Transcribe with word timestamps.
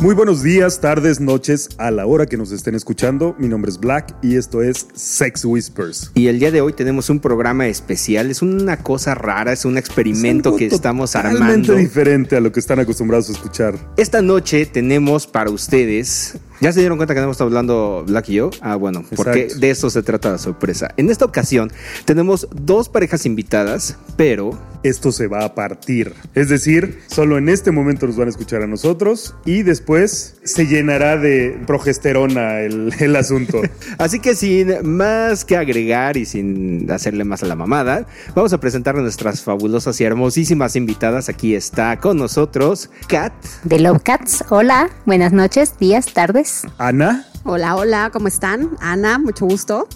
Muy 0.00 0.14
buenos 0.14 0.42
días, 0.42 0.80
tardes, 0.80 1.20
noches, 1.20 1.68
a 1.76 1.90
la 1.90 2.06
hora 2.06 2.24
que 2.24 2.38
nos 2.38 2.52
estén 2.52 2.74
escuchando. 2.74 3.36
Mi 3.38 3.48
nombre 3.48 3.70
es 3.70 3.78
Black 3.78 4.16
y 4.22 4.36
esto 4.36 4.62
es 4.62 4.86
Sex 4.94 5.44
Whispers. 5.44 6.12
Y 6.14 6.28
el 6.28 6.38
día 6.38 6.50
de 6.50 6.62
hoy 6.62 6.72
tenemos 6.72 7.10
un 7.10 7.20
programa 7.20 7.66
especial. 7.66 8.30
Es 8.30 8.40
una 8.40 8.78
cosa 8.78 9.14
rara, 9.14 9.52
es 9.52 9.66
un 9.66 9.76
experimento 9.76 10.52
Es 10.52 10.56
que 10.56 10.66
estamos 10.74 11.12
totalmente 11.12 11.44
armando. 11.44 11.74
diferente 11.74 12.34
a 12.34 12.40
lo 12.40 12.50
que 12.50 12.60
están 12.60 12.78
acostumbrados 12.78 13.28
a 13.28 13.32
escuchar. 13.32 13.74
Esta 13.98 14.22
noche 14.22 14.64
tenemos 14.64 15.26
para 15.26 15.50
ustedes. 15.50 16.38
¿Ya 16.60 16.72
se 16.72 16.80
dieron 16.80 16.98
cuenta 16.98 17.14
que 17.14 17.20
no 17.20 17.30
estamos 17.30 17.50
hablando 17.52 18.04
Black 18.06 18.28
y 18.28 18.34
yo? 18.34 18.50
Ah, 18.60 18.76
bueno, 18.76 19.02
porque 19.16 19.42
Exacto. 19.44 19.60
de 19.60 19.70
eso 19.70 19.88
se 19.88 20.02
trata 20.02 20.30
la 20.30 20.38
sorpresa. 20.38 20.90
En 20.98 21.08
esta 21.10 21.24
ocasión 21.24 21.72
tenemos 22.04 22.48
dos 22.52 22.88
parejas 22.90 23.24
invitadas, 23.24 23.96
pero 24.16 24.58
Esto 24.82 25.12
se 25.12 25.26
va 25.26 25.44
a 25.44 25.54
partir. 25.54 26.14
Es 26.34 26.48
decir, 26.48 27.00
solo 27.06 27.36
en 27.36 27.50
este 27.50 27.70
momento 27.70 28.06
nos 28.06 28.16
van 28.16 28.28
a 28.28 28.30
escuchar 28.30 28.62
a 28.62 28.66
nosotros 28.66 29.34
y 29.44 29.62
después 29.62 30.36
se 30.42 30.66
llenará 30.66 31.18
de 31.18 31.60
progesterona 31.66 32.60
el, 32.60 32.90
el 32.98 33.14
asunto. 33.16 33.60
Así 33.98 34.20
que 34.20 34.34
sin 34.34 34.72
más 34.96 35.44
que 35.44 35.58
agregar 35.58 36.16
y 36.16 36.24
sin 36.24 36.90
hacerle 36.90 37.24
más 37.24 37.42
a 37.42 37.46
la 37.46 37.56
mamada, 37.56 38.06
vamos 38.34 38.54
a 38.54 38.58
presentar 38.58 38.96
a 38.96 39.02
nuestras 39.02 39.42
fabulosas 39.42 40.00
y 40.00 40.04
hermosísimas 40.04 40.76
invitadas. 40.76 41.28
Aquí 41.28 41.54
está 41.54 41.98
con 42.00 42.16
nosotros 42.16 42.88
Kat. 43.06 43.34
De 43.64 43.80
Love 43.80 44.02
Cats. 44.02 44.44
Hola. 44.48 44.88
Buenas 45.04 45.32
noches, 45.34 45.74
días, 45.78 46.06
tardes. 46.14 46.49
Ana, 46.78 47.26
Hola, 47.44 47.76
hola, 47.76 48.10
¿cómo 48.12 48.28
están? 48.28 48.76
Ana, 48.80 49.18
mucho 49.18 49.46
gusto. 49.46 49.88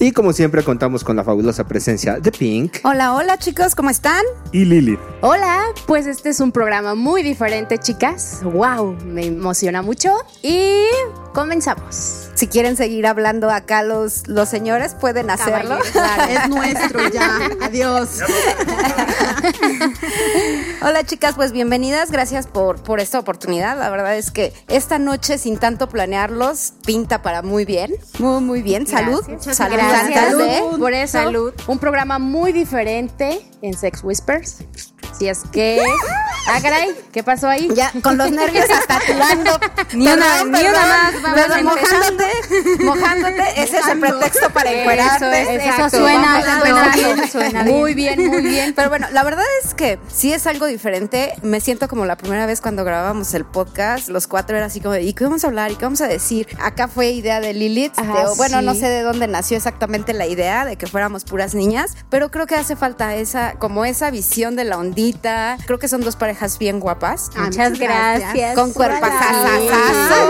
Y 0.00 0.12
como 0.12 0.32
siempre 0.32 0.62
contamos 0.62 1.02
con 1.02 1.16
la 1.16 1.24
fabulosa 1.24 1.66
presencia 1.66 2.20
de 2.20 2.30
Pink. 2.30 2.76
Hola, 2.84 3.14
hola 3.14 3.36
chicos, 3.36 3.74
¿cómo 3.74 3.90
están? 3.90 4.22
y 4.52 4.64
Lili. 4.64 4.96
Hola, 5.22 5.60
pues 5.88 6.06
este 6.06 6.28
es 6.28 6.38
un 6.38 6.52
programa 6.52 6.94
muy 6.94 7.24
diferente, 7.24 7.78
chicas. 7.78 8.40
¡Wow! 8.44 8.96
Me 9.04 9.26
emociona 9.26 9.82
mucho. 9.82 10.12
Y 10.42 10.84
comenzamos. 11.34 12.27
Si 12.38 12.46
quieren 12.46 12.76
seguir 12.76 13.08
hablando 13.08 13.50
acá 13.50 13.82
los, 13.82 14.28
los 14.28 14.48
señores, 14.48 14.94
pueden 14.94 15.28
hacerlo. 15.28 15.76
Claro. 15.92 16.32
Es 16.32 16.48
nuestro 16.48 17.08
ya. 17.08 17.40
Adiós. 17.60 18.20
Hola 20.82 21.02
chicas, 21.02 21.34
pues 21.34 21.50
bienvenidas. 21.50 22.12
Gracias 22.12 22.46
por, 22.46 22.80
por 22.80 23.00
esta 23.00 23.18
oportunidad. 23.18 23.76
La 23.76 23.90
verdad 23.90 24.16
es 24.16 24.30
que 24.30 24.52
esta 24.68 25.00
noche, 25.00 25.38
sin 25.38 25.58
tanto 25.58 25.88
planearlos, 25.88 26.74
pinta 26.86 27.22
para 27.22 27.42
muy 27.42 27.64
bien. 27.64 27.92
Muy, 28.20 28.40
muy 28.40 28.62
bien. 28.62 28.86
Salud. 28.86 29.24
Gracias. 29.26 29.56
Salud. 29.56 29.76
Gracias 29.76 30.30
Salud. 30.30 30.78
por 30.78 30.92
eso. 30.92 31.18
Salud. 31.18 31.52
Un 31.66 31.80
programa 31.80 32.20
muy 32.20 32.52
diferente 32.52 33.44
en 33.62 33.76
Sex 33.76 34.04
Whispers. 34.04 34.58
Si 35.16 35.28
es 35.28 35.40
que. 35.52 35.80
Ah, 36.50 36.60
caray, 36.62 36.94
¿qué 37.12 37.22
pasó 37.22 37.46
ahí? 37.48 37.68
Ya, 37.74 37.92
con 38.02 38.16
los 38.16 38.30
nervios 38.30 38.64
hasta 38.70 39.00
tirando. 39.00 39.58
Ni 39.92 40.06
una- 40.08 40.44
ni 40.44 40.60
una 40.66 40.72
más, 40.72 41.22
vamos 41.22 41.40
Pero 41.46 41.64
mojándote, 41.64 42.84
mojándote, 42.84 43.62
ese 43.62 43.78
es 43.78 43.86
el 43.88 44.00
pretexto 44.00 44.50
para 44.50 44.72
encuerarte. 44.72 45.42
Eso 45.42 45.50
es, 45.50 45.62
eso 45.62 45.90
suena, 45.90 46.42
suena 46.60 46.84
jalando. 46.84 46.94
bien, 47.14 47.30
suena 47.30 47.64
Muy 47.64 47.94
bien, 47.94 48.26
muy 48.28 48.42
bien. 48.42 48.72
Pero 48.74 48.88
bueno, 48.88 49.08
la 49.12 49.24
verdad 49.24 49.44
es 49.64 49.74
que 49.74 49.98
sí 50.12 50.32
es 50.32 50.46
algo 50.46 50.66
diferente. 50.66 51.34
Me 51.42 51.60
siento 51.60 51.86
como 51.88 52.06
la 52.06 52.16
primera 52.16 52.46
vez 52.46 52.60
cuando 52.60 52.84
grabábamos 52.84 53.34
el 53.34 53.44
podcast. 53.44 54.08
Los 54.08 54.26
cuatro 54.26 54.56
era 54.56 54.66
así 54.66 54.80
como, 54.80 54.96
¿y 54.96 55.12
qué 55.12 55.24
vamos 55.24 55.44
a 55.44 55.48
hablar? 55.48 55.70
¿Y 55.70 55.76
qué 55.76 55.84
vamos 55.84 56.00
a 56.00 56.06
decir? 56.08 56.46
Acá 56.62 56.88
fue 56.88 57.10
idea 57.10 57.40
de 57.40 57.52
Lilith. 57.52 57.92
Ajá, 57.98 58.24
de- 58.30 58.36
bueno, 58.36 58.60
sí. 58.60 58.64
no 58.64 58.74
sé 58.74 58.86
de 58.88 59.02
dónde 59.02 59.26
nació 59.28 59.56
exactamente 59.56 60.12
la 60.14 60.26
idea 60.26 60.64
de 60.64 60.76
que 60.76 60.86
fuéramos 60.86 61.24
puras 61.24 61.54
niñas, 61.54 61.94
pero 62.08 62.30
creo 62.30 62.46
que 62.46 62.54
hace 62.54 62.74
falta 62.76 63.14
esa, 63.16 63.54
como 63.58 63.84
esa 63.84 64.10
visión 64.10 64.56
de 64.56 64.64
la 64.64 64.78
ondita. 64.78 64.97
Creo 65.66 65.78
que 65.78 65.88
son 65.88 66.00
dos 66.00 66.16
parejas 66.16 66.58
bien 66.58 66.80
guapas. 66.80 67.30
Muchas 67.36 67.78
gracias. 67.78 68.54
Con 68.54 68.72
cuerpas 68.72 69.12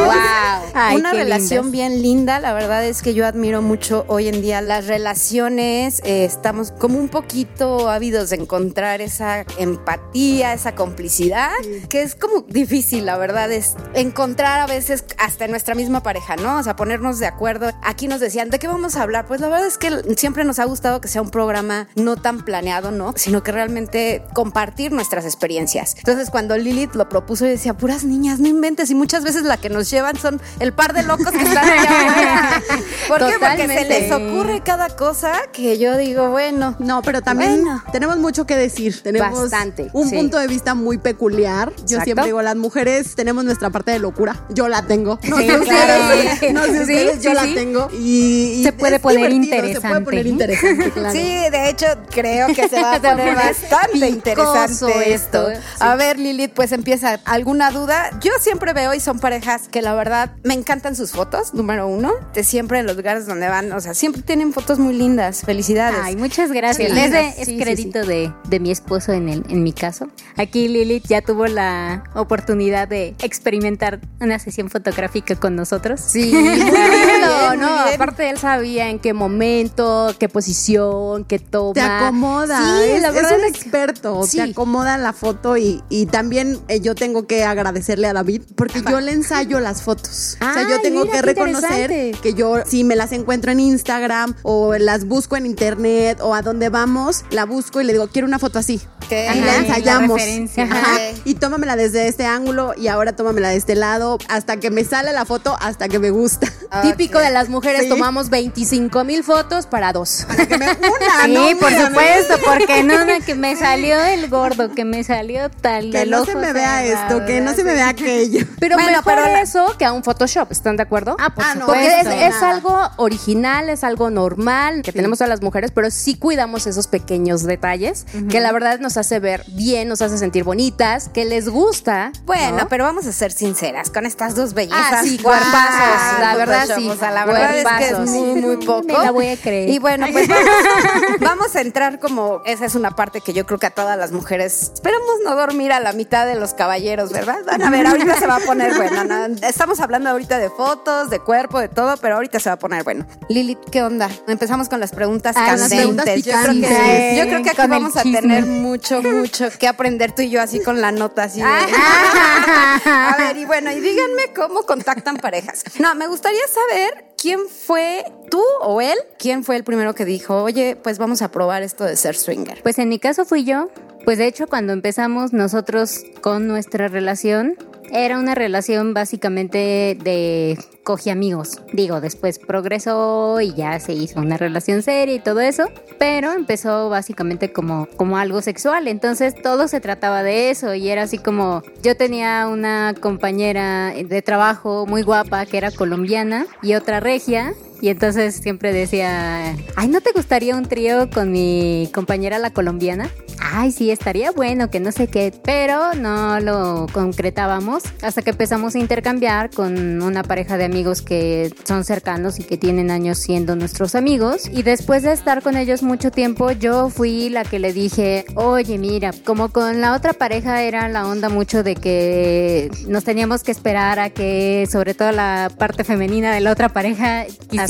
Wow. 0.05 0.71
Ay, 0.75 0.97
Una 0.97 1.13
relación 1.13 1.67
lindas. 1.67 1.73
bien 1.73 2.03
linda, 2.03 2.39
la 2.41 2.53
verdad 2.53 2.85
es 2.85 3.03
que 3.03 3.15
yo 3.15 3.27
admiro 3.27 3.63
mucho 3.63 4.05
hoy 4.09 4.29
en 4.29 4.43
día 4.43 4.61
las 4.61 4.87
relaciones, 4.87 6.01
eh, 6.05 6.25
estamos 6.25 6.73
como 6.73 6.99
un 6.99 7.09
poquito 7.09 7.89
ávidos 7.89 8.31
de 8.31 8.37
encontrar 8.37 9.01
esa 9.01 9.45
empatía, 9.59 10.53
esa 10.53 10.75
complicidad, 10.75 11.51
que 11.89 12.03
es 12.03 12.15
como 12.15 12.43
difícil, 12.43 13.07
la 13.07 13.17
verdad, 13.17 13.51
es 13.51 13.75
encontrar 13.95 14.61
a 14.61 14.67
veces 14.67 15.05
hasta 15.19 15.47
en 15.47 15.51
nuestra 15.51 15.75
misma 15.75 16.03
pareja, 16.03 16.37
¿no? 16.37 16.59
O 16.59 16.63
sea, 16.63 16.77
ponernos 16.77 17.19
de 17.19 17.27
acuerdo. 17.27 17.71
Aquí 17.83 18.09
nos 18.09 18.21
decían, 18.21 18.51
¿de 18.51 18.59
qué 18.59 18.69
vamos 18.69 18.97
a 18.97 19.03
hablar? 19.03 19.27
Pues 19.27 19.41
la 19.41 19.49
verdad 19.49 19.67
es 19.67 19.79
que 19.79 19.91
siempre 20.17 20.45
nos 20.45 20.59
ha 20.59 20.65
gustado 20.65 21.01
que 21.01 21.09
sea 21.09 21.23
un 21.23 21.31
programa 21.31 21.89
no 21.97 22.17
tan 22.17 22.45
planeado, 22.45 22.91
¿no? 22.91 23.13
Sino 23.17 23.43
que 23.43 23.53
realmente 23.53 24.23
compartir 24.59 24.91
nuestras 24.91 25.25
experiencias. 25.25 25.95
Entonces, 25.99 26.31
cuando 26.31 26.57
Lilith 26.59 26.95
lo 26.97 27.09
propuso, 27.09 27.45
yo 27.45 27.53
decía, 27.53 27.75
puras 27.75 28.03
niñas, 28.03 28.41
no 28.41 28.49
inventes. 28.49 28.91
Y 28.91 28.97
muchas 28.97 29.23
veces 29.23 29.45
la 29.45 29.57
que 29.57 29.71
nos 29.71 29.89
llevan 29.89 30.17
son 30.19 30.41
el 30.59 30.73
par 30.73 30.95
de 30.95 31.05
locos 31.05 31.31
que 31.31 31.43
están 31.45 31.65
allá. 31.65 32.61
¿Por 33.07 33.19
qué? 33.19 33.35
Porque 33.39 33.69
se 33.69 33.85
les 33.85 34.11
ocurre 34.11 34.61
cada 34.65 34.89
cosa 34.97 35.33
que 35.53 35.79
yo 35.79 35.97
digo, 35.97 36.31
bueno. 36.31 36.75
No, 36.81 37.03
pero 37.03 37.23
también 37.23 37.63
Bueno. 37.63 37.85
tenemos 37.93 38.17
mucho 38.19 38.47
que 38.47 38.57
decir. 38.57 39.01
Tenemos 39.01 39.43
Bastante, 39.43 39.91
un 39.93 40.09
sí. 40.11 40.17
punto 40.17 40.39
de 40.39 40.49
vista 40.49 40.75
muy 40.75 40.99
peculiar. 40.99 41.71
Yo 41.77 41.83
Exacto. 41.83 42.05
siempre 42.05 42.25
digo, 42.25 42.43
las 42.43 42.57
mujeres 42.57 43.15
tenemos 43.15 43.45
nuestra 43.45 43.71
parte 43.71 43.93
de 43.93 44.01
locura. 44.01 44.45
Yo 44.49 44.67
la 44.67 44.83
tengo. 44.83 45.21
No 45.23 45.37
Sí, 45.39 45.47
sé 45.49 45.59
claro. 45.61 46.05
ustedes, 46.05 46.53
no 46.53 46.65
sé 46.65 46.73
Sí, 46.73 46.81
ustedes, 46.95 47.15
sí, 47.19 47.21
yo 47.23 47.35
la 47.35 47.43
tengo. 47.43 47.89
Y, 47.93 48.55
y 48.59 48.63
Se 48.65 48.73
puede 48.73 48.99
poner 48.99 49.31
divertido, 49.31 49.81
Se 49.81 49.81
puede 49.81 49.99
interesante. 50.01 50.05
poner 50.05 50.27
interesante, 50.27 50.91
claro. 50.91 51.13
Sí, 51.13 51.23
de 51.51 51.71
hecho, 51.71 51.87
creo 52.11 52.49
que 52.49 52.69
se 52.69 52.83
va 52.83 52.95
a 52.97 53.01
poner 53.01 53.35
bastante 53.37 54.13
picoso 54.25 54.48
interesante 54.55 55.13
esto. 55.15 55.51
esto, 55.51 55.63
A 55.81 55.95
ver, 55.97 56.19
Lilith, 56.19 56.53
pues 56.55 56.73
empieza. 56.73 57.21
¿Alguna 57.25 57.71
duda? 57.71 58.11
Yo 58.21 58.33
siempre 58.41 58.73
veo 58.73 58.95
y 58.95 59.01
son 59.01 59.19
parejas 59.21 59.69
que 59.69 59.83
la 59.83 59.95
verdad 59.95 60.33
me 60.45 60.55
encantan 60.55 60.97
sus 60.97 61.13
fotos, 61.13 61.55
número 61.55 61.87
uno. 61.87 62.13
De 62.35 62.45
siempre 62.45 62.79
en 62.81 62.87
los 62.87 62.97
lugares 62.97 63.27
donde 63.27 63.49
van, 63.49 63.73
o 63.73 63.81
sea, 63.81 63.95
siempre 63.95 64.23
tienen 64.23 64.53
fotos 64.53 64.79
muy 64.79 64.95
lindas. 64.95 65.43
Felicidades. 65.45 65.99
Ay, 66.03 66.17
muchas 66.17 66.51
gracias. 66.53 66.93
Sí. 66.93 66.99
Es, 66.99 67.11
de- 67.13 67.29
es 67.39 67.47
Sí, 67.49 67.59
crédito 67.59 68.05
De, 68.05 68.33
de 68.49 68.61
mi 68.61 68.71
esposo 68.71 69.13
en, 69.13 69.29
el, 69.29 69.45
en 69.49 69.63
mi 69.63 69.73
caso. 69.73 70.09
Aquí 70.37 70.69
Lilith 70.69 71.07
ya 71.07 71.23
tuvo 71.23 71.47
la 71.47 72.05
oportunidad 72.15 72.89
de 72.89 73.15
experimentar 73.23 74.01
una 74.21 74.39
sesión 74.39 74.71
fotográfica 74.71 75.35
con 75.37 75.57
nosotros. 75.57 76.01
Sí, 76.01 76.33
no, 76.33 77.57
bien. 77.57 77.95
aparte 77.95 78.31
él 78.31 78.39
sabía 78.39 78.89
en 78.89 78.99
qué 78.99 79.13
momento, 79.13 80.15
qué 80.19 80.29
posición, 80.29 81.25
qué 81.25 81.39
toma. 81.39 81.73
Te 81.75 81.81
acomoda, 81.81 82.59
Sí, 82.83 82.91
es, 82.93 83.03
la 83.03 83.11
verdad 83.11 83.39
un 83.39 83.45
es 83.47 83.53
que- 83.53 83.59
experto, 83.59 84.23
Sí. 84.25 84.38
Te 84.45 84.51
acomoda 84.53 84.99
la 84.99 85.13
foto 85.13 85.57
y, 85.57 85.83
y 85.89 86.07
también 86.07 86.59
eh, 86.69 86.81
yo 86.81 86.95
tengo 86.95 87.27
que 87.27 87.45
agradecerle 87.45 88.07
a 88.09 88.13
David 88.13 88.43
porque 88.57 88.83
yo 88.89 89.01
le 89.01 89.13
ensayo 89.13 89.61
las 89.61 89.83
fotos. 89.83 90.37
o 90.41 90.53
sea, 90.53 90.63
yo 90.69 90.77
Ay, 90.77 90.83
tengo 90.83 91.01
mira, 91.03 91.13
que 91.13 91.19
qué 91.21 91.23
reconocer 91.23 91.91
interesante. 91.91 92.19
que 92.23 92.35
yo 92.35 92.57
si 92.67 92.85
me 92.85 92.97
las 92.97 93.13
encuentro 93.13 93.53
en 93.53 93.61
Instagram 93.61 94.35
o 94.43 94.75
las 94.77 95.05
busco 95.07 95.37
en 95.37 95.47
internet 95.47 96.19
o 96.21 96.35
a 96.35 96.43
donde 96.43 96.69
vamos, 96.69 97.25
la 97.31 97.45
busco 97.45 97.81
y 97.81 97.85
le 97.85 97.93
digo, 97.93 98.09
quiero 98.09 98.27
una 98.27 98.39
foto 98.39 98.59
así. 98.59 98.81
¿Qué? 99.09 99.27
Y 99.35 99.41
la 99.41 99.53
Ajá, 99.53 99.61
ensayamos. 99.61 100.09
la 100.11 100.15
referencia. 100.25 100.65
Ajá. 100.65 100.93
Ok. 101.13 101.21
Y 101.25 101.35
tómamela 101.37 101.77
desde 101.77 102.09
este 102.09 102.27
ángulo 102.27 102.75
y 102.77 102.89
ahora 102.89 103.17
tómamela 103.17 103.49
de 103.49 103.57
este 103.57 103.75
lado 103.75 104.19
hasta 104.29 104.59
que 104.59 104.71
me 104.71 104.85
sale 104.85 105.13
la 105.13 105.25
foto, 105.25 105.57
hasta 105.61 105.89
que 105.89 105.99
me 105.99 106.11
gusta. 106.11 106.47
Típico 106.83 107.19
de 107.19 107.31
las 107.31 107.49
mujeres, 107.49 107.83
Sí. 107.85 107.89
tomamos 107.89 108.29
25 108.29 109.05
mil 109.05 109.25
fotos 109.25 109.67
para 109.67 109.93
dos. 109.95 110.27
Que 110.49 110.59
me 110.59 110.67
una, 110.73 110.77
Sí, 111.25 111.33
¿no? 111.33 111.59
por 111.59 111.73
supuesto, 111.73 112.35
porque 112.45 112.83
no, 112.83 113.05
no, 113.07 113.25
que 113.25 113.35
me 113.35 113.57
salió 113.57 113.99
el 114.05 114.28
gordo, 114.29 114.73
que 114.75 114.85
me 114.85 115.03
salió 115.05 115.51
tal. 115.51 115.91
Que 115.91 116.07
no 116.07 116.25
se 116.25 116.35
me 116.35 116.53
vea 116.53 116.81
cerrado, 116.83 117.17
esto, 117.19 117.27
que 117.27 117.41
no 117.41 117.53
se 117.55 117.65
me 117.65 117.75
vea 117.75 117.89
aquello. 117.89 118.47
Pero 118.61 118.77
Bueno, 118.77 118.91
mejor 118.99 119.05
pero 119.15 119.23
la- 119.23 119.41
eso 119.41 119.75
que 119.79 119.85
a 119.85 119.93
un 119.93 120.03
Photoshop, 120.03 120.51
¿están 120.53 120.77
de 120.77 120.83
acuerdo? 120.83 121.17
Ah, 121.19 121.35
por 121.35 121.45
Ah, 121.45 121.55
no, 121.55 121.67
Porque 121.67 122.01
es, 122.01 122.07
es 122.07 122.43
algo 122.43 122.77
original, 122.97 123.69
es 123.69 123.85
algo 123.85 124.11
normal 124.11 124.83
que 124.83 124.93
tenemos 124.93 125.21
a 125.23 125.27
las 125.27 125.41
mujeres, 125.43 125.71
pero 125.75 125.91
sí 125.91 126.17
cuidamos 126.17 126.67
esos 126.67 126.87
pequeños 126.89 127.43
detalles 127.45 128.07
que 128.29 128.41
la 128.41 128.53
verdad 128.53 128.79
nos 128.81 128.97
hace 128.97 129.19
ver 129.21 129.45
bien, 129.49 129.89
nos 129.89 130.03
hace 130.03 130.19
sentir 130.19 130.45
bonitas, 130.45 131.09
que 131.09 131.25
les 131.25 131.49
gusta. 131.49 132.13
Bueno, 132.25 132.59
¿no? 132.59 132.69
pero 132.69 132.85
vamos 132.85 133.07
a 133.07 133.13
ser 133.13 133.33
sinceras, 133.33 133.91
con 133.91 134.05
estas 134.07 134.35
dos 134.35 134.55
bellezas. 134.55 134.87
Ah, 134.93 135.01
sí, 135.03 135.19
cuerpazos, 135.19 136.21
la 136.21 136.35
verdad 136.37 136.61
Photoshop, 136.63 136.79
sí, 136.83 136.89
O 136.91 136.97
sea, 136.97 137.11
la 137.11 137.25
verdad 137.25 137.59
es 137.59 137.67
que 137.79 137.89
es 137.95 137.99
muy, 138.11 138.41
muy 138.41 138.57
poco. 138.65 138.83
Me 138.87 138.93
la 138.95 139.11
voy 139.11 139.29
a 139.29 139.37
creer. 139.37 139.69
Y 139.71 139.79
bueno, 139.79 140.07
pues 140.13 140.29
vamos, 140.29 141.21
vamos 141.21 141.57
a 141.57 141.61
entrar 141.61 141.99
como, 141.99 142.43
esa 142.45 142.65
es 142.67 142.75
una 142.75 142.91
parte 142.93 143.21
que 143.21 143.33
yo 143.33 143.47
creo 143.47 143.59
que 143.59 143.67
a 143.67 143.71
todas 143.71 143.97
las 143.99 144.11
mujeres, 144.13 144.18
esperemos 144.27 145.21
no 145.25 145.37
dormir 145.37 145.73
a 145.73 145.81
la 145.81 145.93
mitad 145.93 146.27
de 146.27 146.35
los 146.35 146.55
caballeros, 146.55 147.13
¿verdad? 147.13 147.39
Van 147.47 147.63
a 147.63 147.71
ver, 147.71 147.87
ahorita 147.87 148.19
se 148.19 148.27
va 148.27 148.37
a 148.37 148.41
poner 148.41 148.75
bueno. 148.77 149.05
no, 149.05 149.27
estamos 149.47 149.81
hablando 149.81 150.11
ahorita 150.11 150.39
de 150.39 150.51
fotos, 150.51 151.11
de 151.11 151.21
cuerpo, 151.21 151.59
de 151.61 151.69
todo, 151.69 151.97
pero 151.99 152.17
ahorita 152.17 152.41
se 152.41 152.51
va 152.51 152.55
a 152.55 152.59
poner 152.59 152.85
bueno. 152.85 153.07
Lilith, 153.29 153.59
¿qué 153.71 153.83
onda? 153.83 154.09
Empezamos 154.27 154.69
con 154.69 154.81
las 154.81 154.93
preguntas 154.93 155.37
Ah, 155.37 155.57
las 155.57 155.69
candentes. 155.69 155.79
preguntas 155.79 156.25
yo, 156.25 156.33
creo 156.43 156.69
que, 156.69 157.17
yo 157.19 157.25
creo 157.25 157.43
que 157.43 157.51
aquí 157.51 157.69
vamos 157.69 157.97
a 157.97 158.03
tener 158.03 158.47
mucho, 158.47 159.03
mucho 159.03 159.49
que 159.59 159.69
aprender 159.69 160.13
tú 160.15 160.23
y 160.23 160.31
yo 160.31 160.41
así 160.41 160.61
con 160.63 160.81
la 160.81 160.93
nota 160.93 161.25
así 161.25 161.41
de... 161.41 161.47
Ah. 161.47 163.15
A 163.15 163.17
ver, 163.17 163.37
y 163.37 163.45
bueno, 163.45 163.71
y 163.73 163.81
díganme 163.81 164.33
cómo 164.35 164.63
contactan 164.63 165.17
parejas. 165.17 165.65
No, 165.79 165.95
me 165.95 166.07
gustaría 166.07 166.41
saber 166.49 167.07
quién 167.21 167.41
fue 167.49 168.05
tú 168.31 168.43
o 168.61 168.81
él, 168.81 168.97
quién 169.19 169.45
fue 169.45 169.57
el 169.57 169.65
primero 169.65 169.95
que 169.95 170.05
dijo, 170.05 170.43
oye, 170.43 170.77
pues 170.77 170.99
vamos 170.99 171.23
a 171.23 171.31
probar 171.31 171.63
esto 171.63 171.85
de 171.85 171.97
ser 171.97 172.17
swinger. 172.17 172.63
Pues 172.63 172.79
en 172.79 172.89
mi 172.89 172.99
caso 172.99 173.25
fui 173.25 173.45
yo. 173.45 173.71
Pues 174.09 174.17
de 174.17 174.27
hecho 174.27 174.47
cuando 174.47 174.73
empezamos 174.73 175.35
nosotros 175.35 176.03
con 176.23 176.49
nuestra 176.49 176.89
relación, 176.89 177.57
era 177.91 178.19
una 178.19 178.35
relación 178.35 178.95
básicamente 178.95 179.99
de 180.03 180.59
coge 180.83 181.11
amigos. 181.11 181.61
Digo, 181.75 182.01
después 182.01 182.39
progresó 182.39 183.39
y 183.43 183.53
ya 183.53 183.79
se 183.81 183.93
hizo 183.93 184.21
una 184.21 184.39
relación 184.39 184.83
seria 184.83 185.15
y 185.15 185.19
todo 185.19 185.41
eso, 185.41 185.65
pero 185.99 186.33
empezó 186.33 186.89
básicamente 186.89 187.53
como, 187.53 187.87
como 187.99 188.17
algo 188.17 188.41
sexual. 188.41 188.89
Entonces 188.89 189.35
todo 189.43 189.69
se 189.69 189.79
trataba 189.79 190.23
de 190.23 190.49
eso 190.49 190.73
y 190.73 190.89
era 190.89 191.03
así 191.03 191.19
como 191.19 191.63
yo 191.83 191.95
tenía 191.95 192.49
una 192.49 192.95
compañera 192.99 193.93
de 193.93 194.23
trabajo 194.23 194.87
muy 194.87 195.03
guapa 195.03 195.45
que 195.45 195.59
era 195.59 195.71
colombiana 195.71 196.47
y 196.63 196.73
otra 196.73 197.01
regia 197.01 197.53
y 197.81 197.89
entonces 197.89 198.35
siempre 198.37 198.73
decía, 198.73 199.57
ay, 199.77 199.89
¿no 199.89 200.01
te 200.01 200.13
gustaría 200.13 200.57
un 200.57 200.67
trío 200.67 201.11
con 201.11 201.31
mi 201.31 201.89
compañera 201.93 202.39
la 202.39 202.51
colombiana? 202.51 203.11
Ay, 203.41 203.71
sí, 203.73 203.91
estaría 203.91 204.31
bueno, 204.33 204.69
que 204.71 204.81
no 204.81 204.93
sé 204.93 205.07
qué, 205.07 205.33
pero 205.45 205.95
no 205.95 206.41
lo 206.41 206.87
concretábamos 206.93 207.83
hasta 208.03 208.23
que 208.23 208.31
empezamos 208.31 208.75
a 208.75 208.79
intercambiar 208.79 209.51
con 209.51 210.03
una 210.03 210.23
pareja 210.23 210.59
de 210.59 210.65
amigos 210.65 211.03
que 211.03 211.53
son 211.65 211.85
cercanos 211.85 212.41
y 212.41 212.45
que 212.45 212.57
tienen 212.57 212.91
años 212.91 213.19
siendo 213.19 213.55
nuestros 213.57 213.95
amigos. 213.95 214.51
Y 214.53 214.65
después 214.65 215.03
de 215.03 215.13
estar 215.13 215.43
con 215.43 215.57
ellos 215.57 215.83
mucho 215.83 216.11
tiempo, 216.11 216.51
yo 216.51 216.91
fui 216.91 217.29
la 217.29 217.45
que 217.45 217.59
le 217.59 217.73
dije, 217.73 218.25
oye, 218.35 218.77
mira, 218.77 219.13
como 219.25 219.51
con 219.51 219.81
la 219.81 219.95
otra 219.95 220.13
pareja 220.13 220.63
era 220.63 220.89
la 220.89 221.07
onda 221.07 221.29
mucho 221.29 221.63
de 221.63 221.75
que 221.77 222.71
nos 222.87 223.05
teníamos 223.05 223.45
que 223.45 223.53
esperar 223.53 223.99
a 223.99 224.11
que, 224.11 224.67
sobre 224.71 224.95
todo 224.95 225.13
la 225.13 225.51
parte 225.57 225.85
femenina 225.85 226.35
de 226.35 226.41
la 226.41 226.53
otra 226.53 226.69
pareja, 226.71 227.25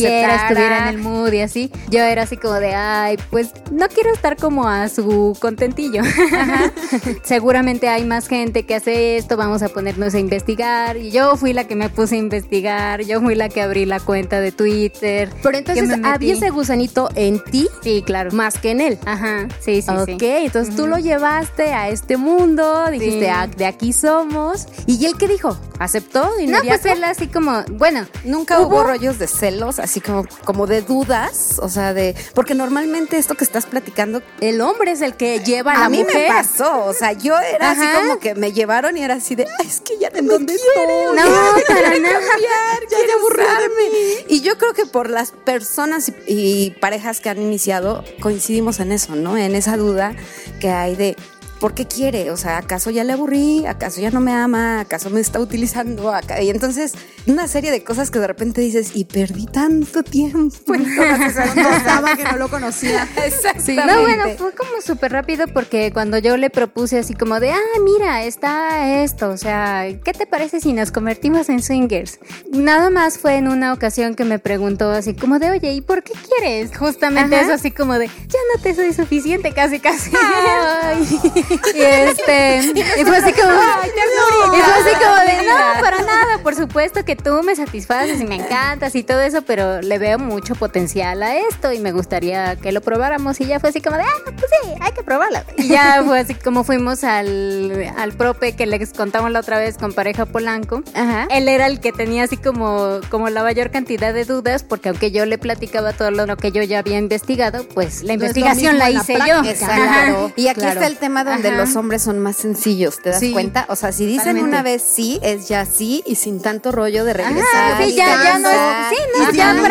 Aceptara. 0.06 0.48
estuviera 0.48 0.78
en 0.78 0.88
el 0.94 0.98
mood 0.98 1.32
y 1.32 1.40
así. 1.40 1.70
Yo 1.90 2.00
era 2.00 2.22
así 2.22 2.36
como 2.36 2.54
de, 2.54 2.74
ay, 2.74 3.18
pues 3.30 3.50
no 3.70 3.88
quiero 3.88 4.12
estar 4.12 4.36
como 4.36 4.68
a 4.68 4.88
su 4.88 5.36
contentillo. 5.40 6.02
Seguramente 7.22 7.88
hay 7.88 8.04
más 8.04 8.28
gente 8.28 8.64
que 8.64 8.74
hace 8.74 9.16
esto, 9.16 9.36
vamos 9.36 9.62
a 9.62 9.68
ponernos 9.68 10.14
a 10.14 10.18
investigar. 10.18 10.96
Y 10.96 11.10
yo 11.10 11.36
fui 11.36 11.52
la 11.52 11.64
que 11.64 11.76
me 11.76 11.88
puse 11.88 12.16
a 12.16 12.18
investigar, 12.18 13.02
yo 13.02 13.20
fui 13.20 13.34
la 13.34 13.48
que 13.48 13.62
abrí 13.62 13.84
la 13.86 14.00
cuenta 14.00 14.40
de 14.40 14.52
Twitter. 14.52 15.30
Pero 15.42 15.58
entonces 15.58 15.90
había 16.04 16.34
ese 16.34 16.50
gusanito 16.50 17.08
en 17.14 17.42
ti 17.42 17.68
Sí, 17.82 18.02
claro. 18.04 18.30
más 18.32 18.58
que 18.58 18.70
en 18.70 18.80
él. 18.80 18.98
Ajá, 19.04 19.48
sí, 19.60 19.82
sí, 19.82 19.90
ok, 19.90 20.06
sí. 20.06 20.16
entonces 20.20 20.74
tú 20.76 20.86
lo 20.86 20.98
llevaste 20.98 21.72
a 21.72 21.88
este 21.88 22.16
mundo, 22.16 22.86
dijiste, 22.90 23.18
Sí. 23.18 23.26
"Ah, 23.26 23.46
de 23.46 23.66
aquí 23.66 23.92
somos. 23.92 24.66
¿Y 24.86 25.04
él 25.06 25.14
qué 25.18 25.28
dijo? 25.28 25.58
¿Aceptó? 25.78 26.24
No, 26.24 26.40
inmediato? 26.40 26.66
pues 26.82 26.84
él 26.86 27.04
así 27.04 27.26
como, 27.28 27.62
bueno, 27.72 28.06
Nunca 28.24 28.60
hubo 28.60 28.82
rollos 28.82 29.18
de 29.18 29.26
celos, 29.26 29.78
así 29.88 30.00
como, 30.00 30.24
como 30.44 30.66
de 30.66 30.82
dudas, 30.82 31.58
o 31.62 31.68
sea, 31.68 31.94
de... 31.94 32.14
Porque 32.34 32.54
normalmente 32.54 33.16
esto 33.18 33.34
que 33.34 33.44
estás 33.44 33.66
platicando 33.66 34.22
el 34.40 34.60
hombre 34.60 34.92
es 34.92 35.00
el 35.00 35.14
que 35.14 35.40
lleva 35.40 35.72
a 35.72 35.76
a 35.76 35.80
la 35.80 35.88
mí 35.88 35.98
mujer. 36.04 36.28
me 36.30 36.34
pasó, 36.34 36.84
o 36.84 36.92
sea, 36.92 37.12
yo 37.12 37.38
era 37.38 37.70
así 37.70 37.86
como 38.00 38.18
que 38.20 38.34
me 38.34 38.52
llevaron 38.52 38.96
y 38.96 39.02
era 39.02 39.14
así 39.14 39.34
de, 39.34 39.46
"Ay, 39.58 39.66
es 39.66 39.80
que 39.80 39.98
ya 39.98 40.10
no 40.10 40.22
¿Dónde 40.34 40.54
quiere, 40.54 41.02
estoy? 41.04 41.16
no, 41.16 41.64
para 41.66 41.98
nada. 41.98 42.20
cambiar, 42.20 42.86
quiere 42.88 43.12
aburrirme. 43.12 44.24
Y 44.28 44.40
yo 44.42 44.58
creo 44.58 44.74
que 44.74 44.86
por 44.86 45.08
las 45.10 45.30
personas 45.32 46.08
y, 46.08 46.14
y 46.26 46.70
parejas 46.72 47.20
que 47.20 47.30
han 47.30 47.40
iniciado, 47.40 48.04
coincidimos 48.20 48.80
en 48.80 48.92
eso, 48.92 49.16
¿no? 49.16 49.36
En 49.38 49.54
esa 49.54 49.76
duda 49.76 50.14
que 50.60 50.70
hay 50.70 50.96
de. 50.96 51.16
¿Por 51.60 51.74
qué 51.74 51.86
quiere? 51.86 52.30
O 52.30 52.36
sea, 52.36 52.58
¿acaso 52.58 52.90
ya 52.90 53.02
le 53.02 53.12
aburrí? 53.14 53.66
¿Acaso 53.66 54.00
ya 54.00 54.10
no 54.10 54.20
me 54.20 54.32
ama? 54.32 54.80
¿Acaso 54.80 55.10
me 55.10 55.20
está 55.20 55.40
utilizando? 55.40 56.12
Acá? 56.12 56.40
Y 56.40 56.50
entonces, 56.50 56.94
una 57.26 57.48
serie 57.48 57.70
de 57.70 57.82
cosas 57.82 58.10
que 58.10 58.20
de 58.20 58.26
repente 58.28 58.60
dices, 58.60 58.92
y 58.94 59.04
perdí 59.04 59.46
tanto 59.46 60.02
tiempo 60.02 60.74
en 60.74 60.94
todas 60.96 61.20
esas 61.20 61.50
cosas. 61.50 62.16
Que 62.16 62.24
no 62.24 62.36
lo 62.36 62.48
conocía. 62.48 63.08
Exactamente. 63.24 63.86
No, 63.86 64.02
bueno, 64.02 64.24
fue 64.38 64.52
como 64.54 64.80
súper 64.80 65.12
rápido 65.12 65.46
porque 65.48 65.92
cuando 65.92 66.18
yo 66.18 66.36
le 66.36 66.50
propuse 66.50 66.98
así 66.98 67.14
como 67.14 67.40
de, 67.40 67.50
ah, 67.50 67.80
mira, 67.84 68.24
está 68.24 69.02
esto, 69.02 69.30
o 69.30 69.36
sea, 69.36 69.86
¿qué 70.04 70.12
te 70.12 70.26
parece 70.26 70.60
si 70.60 70.72
nos 70.72 70.92
convertimos 70.92 71.48
en 71.48 71.62
swingers? 71.62 72.18
Nada 72.50 72.90
más 72.90 73.18
fue 73.18 73.36
en 73.36 73.48
una 73.48 73.72
ocasión 73.72 74.14
que 74.14 74.24
me 74.24 74.38
preguntó 74.38 74.90
así 74.90 75.14
como 75.14 75.38
de, 75.38 75.50
oye, 75.50 75.72
¿y 75.72 75.80
por 75.80 76.02
qué 76.02 76.12
quieres? 76.12 76.76
Justamente 76.76 77.36
Ajá. 77.36 77.44
eso 77.44 77.54
así 77.54 77.70
como 77.70 77.98
de, 77.98 78.06
ya 78.06 78.38
no 78.54 78.62
te 78.62 78.74
soy 78.74 78.92
suficiente, 78.92 79.52
casi, 79.52 79.80
casi. 79.80 80.10
y 81.50 81.80
este, 81.80 82.58
y 83.00 83.04
fue 83.04 83.16
así 83.16 83.32
como, 83.32 83.52
y 83.52 84.60
fue 84.60 84.74
así 84.74 85.04
como 85.04 85.16
de, 85.16 85.46
no, 85.46 85.80
para 85.80 85.98
nada, 86.02 86.38
por 86.42 86.54
supuesto 86.54 87.04
que 87.04 87.16
tú 87.16 87.42
me 87.42 87.54
satisfaces 87.56 88.20
y 88.20 88.24
me 88.24 88.36
encantas 88.36 88.94
y 88.94 89.02
todo 89.02 89.20
eso, 89.20 89.42
pero 89.42 89.80
le 89.80 89.98
veo 89.98 90.18
mucho 90.18 90.54
potencial 90.54 91.22
a 91.22 91.36
esto 91.36 91.72
y 91.72 91.78
me 91.78 91.92
gustaría 91.92 92.56
que 92.56 92.72
lo 92.72 92.80
probáramos 92.80 93.40
y 93.40 93.46
ya 93.46 93.60
fue 93.60 93.70
así 93.70 93.80
como 93.80 93.96
de, 93.96 94.02
ah, 94.02 94.32
pues 94.36 94.50
sí, 94.62 94.70
hay 94.80 94.92
que 94.92 95.02
probarlo. 95.02 95.38
Y 95.56 95.68
ya 95.68 96.02
fue 96.04 96.20
así 96.20 96.34
como 96.34 96.64
fuimos 96.64 97.04
al, 97.04 97.92
al 97.96 98.12
prope 98.12 98.54
que 98.54 98.66
les 98.66 98.92
contamos 98.92 99.30
la 99.30 99.40
otra 99.40 99.58
vez 99.58 99.76
con 99.78 99.92
pareja 99.92 100.26
Polanco. 100.26 100.82
Ajá. 100.94 101.26
Él 101.30 101.48
era 101.48 101.66
el 101.66 101.80
que 101.80 101.92
tenía 101.92 102.24
así 102.24 102.36
como, 102.36 103.00
como 103.10 103.28
la 103.28 103.42
mayor 103.42 103.70
cantidad 103.70 104.14
de 104.14 104.24
dudas 104.24 104.62
porque 104.62 104.88
aunque 104.88 105.10
yo 105.10 105.26
le 105.26 105.38
platicaba 105.38 105.92
todo 105.92 106.10
lo 106.10 106.36
que 106.36 106.52
yo 106.52 106.62
ya 106.62 106.80
había 106.80 106.98
investigado, 106.98 107.64
pues 107.74 108.02
la 108.02 108.14
investigación 108.14 108.78
la 108.78 108.90
hice 108.90 109.14
yo. 109.14 109.40
Ajá. 109.40 110.30
Y 110.36 110.48
aquí 110.48 110.60
claro. 110.60 110.80
está 110.80 110.86
el 110.86 110.96
tema 110.96 111.24
donde 111.24 111.37
Ajá. 111.46 111.56
los 111.56 111.76
hombres 111.76 112.02
son 112.02 112.18
más 112.18 112.34
sencillos, 112.36 112.98
¿te 113.00 113.10
das 113.10 113.20
Sí. 113.20 113.32
cuenta? 113.32 113.64
O 113.68 113.76
sea, 113.76 113.92
si 113.92 114.04
dicen 114.04 114.18
Totalmente. 114.36 114.48
una 114.48 114.62
vez 114.62 114.82
sí, 114.82 115.20
es 115.22 115.46
ya 115.48 115.64
sí 115.64 116.02
y 116.04 116.16
sin 116.16 116.42
tanto 116.42 116.72
rollo 116.72 117.04
de 117.04 117.12
regresar. 117.14 117.72
Ajá, 117.72 117.84
sí, 117.84 117.90
y 117.92 117.94
ya- 117.94 118.22
ya 118.22 118.38
no 118.40 118.48
es- 118.50 118.56
sí, 118.90 118.96
no, 119.18 119.32
ya 119.32 119.52
no, 119.54 119.62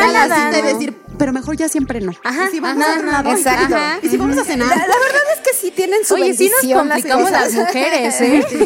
pero 1.17 1.33
mejor 1.33 1.55
ya 1.57 1.69
siempre 1.69 2.01
no. 2.01 2.13
Ajá, 2.23 2.47
y 2.47 2.51
si 2.51 2.59
vamos 2.59 2.83
ajá, 2.83 2.93
a 2.93 2.97
otro 2.97 3.11
lado. 3.11 3.31
exacto. 3.31 3.75
Ajá. 3.75 3.99
Y 4.01 4.09
si 4.09 4.17
vamos 4.17 4.37
a 4.37 4.43
cenar. 4.43 4.67
La, 4.67 4.75
la 4.75 4.85
verdad 4.85 5.21
es 5.35 5.41
que 5.41 5.53
sí 5.59 5.71
tienen 5.71 6.03
su 6.05 6.15
Oye, 6.15 6.33
sí 6.33 6.49
nos 6.49 6.61
bendición 6.61 6.87
complicamos 6.89 7.29
cosas. 7.29 7.53
las 7.53 7.65
mujeres, 7.65 8.21
¿eh? 8.21 8.45
Sí. 8.49 8.57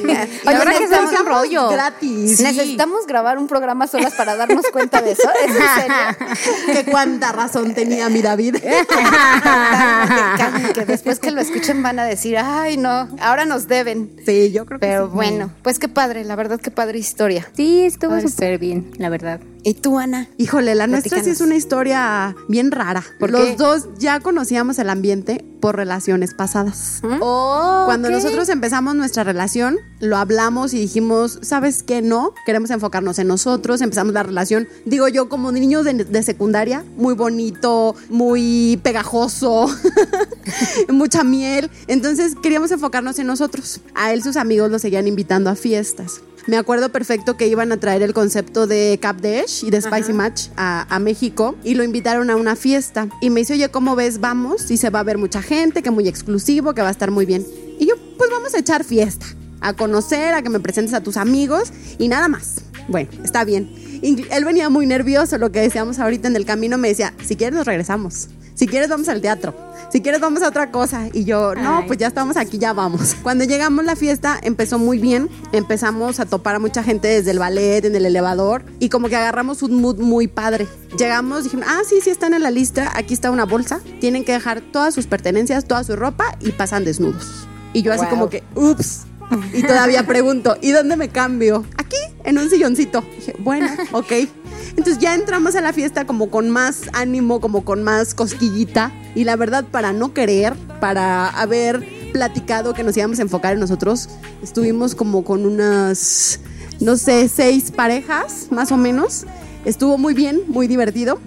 Oye, 0.48 0.58
ahora 0.58 0.74
que 0.74 0.86
un 0.86 1.26
rollo. 1.26 1.70
Gratis. 1.70 2.38
Sí. 2.38 2.44
Necesitamos 2.44 3.06
grabar 3.08 3.38
un 3.38 3.48
programa 3.48 3.88
solas 3.88 4.14
para 4.14 4.36
darnos 4.36 4.66
cuenta 4.72 5.02
de 5.02 5.12
eso. 5.12 5.30
¿Es 5.46 5.56
en 5.56 5.82
serio? 5.82 6.74
que 6.74 6.86
cuánta 6.92 7.32
razón 7.32 7.74
tenía 7.74 8.10
mi 8.10 8.22
David. 8.22 8.58
que, 8.58 10.74
que 10.74 10.86
después 10.86 11.20
que 11.20 11.32
lo 11.32 11.42
escuchen 11.42 11.82
van 11.84 12.00
a 12.00 12.06
decir, 12.06 12.38
ay, 12.38 12.78
no, 12.78 13.08
ahora 13.20 13.46
nos 13.46 13.68
deben. 13.68 14.12
sí, 14.26 14.52
yo 14.52 14.66
creo 14.66 14.80
que 14.80 14.88
Pero 14.88 15.08
sí. 15.08 15.12
bueno, 15.14 15.52
pues 15.64 15.80
qué 15.80 15.88
padre, 15.88 16.24
la 16.24 16.36
verdad, 16.36 16.60
qué 16.60 16.72
padre 16.72 17.00
historia. 17.00 17.48
Sí, 17.56 17.84
estuvo 17.84 18.20
súper 18.22 18.58
bien, 18.60 18.92
la 18.98 19.10
verdad. 19.10 19.40
¿Y 19.64 19.76
tú, 19.76 20.00
Ana? 20.00 20.28
Híjole, 20.38 20.74
la 20.76 20.88
nuestra 20.88 21.24
sí 21.24 21.30
es 21.30 21.42
una 21.42 21.56
historia 21.56 22.36
bien 22.48 22.72
rara. 22.72 23.04
¿Por 23.20 23.30
Los 23.30 23.58
dos 23.58 23.90
ya 23.98 24.20
conocíamos 24.20 24.80
el 24.80 24.90
ambiente 24.90 25.46
por 25.62 25.76
relaciones 25.76 26.34
pasadas. 26.34 27.02
Oh, 27.22 27.84
Cuando 27.86 28.10
nosotros 28.10 28.50
empezamos 28.50 28.96
nuestra 28.96 29.24
relación, 29.24 29.78
lo 30.00 30.18
hablamos 30.18 30.74
y 30.74 30.80
dijimos, 30.80 31.38
¿sabes 31.44 31.84
qué? 31.84 32.02
No, 32.02 32.34
queremos 32.46 32.72
enfocarnos 32.72 33.20
en 33.20 33.28
nosotros, 33.28 33.82
empezamos 33.82 34.14
la 34.14 34.24
relación, 34.24 34.68
digo 34.86 35.08
yo, 35.08 35.30
como 35.30 35.52
niño 35.52 35.84
de, 35.84 35.94
de 35.94 36.24
secundaria, 36.24 36.84
muy 36.98 37.14
bonito, 37.14 37.96
muy 38.10 38.80
pegajoso, 38.82 39.68
mucha 40.90 41.24
miel. 41.24 41.70
Entonces 41.88 42.34
queríamos 42.42 42.72
enfocarnos 42.72 43.20
en 43.20 43.28
nosotros. 43.28 43.82
A 43.94 44.12
él 44.12 44.24
sus 44.24 44.38
amigos 44.38 44.72
lo 44.72 44.80
seguían 44.80 45.08
invitando 45.08 45.52
a 45.52 45.56
fiestas. 45.56 46.22
Me 46.48 46.58
acuerdo 46.58 46.90
perfecto 46.90 47.38
que 47.38 47.48
iban 47.48 47.72
a 47.72 47.78
traer 47.78 48.02
el 48.02 48.14
concepto 48.14 48.66
de 48.66 48.98
Cap 49.02 49.22
Dash 49.22 49.64
y 49.64 49.70
de 49.70 49.80
Spicy 49.80 50.14
Match 50.14 50.48
a, 50.58 50.88
a 50.94 51.00
México 51.00 51.56
y 51.64 51.76
lo 51.76 51.84
invitaron 51.84 52.30
a 52.32 52.36
una 52.36 52.56
fiesta. 52.56 53.08
Y 53.22 53.30
me 53.30 53.42
dice, 53.42 53.54
oye, 53.54 53.70
¿cómo 53.70 53.96
ves? 53.96 54.20
Vamos. 54.20 54.72
Y 54.72 54.78
se 54.78 54.90
va 54.90 55.02
a 55.02 55.04
ver 55.04 55.18
mucha 55.18 55.42
gente, 55.42 55.84
que 55.84 55.92
muy 55.92 56.08
exclusivo, 56.08 56.74
que 56.74 56.82
va 56.82 56.88
a 56.88 56.92
estar 56.92 57.12
muy 57.12 57.26
bien. 57.26 57.46
Y 57.80 57.88
yo, 57.88 57.96
pues 58.18 58.30
vamos 58.32 58.56
a 58.56 58.60
echar 58.60 58.84
fiesta, 58.84 59.26
a 59.60 59.74
conocer, 59.74 60.34
a 60.34 60.42
que 60.42 60.50
me 60.50 60.60
presentes 60.60 60.94
a 60.94 61.02
tus 61.02 61.18
amigos 61.18 61.72
y 62.00 62.08
nada 62.08 62.28
más. 62.28 62.62
Bueno, 62.88 63.10
está 63.24 63.44
bien. 63.44 63.70
Él 64.02 64.46
venía 64.46 64.70
muy 64.70 64.88
nervioso, 64.88 65.38
lo 65.38 65.52
que 65.52 65.62
decíamos 65.62 66.00
ahorita 66.00 66.28
en 66.28 66.36
el 66.36 66.46
camino, 66.46 66.78
me 66.78 66.88
decía, 66.88 67.14
si 67.24 67.36
quieres 67.36 67.56
nos 67.56 67.68
regresamos. 67.68 68.30
Si 68.56 68.68
quieres 68.68 68.90
vamos 68.90 69.08
al 69.10 69.22
teatro. 69.22 69.56
Si 69.92 70.02
quieres 70.02 70.22
vamos 70.22 70.42
a 70.44 70.48
otra 70.50 70.72
cosa. 70.72 71.08
Y 71.12 71.26
yo, 71.26 71.56
no, 71.56 71.78
Ay. 71.80 71.84
pues 71.88 72.00
ya 72.00 72.08
estamos 72.08 72.38
aquí, 72.38 72.58
ya 72.58 72.74
vamos. 72.74 73.16
Cuando 73.24 73.44
llegamos 73.44 73.84
la 73.86 73.96
fiesta 73.96 74.40
empezó 74.42 74.78
muy 74.80 75.00
bien. 75.00 75.30
Empezamos 75.52 76.20
a 76.20 76.26
topar 76.26 76.56
a 76.56 76.60
mucha 76.60 76.84
gente 76.84 77.08
desde 77.08 77.32
el 77.32 77.40
ballet, 77.40 77.84
en 77.86 77.96
el 77.96 78.06
elevador. 78.06 78.64
Y 78.80 78.90
como 78.90 79.10
que 79.10 79.16
agarramos 79.16 79.64
un 79.64 79.82
mood 79.82 79.98
muy 80.00 80.28
padre. 80.28 80.68
Llegamos, 80.98 81.44
dijimos, 81.46 81.66
ah, 81.68 81.82
sí, 81.88 81.96
sí 82.04 82.10
están 82.10 82.34
en 82.34 82.44
la 82.44 82.52
lista. 82.52 82.92
Aquí 82.96 83.14
está 83.14 83.32
una 83.32 83.46
bolsa. 83.46 83.82
Tienen 84.00 84.24
que 84.24 84.32
dejar 84.34 84.62
todas 84.62 84.94
sus 84.94 85.08
pertenencias, 85.08 85.66
toda 85.66 85.84
su 85.84 85.96
ropa 85.96 86.38
y 86.40 86.52
pasan 86.52 86.86
desnudos. 86.86 87.48
Y 87.74 87.82
yo 87.82 87.92
así 87.94 88.02
Wow. 88.02 88.10
como 88.10 88.30
que, 88.30 88.44
ups. 88.56 89.02
Y 89.54 89.64
todavía 89.64 90.06
pregunto, 90.06 90.58
¿y 90.62 90.72
dónde 90.72 90.98
me 90.98 91.08
cambio? 91.08 91.66
Aquí, 91.78 91.96
en 92.26 92.38
un 92.38 92.50
silloncito. 92.50 93.02
Dije, 93.16 93.34
bueno, 93.40 93.68
ok. 93.94 94.12
Entonces 94.70 95.00
ya 95.00 95.16
entramos 95.16 95.56
a 95.56 95.62
la 95.62 95.74
fiesta 95.74 96.06
como 96.06 96.30
con 96.30 96.50
más 96.50 96.82
ánimo, 96.94 97.42
como 97.42 97.64
con 97.66 97.84
más 97.84 98.14
cosquillita. 98.14 98.92
Y 99.16 99.24
la 99.24 99.36
verdad, 99.36 99.66
para 99.70 99.94
no 99.94 100.14
querer, 100.14 100.54
para 100.80 101.30
haber 101.30 101.86
platicado 102.14 102.74
que 102.74 102.84
nos 102.84 102.96
íbamos 102.98 103.20
a 103.20 103.24
enfocar 103.24 103.54
en 103.54 103.60
nosotros, 103.60 104.10
estuvimos 104.44 104.96
como 104.96 105.24
con 105.24 105.46
unas, 105.46 106.40
no 106.80 106.98
sé, 106.98 107.28
seis 107.28 107.72
parejas, 107.72 108.48
más 108.52 108.72
o 108.72 108.78
menos. 108.78 109.26
Estuvo 109.66 109.98
muy 109.98 110.14
bien, 110.14 110.42
muy 110.48 110.68
divertido. 110.68 111.20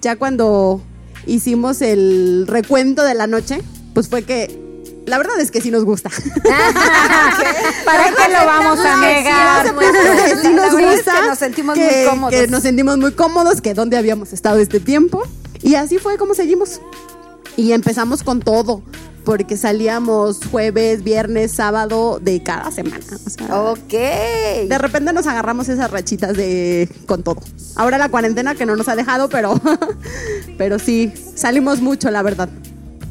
Ya 0.00 0.16
cuando 0.16 0.82
hicimos 1.26 1.82
el 1.82 2.46
recuento 2.46 3.02
de 3.02 3.14
la 3.14 3.26
noche, 3.26 3.60
pues 3.92 4.08
fue 4.08 4.22
que... 4.22 4.63
La 5.06 5.18
verdad 5.18 5.38
es 5.40 5.50
que 5.50 5.60
sí 5.60 5.70
nos 5.70 5.84
gusta. 5.84 6.08
¿Para 7.84 8.04
qué 8.10 8.32
lo 8.32 8.46
vamos 8.46 8.78
a 8.80 8.96
negar? 8.96 9.74
Que 9.74 10.36
sí 10.42 10.48
nos 10.54 10.72
gusta, 10.72 11.20
que 11.20 11.26
nos 11.28 11.38
sentimos 11.38 11.74
que- 11.74 11.84
muy 11.84 12.04
cómodos. 12.10 12.34
Que 12.40 12.46
nos 12.48 12.62
sentimos 12.62 12.98
muy 12.98 13.12
cómodos, 13.12 13.60
que 13.60 13.74
dónde 13.74 13.96
habíamos 13.96 14.32
estado 14.32 14.58
este 14.58 14.80
tiempo. 14.80 15.22
Y 15.62 15.74
así 15.74 15.98
fue 15.98 16.16
como 16.16 16.34
seguimos. 16.34 16.80
Y 17.56 17.72
empezamos 17.72 18.22
con 18.22 18.40
todo, 18.40 18.82
porque 19.24 19.56
salíamos 19.56 20.40
jueves, 20.50 21.04
viernes, 21.04 21.52
sábado 21.52 22.18
de 22.20 22.42
cada 22.42 22.70
semana. 22.70 22.98
O 23.26 23.30
sea, 23.30 23.60
Ok. 23.60 23.92
de 23.92 24.78
repente 24.78 25.12
nos 25.12 25.26
agarramos 25.26 25.68
esas 25.68 25.90
rachitas 25.90 26.36
de 26.36 26.88
con 27.06 27.22
todo. 27.22 27.40
Ahora 27.76 27.98
la 27.98 28.08
cuarentena 28.08 28.54
que 28.54 28.66
no 28.66 28.74
nos 28.74 28.88
ha 28.88 28.96
dejado, 28.96 29.28
pero, 29.28 29.60
pero 30.58 30.78
sí, 30.78 31.12
salimos 31.36 31.80
mucho, 31.80 32.10
la 32.10 32.22
verdad. 32.22 32.48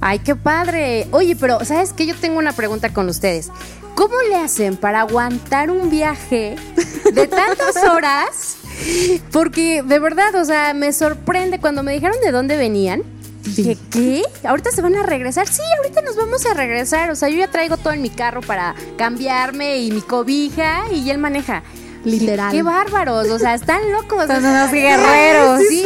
Ay, 0.05 0.19
qué 0.19 0.35
padre. 0.35 1.07
Oye, 1.11 1.37
pero 1.37 1.63
¿sabes 1.63 1.93
qué? 1.93 2.05
Yo 2.05 2.13
tengo 2.13 2.37
una 2.37 2.51
pregunta 2.51 2.91
con 2.91 3.07
ustedes. 3.07 3.49
¿Cómo 3.95 4.15
le 4.27 4.35
hacen 4.35 4.75
para 4.75 4.99
aguantar 4.99 5.71
un 5.71 5.89
viaje 5.89 6.57
de 7.13 7.27
tantas 7.27 7.77
horas? 7.89 8.57
Porque 9.31 9.81
de 9.81 9.99
verdad, 9.99 10.35
o 10.35 10.43
sea, 10.43 10.73
me 10.73 10.91
sorprende 10.91 11.57
cuando 11.59 11.83
me 11.83 11.93
dijeron 11.93 12.17
de 12.21 12.31
dónde 12.31 12.57
venían. 12.57 13.01
Dije, 13.55 13.77
¿qué? 13.91 14.23
¿Ahorita 14.43 14.71
se 14.71 14.81
van 14.81 14.97
a 14.97 15.03
regresar? 15.03 15.47
Sí, 15.47 15.61
ahorita 15.77 16.01
nos 16.01 16.17
vamos 16.17 16.45
a 16.47 16.53
regresar. 16.53 17.09
O 17.09 17.15
sea, 17.15 17.29
yo 17.29 17.37
ya 17.37 17.47
traigo 17.47 17.77
todo 17.77 17.93
en 17.93 18.01
mi 18.01 18.09
carro 18.09 18.41
para 18.41 18.75
cambiarme 18.97 19.77
y 19.77 19.91
mi 19.91 20.01
cobija 20.01 20.91
y 20.91 21.09
él 21.11 21.17
maneja. 21.17 21.63
Literal. 22.05 22.51
Qué 22.51 22.63
bárbaros, 22.63 23.29
o 23.29 23.39
sea, 23.39 23.53
están 23.53 23.91
locos. 23.91 24.27
Son 24.27 24.43
unos 24.45 24.71
guerreros. 24.71 25.61
Sí, 25.69 25.83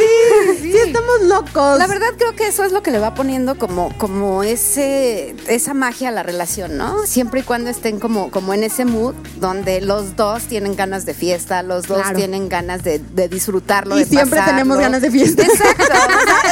Sí, 0.60 0.72
estamos 0.76 1.22
locos. 1.22 1.78
La 1.78 1.86
verdad 1.86 2.08
creo 2.18 2.34
que 2.34 2.48
eso 2.48 2.64
es 2.64 2.72
lo 2.72 2.82
que 2.82 2.90
le 2.90 2.98
va 2.98 3.14
poniendo 3.14 3.56
como, 3.56 3.96
como 3.98 4.42
ese, 4.42 5.34
esa 5.48 5.74
magia 5.74 6.08
a 6.08 6.12
la 6.12 6.22
relación, 6.22 6.76
¿no? 6.76 7.06
Siempre 7.06 7.40
y 7.40 7.42
cuando 7.44 7.70
estén 7.70 8.00
como, 8.00 8.30
como 8.30 8.52
en 8.54 8.64
ese 8.64 8.84
mood 8.84 9.14
donde 9.36 9.80
los 9.80 10.16
dos 10.16 10.42
tienen 10.44 10.74
ganas 10.76 11.06
de 11.06 11.14
fiesta, 11.14 11.62
los 11.62 11.86
dos 11.86 11.98
Claro. 12.02 12.16
tienen 12.16 12.48
ganas 12.48 12.82
de, 12.82 12.98
de 12.98 13.28
disfrutarlo, 13.28 13.96
Y 13.96 14.00
de 14.00 14.06
siempre 14.06 14.38
pasarlo. 14.38 14.58
tenemos 14.58 14.78
ganas 14.78 15.02
de 15.02 15.10
fiesta. 15.10 15.42
Exacto. 15.42 15.84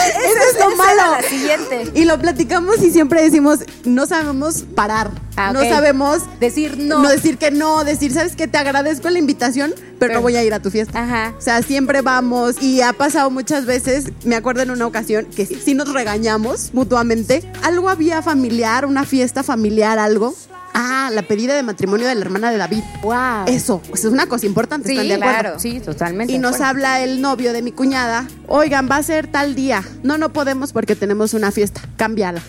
Eso 0.09 0.43
es 0.53 0.61
lo 0.61 0.77
malo. 0.77 0.93
era 0.93 1.21
La 1.23 1.29
siguiente. 1.29 1.91
Y 1.95 2.05
lo 2.05 2.19
platicamos 2.19 2.83
y 2.83 2.91
siempre 2.91 3.23
decimos, 3.23 3.61
no 3.85 4.07
sabemos 4.07 4.65
parar. 4.75 5.11
Ah, 5.39 5.53
No 5.53 5.61
sabemos 5.61 6.23
Decir 6.41 6.79
no. 6.79 7.01
no. 7.03 7.09
decir 7.11 7.37
que 7.37 7.51
no, 7.51 7.85
decir, 7.85 8.13
¿sabes 8.13 8.37
qué? 8.37 8.47
Te 8.49 8.57
agradezco 8.57 9.11
la 9.11 9.19
invitación, 9.19 9.75
pero 9.99 10.15
no 10.15 10.23
voy 10.23 10.37
a 10.37 10.43
ir 10.43 10.55
a 10.55 10.61
tu 10.61 10.71
fiesta. 10.71 10.99
Ajá. 11.03 11.35
O 11.37 11.41
sea, 11.41 11.63
siempre 11.63 12.01
vamos 12.01 12.57
y 12.63 12.81
ha 12.81 12.93
pasado 12.95 13.31
muchas 13.31 13.67
veces, 13.67 14.07
me 14.25 14.35
acuerdo 14.37 14.63
en 14.63 14.71
una 14.71 14.87
ocasión 14.87 15.27
que 15.27 15.45
sí 15.45 15.75
nos 15.75 15.93
regañamos 15.93 16.71
mutuamente. 16.73 17.43
Algo 17.63 17.91
había 17.91 18.23
familiar, 18.23 18.87
una 18.87 19.05
fiesta 19.05 19.43
familiar, 19.43 19.99
algo. 19.99 20.35
Ah, 20.78 21.11
la 21.11 21.23
pedida 21.23 21.54
de 21.54 21.62
matrimonio 21.62 22.06
de 22.06 22.14
la 22.14 22.21
hermana 22.21 22.50
de 22.50 22.59
David. 22.59 22.83
Wow. 23.02 23.47
Eso, 23.47 23.80
pues 23.88 24.04
es 24.04 24.12
una 24.12 24.26
cosa 24.26 24.45
importante, 24.45 24.88
Sí, 24.88 24.95
¿están 24.95 25.09
de 25.09 25.14
acuerdo? 25.14 25.40
claro. 25.40 25.59
Sí, 25.59 25.80
totalmente. 25.80 26.35
Y 26.35 26.38
nos 26.38 26.61
habla 26.61 27.00
el 27.00 27.23
novio 27.23 27.54
de 27.54 27.62
mi 27.62 27.73
cuñada, 27.73 28.28
oigan, 28.47 28.87
va 28.90 28.97
a 28.97 29.02
ser 29.02 29.26
tal 29.26 29.54
día. 29.54 29.83
No, 30.02 30.18
no 30.18 30.35
podemos 30.35 30.75
porque 30.75 30.95
tenemos 30.95 31.33
una 31.33 31.50
fiesta. 31.50 31.80
Cámbiala. 31.97 32.42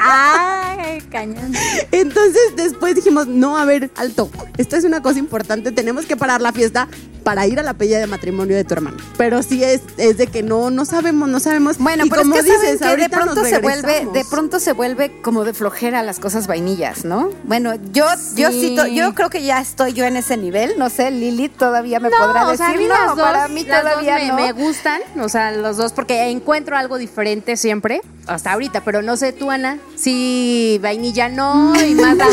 Ay, 0.00 1.00
cañón. 1.10 1.52
Entonces 1.92 2.42
después 2.56 2.96
dijimos, 2.96 3.28
no, 3.28 3.56
a 3.56 3.64
ver, 3.64 3.90
alto, 3.96 4.30
esto 4.56 4.76
es 4.76 4.84
una 4.84 5.00
cosa 5.02 5.18
importante, 5.20 5.70
tenemos 5.72 6.06
que 6.06 6.16
parar 6.16 6.40
la 6.40 6.52
fiesta 6.52 6.88
para 7.24 7.46
ir 7.46 7.58
a 7.58 7.62
la 7.62 7.74
pedida 7.74 7.98
de 7.98 8.06
matrimonio 8.06 8.54
de 8.56 8.64
tu 8.64 8.74
hermano. 8.74 8.98
Pero 9.16 9.42
sí 9.42 9.64
es, 9.64 9.80
es 9.96 10.16
de 10.18 10.26
que 10.26 10.42
no, 10.42 10.70
no 10.70 10.84
sabemos, 10.84 11.28
no 11.28 11.40
sabemos. 11.40 11.78
Bueno, 11.78 12.04
Y 12.04 12.10
pero 12.10 12.22
como 12.22 12.34
es 12.36 12.44
que 12.44 12.52
saben 12.52 12.72
dices, 12.72 12.86
que 12.88 12.96
de 12.96 13.08
pronto 13.08 13.34
nos 13.36 13.48
se 13.48 13.58
vuelve, 13.58 14.08
de 14.12 14.24
pronto 14.24 14.60
se 14.60 14.72
vuelve 14.72 15.20
como 15.22 15.44
de 15.44 15.54
flojera 15.54 16.02
las 16.02 16.18
cosas 16.20 16.46
vainillas, 16.46 17.04
¿no? 17.04 17.30
Bueno, 17.44 17.74
yo, 17.92 18.04
yo 18.36 18.50
Sí. 18.50 18.60
sí, 18.68 18.76
to- 18.76 18.86
yo 18.86 19.14
creo 19.14 19.30
que 19.30 19.42
ya 19.42 19.60
estoy 19.60 19.92
yo 19.94 20.04
en 20.04 20.16
ese 20.16 20.36
nivel, 20.36 20.74
no 20.78 20.90
sé, 20.90 21.10
Lili 21.10 21.48
todavía 21.48 21.98
me 21.98 22.10
No, 22.10 22.16
podrá 22.18 22.44
o 22.46 22.50
decir, 22.50 22.66
sea, 22.66 22.74
a 22.74 22.76
mí 22.76 22.84
no, 22.84 22.94
las 22.94 23.06
dos, 23.16 23.20
para 23.20 23.48
mí 23.48 23.64
las 23.64 23.82
dos 23.82 23.92
todavía 23.92 24.18
me, 24.18 24.28
no. 24.28 24.34
me 24.36 24.52
gustan, 24.52 25.00
o 25.20 25.28
sea, 25.28 25.50
los 25.52 25.76
dos, 25.78 25.92
porque 25.92 26.28
encuentro 26.28 26.76
algo 26.76 26.98
diferente 26.98 27.56
siempre, 27.56 28.02
hasta 28.26 28.52
ahorita, 28.52 28.82
pero 28.84 29.00
no 29.02 29.16
sé 29.16 29.32
tú, 29.32 29.50
Ana, 29.50 29.78
si 29.96 30.78
vainilla 30.82 31.28
no, 31.30 31.72
y 31.82 31.94
más. 31.94 32.16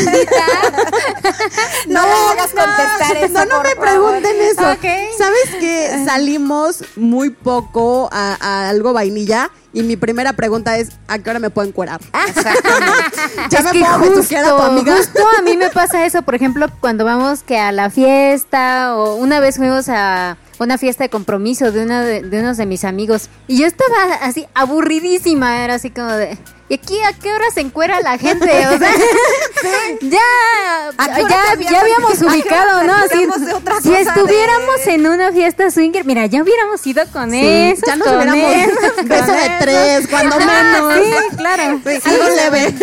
No 1.88 2.02
me 2.02 2.12
hagas 2.32 2.50
contestar 2.50 3.16
eso, 3.18 3.32
No, 3.32 3.44
no 3.46 3.56
por 3.56 3.64
me 3.64 3.74
favor. 3.74 4.10
pregunten 4.20 4.40
eso. 4.42 4.62
¿Sabes 5.18 5.54
que 5.60 6.04
salimos 6.06 6.84
muy 6.96 7.30
poco 7.30 8.08
a, 8.12 8.36
a 8.40 8.68
algo 8.68 8.92
vainilla? 8.92 9.50
Y 9.74 9.82
mi 9.84 9.96
primera 9.96 10.34
pregunta 10.34 10.76
es, 10.76 10.90
¿a 11.08 11.18
qué 11.18 11.30
hora 11.30 11.38
me 11.38 11.48
puedo 11.48 11.66
encuerar? 11.66 11.98
ya 13.50 13.58
Es 13.58 13.64
me 13.64 13.72
que 13.72 13.80
puedo 13.80 13.98
besuquear 14.00 14.44
a 14.44 14.48
tu 14.48 14.54
justo, 14.56 14.70
amiga. 14.70 14.96
justo 14.96 15.20
a 15.38 15.42
mí 15.42 15.56
me 15.56 15.70
pasa 15.70 16.04
eso, 16.04 16.20
por 16.22 16.34
ejemplo, 16.34 16.66
cuando 16.80 17.04
vamos 17.06 17.42
que 17.42 17.58
a 17.58 17.72
la 17.72 17.88
fiesta 17.88 18.94
o 18.96 19.14
una 19.14 19.40
vez 19.40 19.56
fuimos 19.56 19.88
a 19.88 20.36
una 20.58 20.76
fiesta 20.78 21.04
de 21.04 21.10
compromiso 21.10 21.72
de, 21.72 21.82
una 21.82 22.02
de, 22.02 22.22
de 22.22 22.40
unos 22.40 22.56
de 22.58 22.66
mis 22.66 22.84
amigos 22.84 23.30
y 23.48 23.58
yo 23.58 23.66
estaba 23.66 24.14
así 24.20 24.46
aburridísima, 24.54 25.64
era 25.64 25.74
así 25.74 25.90
como 25.90 26.12
de... 26.12 26.36
¿Y 26.68 26.74
aquí 26.74 26.98
a 27.02 27.12
qué 27.12 27.32
hora 27.32 27.44
se 27.52 27.60
encuera 27.60 28.00
la 28.00 28.16
gente? 28.18 28.44
O 28.66 28.78
sea, 28.78 28.90
ya, 30.00 30.88
¿A 30.96 31.14
qué 31.14 31.22
hora 31.22 31.36
ya, 31.60 31.70
ya 31.70 31.80
habíamos 31.80 32.12
¿A 32.12 32.16
qué 32.18 32.24
hora 32.24 32.34
ubicado, 32.34 32.82
¿no? 32.84 32.94
Si, 33.08 33.92
estuviéramos 33.92 34.84
de- 34.86 34.94
en 34.94 35.06
una 35.06 35.32
fiesta 35.32 35.70
swinger, 35.70 36.04
mira, 36.04 36.26
ya 36.26 36.42
hubiéramos 36.42 36.86
ido 36.86 37.02
con 37.12 37.30
Sí, 37.30 37.40
eso. 37.42 37.82
ya 37.86 37.96
nos 37.96 38.08
con 38.08 38.16
hubiéramos 38.16 38.96
beso 39.04 39.32
de 39.32 39.50
tres, 39.60 40.08
cuando 40.08 40.38
menos. 40.38 40.94
Sí, 40.94 41.36
claro. 41.36 41.62
Algo 42.04 42.24
leve. 42.36 42.74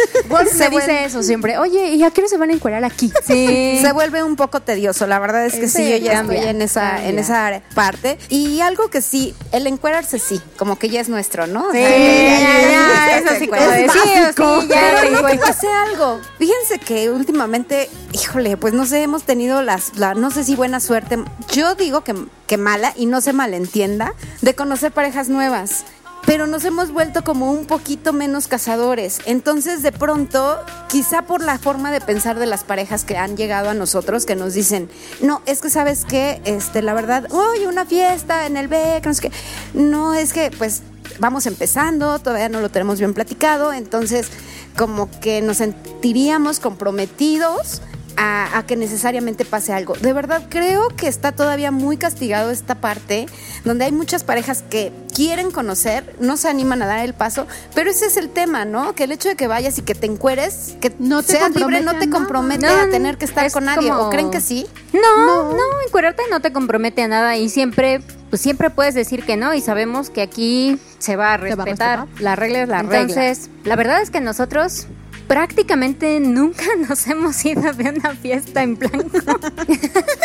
Se 0.53 0.69
dice 0.69 1.05
eso 1.05 1.23
siempre, 1.23 1.57
oye, 1.57 1.87
¿y 1.93 2.03
a 2.03 2.11
qué 2.11 2.21
hora 2.21 2.29
se 2.29 2.37
van 2.37 2.51
a 2.51 2.53
encuerar 2.53 2.83
aquí? 2.85 3.11
Sí. 3.25 3.79
Se 3.81 3.91
vuelve 3.91 4.21
un 4.23 4.35
poco 4.35 4.61
tedioso, 4.61 5.07
la 5.07 5.17
verdad 5.19 5.45
es 5.45 5.53
que 5.55 5.67
sí, 5.67 5.79
Sí, 5.83 5.89
yo 5.91 5.97
ya 5.97 6.11
cambia, 6.13 6.37
estoy 6.39 6.49
en 6.51 6.61
esa, 6.61 6.89
cambia. 6.91 7.09
en 7.09 7.19
esa 7.19 7.61
parte. 7.73 8.17
Y 8.29 8.61
algo 8.61 8.89
que 8.89 9.01
sí, 9.01 9.33
el 9.51 9.65
encuerarse 9.67 10.19
sí, 10.19 10.41
como 10.57 10.77
que 10.77 10.89
ya 10.89 11.01
es 11.01 11.09
nuestro, 11.09 11.47
¿no? 11.47 11.69
O 11.69 11.71
Sí, 11.71 11.79
ya, 11.79 11.89
ya- 11.89 12.61
ya, 12.61 13.07
ya 13.07 13.17
eso 13.17 13.29
se 13.29 13.39
sí, 13.39 13.47
como 13.47 13.61
de 13.81 13.89
sí 13.89 13.99
ya 14.15 14.33
Pero 14.35 15.11
no 15.11 15.17
digo, 15.17 15.27
que 15.27 15.37
pase 15.37 15.67
algo. 15.67 16.19
Fíjense 16.37 16.79
que 16.79 17.09
últimamente, 17.09 17.89
híjole, 18.13 18.57
pues 18.57 18.73
no 18.73 18.85
sé, 18.85 19.03
hemos 19.03 19.23
tenido 19.23 19.61
las, 19.61 19.97
la, 19.97 20.13
no 20.13 20.31
sé 20.31 20.43
si 20.43 20.55
buena 20.55 20.79
suerte, 20.79 21.17
yo 21.51 21.75
digo 21.75 22.03
que, 22.03 22.15
que 22.47 22.57
mala, 22.57 22.93
y 22.95 23.05
no 23.05 23.21
se 23.21 23.33
malentienda, 23.33 24.13
de 24.41 24.55
conocer 24.55 24.91
parejas 24.91 25.29
nuevas. 25.29 25.85
Pero 26.25 26.47
nos 26.47 26.65
hemos 26.65 26.91
vuelto 26.91 27.23
como 27.23 27.51
un 27.51 27.65
poquito 27.65 28.13
menos 28.13 28.47
cazadores. 28.47 29.19
Entonces, 29.25 29.81
de 29.81 29.91
pronto, 29.91 30.59
quizá 30.87 31.23
por 31.23 31.41
la 31.41 31.57
forma 31.57 31.91
de 31.91 32.01
pensar 32.01 32.37
de 32.37 32.45
las 32.45 32.63
parejas 32.63 33.03
que 33.03 33.17
han 33.17 33.37
llegado 33.37 33.69
a 33.69 33.73
nosotros, 33.73 34.25
que 34.25 34.35
nos 34.35 34.53
dicen, 34.53 34.89
no, 35.21 35.41
es 35.45 35.61
que 35.61 35.69
sabes 35.69 36.05
que, 36.05 36.41
este, 36.43 36.81
la 36.81 36.93
verdad, 36.93 37.25
oye, 37.31 37.67
una 37.67 37.85
fiesta 37.85 38.45
en 38.45 38.57
el 38.57 38.67
BEC, 38.67 39.05
no 39.05 39.13
sé 39.13 39.21
qué. 39.21 39.31
No, 39.73 40.13
es 40.13 40.33
que, 40.33 40.51
pues, 40.51 40.83
vamos 41.19 41.45
empezando, 41.45 42.19
todavía 42.19 42.49
no 42.49 42.61
lo 42.61 42.69
tenemos 42.69 42.99
bien 42.99 43.13
platicado, 43.13 43.73
entonces 43.73 44.29
como 44.77 45.09
que 45.19 45.41
nos 45.41 45.57
sentiríamos 45.57 46.59
comprometidos 46.59 47.81
a, 48.17 48.57
a 48.57 48.65
que 48.65 48.75
necesariamente 48.75 49.45
pase 49.45 49.73
algo. 49.73 49.93
De 49.95 50.13
verdad 50.13 50.43
creo 50.49 50.89
que 50.89 51.07
está 51.07 51.31
todavía 51.31 51.71
muy 51.71 51.97
castigado 51.97 52.51
esta 52.51 52.75
parte, 52.75 53.25
donde 53.65 53.85
hay 53.85 53.91
muchas 53.91 54.23
parejas 54.23 54.63
que 54.69 54.91
quieren 55.15 55.51
conocer, 55.51 56.15
no 56.19 56.37
se 56.37 56.47
animan 56.49 56.81
a 56.81 56.85
dar 56.85 56.99
el 56.99 57.13
paso, 57.13 57.47
pero 57.75 57.89
ese 57.89 58.05
es 58.05 58.17
el 58.17 58.29
tema, 58.29 58.65
¿no? 58.65 58.93
Que 58.95 59.03
el 59.05 59.11
hecho 59.11 59.29
de 59.29 59.35
que 59.35 59.47
vayas 59.47 59.77
y 59.77 59.81
que 59.81 59.95
te 59.95 60.05
encueres, 60.05 60.75
que 60.81 60.93
No 60.99 61.21
te 61.23 61.33
seas 61.33 61.53
libre, 61.55 61.81
no 61.81 61.97
te 61.97 62.09
compromete 62.09 62.65
No, 62.67 62.73
a 62.73 62.89
tener 62.89 63.17
que 63.17 63.25
estar 63.25 63.45
es 63.45 63.53
con 63.53 63.65
nadie. 63.65 63.89
como- 63.89 64.07
¿O 64.07 64.09
creen 64.09 64.31
que 64.31 64.41
sí? 64.41 64.65
No, 64.93 65.51
no, 65.53 65.63
encuerarte 65.85 66.23
no 66.29 66.39
te 66.41 66.51
compromete 66.53 67.01
a 67.03 67.07
nada 67.07 67.35
y 67.37 67.49
siempre, 67.49 68.01
pues 68.29 68.41
siempre 68.41 68.69
puedes 68.69 68.95
decir 68.95 69.23
que 69.25 69.35
no 69.37 69.53
y 69.53 69.61
sabemos 69.61 70.09
que 70.09 70.21
aquí 70.21 70.79
se 70.99 71.15
va 71.15 71.33
a 71.33 71.37
Se 71.37 71.55
va 71.55 71.63
a 71.63 71.65
respetar. 71.65 71.99
respetar. 71.99 72.21
La 72.21 72.35
regla 72.35 72.61
es 72.63 72.69
la 72.69 72.81
regla. 72.81 72.99
Entonces, 73.01 73.49
la 73.63 73.75
verdad 73.75 74.01
es 74.01 74.09
que 74.09 74.21
nosotros 74.21 74.87
prácticamente 75.29 76.19
nunca 76.19 76.65
nos 76.89 77.07
hemos 77.07 77.45
ido 77.45 77.71
de 77.71 77.89
una 77.91 78.15
fiesta 78.15 78.61
en 78.63 78.77
blanco. 78.77 78.97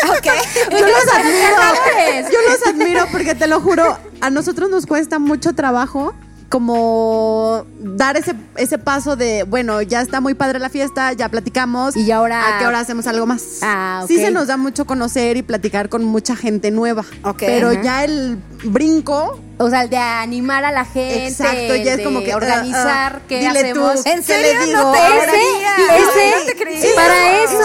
Ok. 0.05 0.27
Yo 0.71 0.87
los 0.87 1.07
admiro. 1.13 2.31
Yo 2.31 2.49
los 2.49 2.67
admiro 2.67 3.05
porque 3.11 3.33
te 3.35 3.47
lo 3.47 3.59
juro, 3.59 3.97
a 4.21 4.29
nosotros 4.29 4.69
nos 4.69 4.85
cuesta 4.85 5.19
mucho 5.19 5.53
trabajo 5.53 6.13
como 6.49 7.65
dar 7.79 8.17
ese, 8.17 8.33
ese 8.57 8.77
paso 8.77 9.15
de, 9.15 9.43
bueno, 9.43 9.81
ya 9.81 10.01
está 10.01 10.21
muy 10.21 10.33
padre 10.33 10.59
la 10.59 10.69
fiesta, 10.69 11.13
ya 11.13 11.29
platicamos. 11.29 11.95
Y 11.95 12.11
ahora- 12.11 12.55
¿A 12.55 12.59
qué 12.59 12.67
hora 12.67 12.79
hacemos 12.79 13.07
algo 13.07 13.25
más? 13.25 13.59
Ah. 13.61 14.03
Sí 14.07 14.17
se 14.17 14.31
nos 14.31 14.47
da 14.47 14.57
mucho 14.57 14.85
conocer 14.85 15.37
y 15.37 15.41
platicar 15.43 15.89
con 15.89 16.03
mucha 16.05 16.35
gente 16.35 16.71
nueva. 16.71 17.03
Pero 17.39 17.73
ya 17.73 18.03
el 18.03 18.37
brinco... 18.63 19.39
O 19.57 19.69
sea, 19.69 19.83
el 19.83 19.89
de 19.89 19.95
animar 19.95 20.65
a 20.65 20.71
la 20.73 20.83
gente. 20.83 21.27
Exacto, 21.27 21.75
ya 21.77 21.93
es 21.93 22.01
como 22.01 22.21
que 22.21 22.35
organizar 22.35 23.13
ah, 23.13 23.19
ah, 23.19 23.25
qué 23.25 23.39
dile 23.39 23.73
tú. 23.73 23.85
hacemos. 23.85 24.05
¿En 24.05 24.17
¿Qué 24.17 24.21
serio? 24.23 24.59
le 24.59 24.65
digo? 24.65 24.81
No 24.83 24.91
te 24.91 24.97
Ahora 24.99 25.31
creía. 25.31 25.97
ese- 25.97 26.39
No 26.39 26.45
te 26.45 26.55
creía. 26.57 26.81
Sí, 26.81 26.87
para 26.93 27.41
eso 27.41 27.57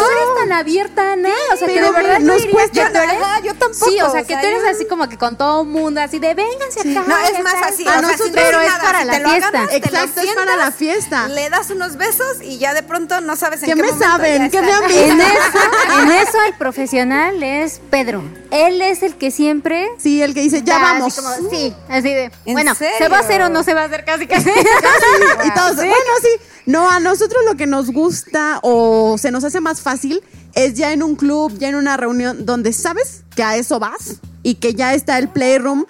abierta, 0.61 1.13
Ana. 1.13 1.29
o 1.53 1.57
sea, 1.57 1.67
que 1.69 1.81
de 1.81 1.91
verdad 1.91 2.19
nos 2.21 2.23
no 2.23 2.35
dirías 2.35 2.53
cuesta- 2.71 2.87
Ajá, 3.03 3.41
yo 3.43 3.55
tampoco, 3.55 3.91
Sí, 3.91 4.01
o 4.01 4.11
sea, 4.11 4.23
que 4.25 4.35
tú 4.37 4.47
eres 4.47 4.63
así 4.65 4.87
como 4.87 5.09
que 5.09 5.19
con 5.19 5.37
todo 5.37 5.65
mundo, 5.65 6.01
así 6.01 6.19
de 6.19 6.35
vénganse 6.35 6.81
acá. 6.81 7.05
No, 7.07 7.17
es 7.19 7.43
más 7.43 7.53
sabes". 7.53 7.67
así. 7.75 7.87
A 7.89 7.93
sea, 7.93 8.01
nosotros- 8.03 8.31
pero 8.35 8.61
es 8.61 8.73
para 8.75 9.05
la 9.05 9.13
fiesta. 9.15 9.65
Exacto, 9.73 10.21
es 10.21 10.31
para 10.35 10.57
la 10.57 10.71
fiesta. 10.73 11.29
Le 11.29 11.51
das 11.51 11.71
unos 11.71 11.97
besos 11.97 12.39
y 12.43 12.59
ya 12.59 12.75
de 12.75 12.83
pronto 12.83 13.21
no 13.21 13.37
sabes 13.37 13.63
en 13.63 13.71
¿Qué 13.71 13.75
qué, 13.75 13.83
me 13.83 13.99
saben? 13.99 14.51
¿Qué 14.51 14.63
me 14.63 14.73
han 14.73 14.83
En 14.91 15.17
visto? 15.19 15.25
eso, 15.25 16.01
en 16.03 16.11
eso 16.29 16.39
el 16.47 16.55
profesional 16.55 17.43
es 17.43 17.81
Pedro. 17.91 18.23
Él 18.51 18.81
es 18.83 19.03
el 19.03 19.17
que 19.17 19.31
siempre 19.31 19.89
Sí, 19.99 20.23
el 20.23 20.35
que 20.35 20.41
dice, 20.41 20.63
ya 20.63 20.79
vamos. 20.79 21.17
Así 21.19 21.21
como, 21.41 21.51
sí, 21.51 21.75
así 21.89 22.13
de, 22.15 22.31
¿En 22.47 22.53
bueno, 22.55 22.75
serio? 22.75 22.95
¿se 22.99 23.09
va 23.09 23.19
a 23.19 23.21
hacer 23.21 23.43
o 23.43 23.49
no 23.49 23.63
se 23.63 23.75
va 23.75 23.83
a 23.83 23.85
hacer? 23.85 24.05
Casi, 24.05 24.27
casi. 24.27 24.51
Casi, 24.51 25.47
y 25.49 25.51
todos, 25.55 25.77
bueno, 25.77 25.95
sí. 26.23 26.29
No, 26.71 26.89
a 26.89 27.01
nosotros 27.01 27.43
lo 27.49 27.57
que 27.57 27.67
nos 27.67 27.91
gusta 27.91 28.61
o 28.63 29.17
se 29.19 29.33
nos 29.33 29.43
hace 29.43 29.61
más 29.61 29.81
fácil 29.81 30.23
es 30.55 30.75
ya 30.75 30.93
en 30.93 31.03
un 31.03 31.17
club, 31.17 31.53
ya 31.59 31.69
en 31.69 31.75
una 31.75 31.97
reunión 31.97 32.47
donde 32.47 32.73
sabes 32.73 33.25
que 33.35 33.43
a 33.43 33.57
eso 33.57 33.81
vas 33.81 34.21
y 34.45 34.55
que 34.55 34.75
ya 34.75 34.95
está 34.95 35.19
el 35.19 35.29
playroom 35.29 35.85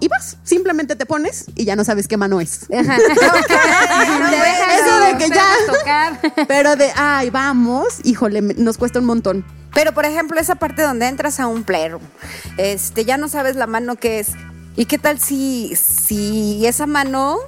y 0.00 0.08
vas, 0.08 0.36
simplemente 0.44 0.96
te 0.96 1.06
pones 1.06 1.46
y 1.54 1.64
ya 1.64 1.76
no 1.76 1.84
sabes 1.84 2.08
qué 2.08 2.18
mano 2.18 2.42
es. 2.42 2.66
Ajá. 2.70 2.98
No, 4.18 4.26
Eso 4.28 5.00
de 5.06 5.16
que 5.18 5.28
ya- 5.30 5.72
tocar. 5.78 6.20
Pero 6.46 6.76
de, 6.76 6.90
ay, 6.94 7.30
vamos, 7.30 8.00
híjole, 8.04 8.42
nos 8.42 8.76
cuesta 8.76 8.98
un 8.98 9.06
montón. 9.06 9.44
Pero, 9.74 9.92
por 9.94 10.04
ejemplo, 10.04 10.38
esa 10.38 10.56
parte 10.56 10.82
donde 10.82 11.06
entras 11.06 11.40
a 11.40 11.46
un 11.46 11.62
playroom, 11.64 12.02
este, 12.58 13.04
ya 13.06 13.16
no 13.16 13.28
sabes 13.28 13.56
la 13.56 13.66
mano 13.66 13.96
que 13.96 14.18
es. 14.18 14.28
¿Y 14.76 14.84
qué 14.86 14.98
tal 14.98 15.18
si, 15.20 15.74
si 15.76 16.66
esa 16.66 16.86
mano 16.86 17.38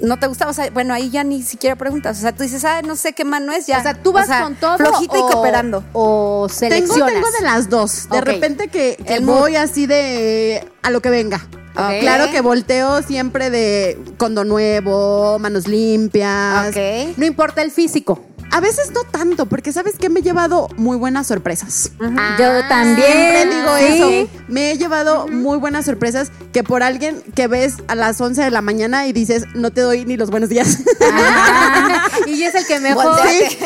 no 0.00 0.18
te 0.18 0.26
gusta? 0.26 0.48
O 0.48 0.52
sea, 0.52 0.70
bueno, 0.70 0.94
ahí 0.94 1.10
ya 1.10 1.24
ni 1.24 1.42
siquiera 1.42 1.76
preguntas. 1.76 2.18
O 2.18 2.20
sea, 2.22 2.32
tú 2.32 2.42
dices, 2.42 2.64
ah, 2.64 2.82
no 2.82 2.96
sé 2.96 3.12
qué 3.12 3.24
mano 3.24 3.52
es, 3.52 3.66
ya. 3.66 3.78
O 3.78 3.82
sea, 3.82 3.94
tú 3.94 4.12
vas 4.12 4.28
con 4.28 4.54
todo. 4.56 4.76
Flojito 4.78 5.16
y 5.16 5.20
o- 5.20 5.26
cooperando. 5.28 5.84
O 5.92 6.46
Tengo, 6.48 6.78
seleccionas. 6.78 7.12
tengo 7.14 7.30
de 7.38 7.44
las 7.44 7.68
dos. 7.68 8.08
De 8.10 8.20
repente 8.20 8.68
que, 8.68 8.96
que 9.06 9.14
El 9.14 9.24
mood. 9.24 9.38
voy 9.40 9.56
así 9.56 9.86
de 9.86 10.66
a 10.82 10.90
lo 10.90 11.00
que 11.02 11.10
venga. 11.10 11.46
Claro 12.00 12.30
que 12.30 12.40
volteo 12.42 13.02
siempre 13.02 13.48
de 13.48 13.98
condo 14.18 14.44
nuevo, 14.44 15.38
manos 15.38 15.66
limpias. 15.66 16.68
Ok. 16.70 17.16
No 17.16 17.24
importa 17.24 17.62
el 17.62 17.70
físico. 17.70 18.20
A 18.52 18.60
veces 18.60 18.90
no 18.92 19.04
tanto, 19.04 19.46
porque 19.46 19.72
sabes 19.72 19.96
que 19.96 20.08
me 20.08 20.20
he 20.20 20.22
llevado 20.22 20.68
muy 20.76 20.96
buenas 20.96 21.26
sorpresas. 21.28 21.92
Yo 22.00 22.68
también. 22.68 23.06
Siempre 23.06 23.56
digo 23.56 23.76
sí. 23.78 23.84
eso. 23.84 24.30
Me 24.48 24.72
he 24.72 24.78
llevado 24.78 25.28
muy 25.28 25.58
buenas 25.58 25.84
sorpresas 25.84 26.32
que 26.52 26.64
por 26.64 26.82
alguien 26.82 27.22
que 27.34 27.46
ves 27.46 27.76
a 27.86 27.94
las 27.94 28.20
11 28.20 28.42
de 28.42 28.50
la 28.50 28.60
mañana 28.60 29.06
y 29.06 29.12
dices, 29.12 29.44
no 29.54 29.70
te 29.70 29.82
doy 29.82 30.04
ni 30.04 30.16
los 30.16 30.30
buenos 30.30 30.48
días. 30.48 30.78
Ah, 31.12 32.08
y 32.26 32.42
es 32.42 32.54
el 32.54 32.66
que 32.66 32.80
mejor. 32.80 33.18
Sí, 33.28 33.56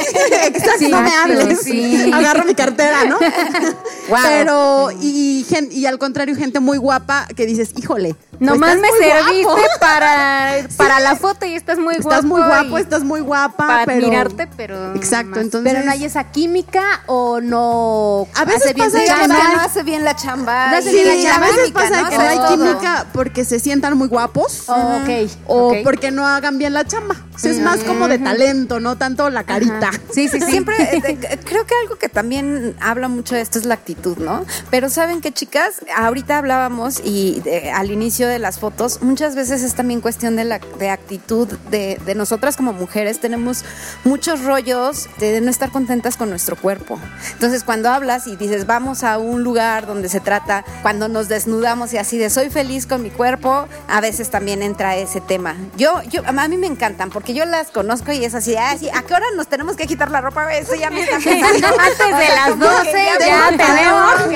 exacto, 0.44 0.88
no 0.88 1.00
me 1.00 1.14
hables. 1.14 1.60
sí. 1.60 2.10
Agarro 2.12 2.44
mi 2.44 2.54
cartera, 2.54 3.04
¿no? 3.04 3.18
Guau. 4.08 4.22
Pero, 4.22 4.90
y, 5.00 5.46
y 5.70 5.86
al 5.86 5.98
contrario, 5.98 6.34
gente 6.36 6.60
muy 6.60 6.78
guapa 6.78 7.26
que 7.34 7.46
dices, 7.46 7.72
híjole. 7.76 8.16
Nomás 8.40 8.76
estás 8.76 8.90
me 8.92 8.98
serviste 8.98 9.44
guapo. 9.44 9.62
para, 9.80 10.68
para 10.76 11.00
la 11.00 11.16
foto 11.16 11.46
y 11.46 11.54
estás 11.54 11.78
muy 11.78 11.94
guapo. 11.96 12.10
Estás 12.10 12.24
muy 12.24 12.42
guapo, 12.42 12.78
estás 12.78 13.04
muy 13.04 13.20
guapa. 13.20 13.66
Para 13.66 13.86
pero... 13.86 14.06
admirarte, 14.06 14.48
pero. 14.56 14.73
Exacto, 14.94 15.30
más. 15.30 15.38
entonces. 15.40 15.72
Pero 15.72 15.84
no 15.84 15.90
hay 15.92 16.04
esa 16.04 16.24
química 16.30 17.02
o 17.06 17.40
no. 17.40 18.26
A 18.34 18.44
veces 18.44 18.62
hace 18.62 18.74
bien 18.74 18.86
pasa 18.86 18.98
su 18.98 19.02
que 19.02 19.06
Ya 19.08 19.18
chamba? 19.20 19.36
no, 19.44 19.52
no 19.54 19.60
hace 19.60 19.82
bien 19.82 20.04
la 20.04 20.16
chamba. 20.16 20.70
No 20.70 20.76
hace 20.76 20.92
bien 20.92 21.06
la 21.24 21.28
la 21.30 21.36
a 21.36 21.40
veces 21.40 21.56
química, 21.64 21.80
pasa 21.80 22.02
¿no? 22.02 22.10
que 22.10 22.16
no 22.18 22.22
hay 22.24 22.36
todo. 22.36 22.48
química 22.48 23.06
porque 23.12 23.44
se 23.44 23.58
sientan 23.60 23.96
muy 23.96 24.08
guapos. 24.08 24.64
Oh, 24.68 25.00
ok, 25.02 25.30
O 25.46 25.74
porque 25.84 26.10
no 26.10 26.26
hagan 26.26 26.58
bien 26.58 26.72
la 26.74 26.84
chamba. 26.86 27.16
O 27.34 27.38
sea, 27.38 27.50
es 27.50 27.58
más 27.60 27.80
como 27.82 28.06
de 28.06 28.18
talento, 28.18 28.78
no 28.78 28.96
tanto 28.96 29.28
la 29.30 29.42
carita. 29.44 29.90
Sí, 30.12 30.28
sí, 30.28 30.40
sí. 30.40 30.50
Siempre, 30.52 30.76
eh, 30.80 31.02
eh, 31.04 31.38
creo 31.44 31.66
que 31.66 31.74
algo 31.82 31.96
que 31.96 32.08
también 32.08 32.76
habla 32.80 33.08
mucho 33.08 33.34
de 33.34 33.40
esto 33.40 33.58
es 33.58 33.64
la 33.64 33.74
actitud, 33.74 34.18
¿no? 34.18 34.44
Pero 34.70 34.88
saben 34.88 35.20
que 35.20 35.32
chicas, 35.32 35.80
ahorita 35.96 36.38
hablábamos 36.38 37.00
y 37.04 37.42
eh, 37.44 37.72
al 37.72 37.90
inicio 37.90 38.28
de 38.28 38.38
las 38.38 38.60
fotos, 38.60 39.02
muchas 39.02 39.34
veces 39.34 39.62
es 39.62 39.74
también 39.74 40.00
cuestión 40.00 40.36
de 40.36 40.44
la 40.44 40.60
de 40.78 40.90
actitud 40.90 41.48
de, 41.70 42.00
de 42.06 42.14
nosotras 42.14 42.56
como 42.56 42.72
mujeres. 42.72 43.18
Tenemos 43.18 43.64
muchos 44.04 44.44
rollos 44.44 44.63
de, 44.64 45.32
de 45.32 45.40
no 45.40 45.50
estar 45.50 45.70
contentas 45.70 46.16
con 46.16 46.30
nuestro 46.30 46.56
cuerpo. 46.56 46.98
Entonces, 47.32 47.62
cuando 47.64 47.90
hablas 47.90 48.26
y 48.26 48.36
dices, 48.36 48.66
vamos 48.66 49.04
a 49.04 49.18
un 49.18 49.42
lugar 49.44 49.86
donde 49.86 50.08
se 50.08 50.20
trata, 50.20 50.64
cuando 50.82 51.08
nos 51.08 51.28
desnudamos 51.28 51.92
y 51.92 51.98
así 51.98 52.16
de 52.18 52.30
soy 52.30 52.50
feliz 52.50 52.86
con 52.86 53.02
mi 53.02 53.10
cuerpo, 53.10 53.66
a 53.88 54.00
veces 54.00 54.30
también 54.30 54.62
entra 54.62 54.96
ese 54.96 55.20
tema. 55.20 55.54
Yo, 55.76 56.02
yo, 56.04 56.22
a 56.26 56.48
mí 56.48 56.56
me 56.56 56.66
encantan 56.66 57.10
porque 57.10 57.34
yo 57.34 57.44
las 57.44 57.70
conozco 57.70 58.12
y 58.12 58.24
es 58.24 58.34
así, 58.34 58.52
de, 58.52 58.58
ah, 58.58 58.74
sí, 58.78 58.88
¿a 58.92 59.02
qué 59.02 59.14
hora 59.14 59.26
nos 59.36 59.46
tenemos 59.48 59.76
que 59.76 59.86
quitar 59.86 60.10
la 60.10 60.20
ropa? 60.20 60.52
Eso 60.54 60.74
ya 60.74 60.90
me 60.90 61.02
está 61.02 61.18
pensando. 61.18 61.66
Antes 61.68 61.98
de 61.98 62.14
O 62.14 62.18
sea, 62.18 62.34
las 62.34 62.50
como 62.50 62.62
que 62.64 62.68
12 62.68 62.92
ya 63.20 63.48
tenemos. 63.48 64.14
calor. 64.14 64.30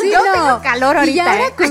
Sí, 0.00 0.10
Yo 0.12 0.24
no. 0.24 0.32
tengo 0.32 0.62
calor 0.62 0.96
Y 0.96 0.98
ahorita. 1.20 1.32
ahora 1.32 1.46
¿eh? 1.46 1.54
sus 1.58 1.66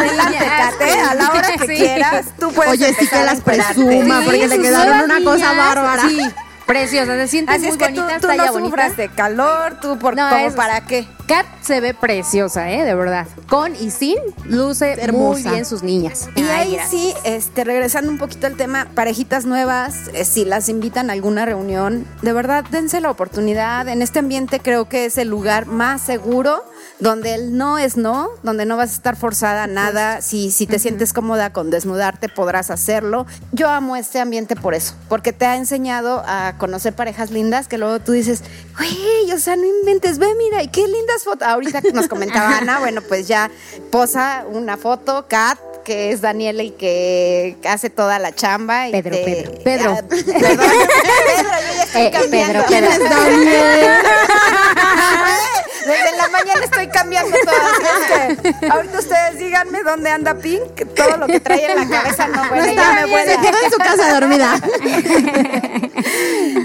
Adelante. 0.00 0.38
Kate, 0.78 1.00
a 1.00 1.14
la 1.14 1.30
hora 1.30 1.48
que 1.52 1.66
Sí. 1.66 1.76
quieras, 1.76 2.26
tú 2.38 2.52
puedes 2.52 2.72
Oye, 2.72 2.94
sí 2.98 3.06
que 3.06 3.22
las 3.24 3.40
presuma, 3.40 4.20
Sí, 4.20 4.24
porque 4.24 4.48
le 4.48 4.58
quedaron 4.60 5.00
una 5.04 5.22
cosa 5.24 5.52
bárbara. 5.52 6.02
Sí, 6.08 6.20
preciosa, 6.70 7.16
se 7.16 7.28
siente 7.28 7.52
Así 7.52 7.60
muy 7.62 7.70
es 7.70 7.76
que 7.76 7.92
tú, 7.92 8.00
bonita, 8.00 8.20
tú 8.20 8.26
talla 8.28 8.46
no 8.46 8.52
bonita. 8.52 8.68
sufras 8.70 8.96
de 8.96 9.08
calor, 9.08 9.78
tú 9.80 9.98
por, 9.98 10.16
No, 10.16 10.28
como 10.30 10.46
es- 10.46 10.54
para 10.54 10.80
qué. 10.82 11.06
Kat 11.26 11.46
se 11.62 11.80
ve 11.80 11.94
preciosa, 11.94 12.70
¿eh? 12.72 12.84
De 12.84 12.94
verdad. 12.94 13.26
Con 13.48 13.76
y 13.76 13.90
sin, 13.90 14.16
luce 14.46 14.94
muy 14.96 15.04
Hermosa. 15.04 15.52
bien 15.52 15.64
sus 15.64 15.82
niñas. 15.84 16.28
Y 16.34 16.42
Ay, 16.42 16.48
ahí 16.50 16.72
gracias. 16.74 16.90
sí, 16.90 17.14
este, 17.24 17.62
regresando 17.64 18.10
un 18.10 18.18
poquito 18.18 18.46
al 18.48 18.56
tema, 18.56 18.88
parejitas 18.94 19.44
nuevas, 19.44 20.08
eh, 20.12 20.24
si 20.24 20.44
las 20.44 20.68
invitan 20.68 21.08
a 21.08 21.12
alguna 21.12 21.44
reunión, 21.46 22.06
de 22.22 22.32
verdad 22.32 22.64
dense 22.70 23.00
la 23.00 23.10
oportunidad. 23.10 23.88
En 23.88 24.02
este 24.02 24.18
ambiente 24.18 24.58
creo 24.60 24.88
que 24.88 25.04
es 25.04 25.18
el 25.18 25.28
lugar 25.28 25.66
más 25.66 26.00
seguro, 26.02 26.64
donde 27.00 27.34
el 27.34 27.56
no 27.56 27.78
es 27.78 27.96
no, 27.96 28.30
donde 28.42 28.66
no 28.66 28.76
vas 28.76 28.90
a 28.90 28.94
estar 28.94 29.16
forzada 29.16 29.64
a 29.64 29.66
nada. 29.66 30.20
Si, 30.20 30.50
si 30.50 30.66
te 30.66 30.78
sientes 30.78 31.12
cómoda 31.12 31.52
con 31.52 31.70
desnudarte, 31.70 32.28
podrás 32.28 32.70
hacerlo. 32.70 33.26
Yo 33.52 33.68
amo 33.68 33.96
este 33.96 34.20
ambiente 34.20 34.56
por 34.56 34.74
eso, 34.74 34.94
porque 35.08 35.32
te 35.32 35.46
ha 35.46 35.56
enseñado 35.56 36.22
a 36.26 36.54
conocer 36.58 36.92
parejas 36.92 37.30
lindas 37.30 37.68
que 37.68 37.78
luego 37.78 38.00
tú 38.00 38.12
dices, 38.12 38.42
güey, 38.76 39.32
o 39.32 39.38
sea, 39.38 39.56
no 39.56 39.64
inventes, 39.64 40.18
ve, 40.18 40.28
mira, 40.36 40.62
y 40.62 40.68
qué 40.68 40.86
lindas 40.86 41.24
fotos. 41.24 41.48
Ahorita 41.48 41.82
que 41.82 41.92
nos 41.92 42.08
comentaba 42.08 42.56
Ana, 42.58 42.78
bueno, 42.80 43.00
pues 43.02 43.26
ya 43.26 43.50
posa 43.90 44.44
una 44.50 44.76
foto, 44.76 45.26
Kat, 45.28 45.58
que 45.84 46.12
es 46.12 46.20
Daniela 46.20 46.62
y 46.62 46.70
que 46.70 47.56
hace 47.68 47.90
toda 47.90 48.18
la 48.18 48.32
chamba. 48.34 48.88
Y 48.88 48.92
Pedro, 48.92 49.16
te- 49.16 49.24
Pedro. 49.24 49.52
Pedro. 49.64 49.98
Ah, 50.00 50.02
perdón, 50.08 50.34
Pedro, 50.40 50.62
yo 51.42 51.74
ya 51.76 51.82
estoy 51.84 52.02
Eh, 52.02 52.10
cambiando. 52.10 52.64
Pedro, 52.66 52.90
Pedro. 52.98 53.16
Desde 55.86 56.16
la 56.16 56.28
mañana 56.28 56.64
estoy 56.64 56.86
cambiando 56.88 57.36
todo. 57.44 57.56
Que 58.60 58.66
ahorita 58.70 58.98
ustedes 58.98 59.38
díganme 59.38 59.82
dónde 59.82 60.10
anda 60.10 60.34
Pink. 60.34 60.62
Todo 60.94 61.16
lo 61.16 61.26
que 61.26 61.40
trae 61.40 61.72
en 61.72 61.76
la 61.78 61.88
cabeza 61.88 62.28
no, 62.28 62.48
bueno, 62.48 62.66
No 62.66 62.72
ya 62.74 63.06
me 63.06 63.24
se 63.24 63.36
quedó 63.40 63.58
en 63.64 63.70
su 63.72 63.78
casa 63.78 64.12
dormida. 64.20 64.60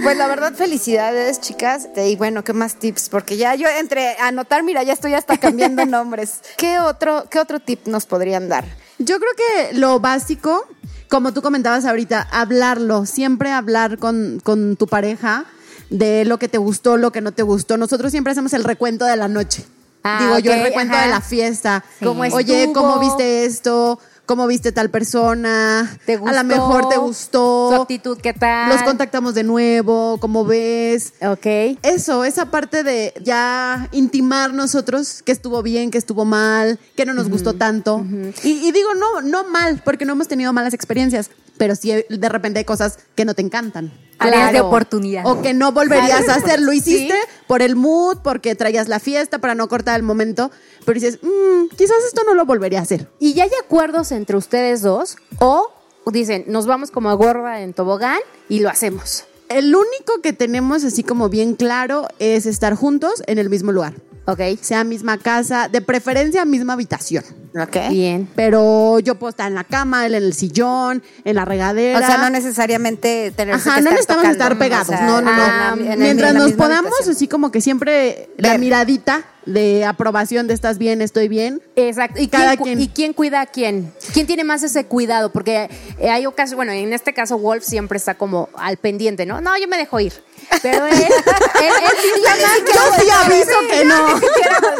Pues 0.04 0.18
la 0.18 0.28
verdad, 0.28 0.54
felicidades, 0.54 1.40
chicas. 1.42 1.88
Y 1.96 2.16
bueno, 2.18 2.44
¿qué 2.44 2.54
más 2.54 2.76
tips? 2.76 3.10
Porque 3.10 3.38
ya 3.38 3.56
yo 3.56 3.68
entre 3.70 4.16
anotar, 4.20 4.62
mira, 4.64 4.84
ya 4.84 4.94
estoy 4.94 5.14
hasta 5.14 5.38
cambiando 5.38 5.86
nombres. 5.86 6.42
¿Qué 6.58 6.80
otro, 6.80 7.26
qué 7.30 7.40
otro 7.40 7.60
tip 7.60 7.88
nos 7.88 8.06
podrían 8.06 8.50
dar? 8.50 8.66
Yo 9.06 9.20
creo 9.20 9.32
que 9.38 9.78
lo 9.78 10.00
básico, 10.00 10.68
como 11.10 11.32
tú 11.32 11.44
comentabas 11.44 11.86
ahorita, 11.86 12.28
hablarlo, 12.32 13.06
siempre 13.06 13.52
hablar 13.52 14.00
con, 14.00 14.42
con 14.44 14.76
tu 14.78 14.88
pareja 14.88 15.46
de 15.92 16.26
lo 16.26 16.40
que 16.40 16.48
te 16.48 16.58
gustó, 16.58 16.98
lo 16.98 17.12
que 17.12 17.22
no 17.22 17.32
te 17.32 17.44
gustó. 17.44 17.78
Nosotros 17.78 18.12
siempre 18.12 18.32
hacemos 18.32 18.54
el 18.54 18.64
recuento 18.64 19.06
de 19.06 19.16
la 19.16 19.28
noche. 19.28 19.64
Ah, 20.04 20.20
Digo 20.22 20.40
yo, 20.40 20.54
el 20.54 20.64
recuento 20.64 20.96
ajá. 20.96 21.06
de 21.06 21.12
la 21.12 21.22
fiesta. 21.22 21.84
¿Cómo 22.04 22.22
Oye? 22.22 22.72
¿cómo 22.74 23.00
viste 23.00 23.46
esto? 23.46 24.00
Cómo 24.26 24.48
viste 24.48 24.72
tal 24.72 24.90
persona, 24.90 25.98
¿Te 26.06 26.14
a 26.14 26.18
gustó? 26.18 26.36
lo 26.36 26.44
mejor 26.44 26.90
te 26.90 26.98
gustó, 26.98 27.70
Su 27.76 27.82
actitud, 27.82 28.18
¿qué 28.22 28.34
tal? 28.34 28.70
los 28.70 28.82
contactamos 28.84 29.34
de 29.36 29.44
nuevo, 29.44 30.18
cómo 30.20 30.46
ves. 30.46 31.14
Ok. 31.22 31.78
Eso, 31.84 32.24
esa 32.26 32.52
parte 32.52 32.84
de 32.84 33.14
ya 33.24 33.88
intimar 33.92 34.54
nosotros 34.54 35.22
que 35.24 35.32
estuvo 35.32 35.62
bien, 35.62 35.92
que 35.92 35.98
estuvo 35.98 36.26
mal, 36.26 36.80
que 36.96 37.06
no 37.06 37.14
nos 37.14 37.30
gustó 37.30 37.54
tanto. 37.54 38.06
y, 38.44 38.50
y 38.68 38.72
digo, 38.72 38.94
no, 38.96 39.22
no 39.22 39.44
mal, 39.50 39.82
porque 39.84 40.06
no 40.06 40.14
hemos 40.14 40.28
tenido 40.28 40.54
malas 40.54 40.74
experiencias, 40.74 41.30
pero 41.58 41.76
sí 41.76 41.94
de 42.10 42.30
repente 42.30 42.60
hay 42.60 42.66
cosas 42.66 43.00
que 43.16 43.26
no 43.26 43.34
te 43.34 43.42
encantan. 43.42 43.92
Áreas 44.18 44.54
de 44.54 44.62
oportunidad. 44.62 45.26
O 45.26 45.42
que 45.42 45.54
no 45.54 45.72
volverías 45.74 46.30
a 46.30 46.36
hacer. 46.36 46.62
Lo 46.62 46.72
hiciste 46.72 47.16
por 47.48 47.62
el 47.62 47.76
mood, 47.76 48.20
porque 48.24 48.56
traías 48.56 48.88
la 48.88 49.00
fiesta 49.00 49.40
para 49.40 49.56
no 49.56 49.68
cortar 49.68 49.98
el 49.98 50.04
momento. 50.04 50.52
Pero 50.86 51.00
dices, 51.00 51.20
"Mm, 51.22 51.76
quizás 51.76 51.98
esto 52.08 52.22
no 52.26 52.34
lo 52.34 52.46
volvería 52.46 52.80
a 52.80 52.84
hacer. 52.84 53.10
¿Y 53.20 53.34
ya 53.34 53.44
hay 53.44 53.52
acuerdos 53.64 54.12
entre 54.12 54.38
ustedes 54.38 54.82
dos? 54.82 55.18
¿O 55.40 55.70
dicen, 56.12 56.46
nos 56.48 56.66
vamos 56.66 56.92
como 56.92 57.10
a 57.10 57.14
gorra 57.14 57.62
en 57.62 57.74
tobogán 57.74 58.20
y 58.48 58.60
lo 58.60 58.70
hacemos? 58.70 59.26
El 59.50 59.76
único 59.76 60.22
que 60.24 60.34
tenemos 60.34 60.84
así 60.84 61.04
como 61.04 61.30
bien 61.30 61.56
claro 61.56 62.08
es 62.20 62.46
estar 62.46 62.74
juntos 62.76 63.22
en 63.28 63.38
el 63.38 63.50
mismo 63.50 63.72
lugar. 63.72 63.94
Ok. 64.26 64.40
Sea 64.62 64.84
misma 64.84 65.18
casa, 65.18 65.68
de 65.70 65.82
preferencia 65.82 66.46
misma 66.46 66.74
habitación. 66.74 67.24
Ok. 67.60 67.78
Bien. 67.90 68.28
Pero 68.36 69.00
yo 69.00 69.16
puedo 69.16 69.30
estar 69.30 69.48
en 69.48 69.56
la 69.56 69.64
cama, 69.64 70.06
él 70.06 70.16
en 70.16 70.24
el 70.24 70.34
sillón, 70.34 71.04
en 71.24 71.36
la 71.36 71.46
regadera. 71.46 72.00
O 72.00 72.02
sea, 72.02 72.18
no 72.18 72.30
necesariamente 72.30 73.32
tener 73.36 73.56
Ajá, 73.56 73.82
no 73.82 73.92
necesitamos 73.92 74.26
estar 74.26 74.58
pegados. 74.58 74.90
no, 74.90 75.22
no, 75.22 75.22
no. 75.22 75.32
ah, 75.32 75.76
en 75.78 76.00
Mientras 76.00 76.34
nos 76.34 76.54
podamos, 76.54 76.92
habitación. 76.92 77.16
así 77.16 77.28
como 77.28 77.52
que 77.52 77.62
siempre 77.62 78.30
la 78.38 78.58
miradita 78.58 79.26
de 79.46 79.86
aprobación 79.86 80.48
de 80.48 80.54
estás 80.54 80.78
bien, 80.78 81.02
estoy 81.02 81.28
bien. 81.28 81.62
Exacto. 81.76 82.22
¿Y, 82.22 82.28
Cada 82.28 82.56
quién, 82.58 82.64
quien. 82.64 82.82
¿Y 82.82 82.88
quién 82.90 83.14
cuida 83.14 83.42
a 83.42 83.46
quién? 83.46 83.94
¿Quién 84.14 84.28
tiene 84.28 84.44
más 84.44 84.64
ese 84.64 84.86
cuidado? 84.86 85.32
Porque 85.32 85.70
eh, 86.00 86.10
hay 86.10 86.26
ocasiones, 86.26 86.56
bueno, 86.56 86.72
en 86.72 86.94
este 86.94 87.14
caso 87.14 87.38
Wolf 87.38 87.64
siempre 87.64 87.98
está 87.98 88.16
como 88.16 88.50
al 88.56 88.78
pendiente, 88.78 89.26
¿no? 89.26 89.42
No, 89.42 89.58
yo 89.58 89.68
me 89.68 89.78
dejo 89.78 90.00
ir. 90.00 90.14
Pero 90.62 90.86
él, 90.86 90.94
él, 90.94 91.04
él 91.04 92.32
más. 92.42 92.74
Yo 92.74 93.04
sí 93.04 93.10
aviso 93.10 93.60
que 93.70 93.86
no. 93.86 94.20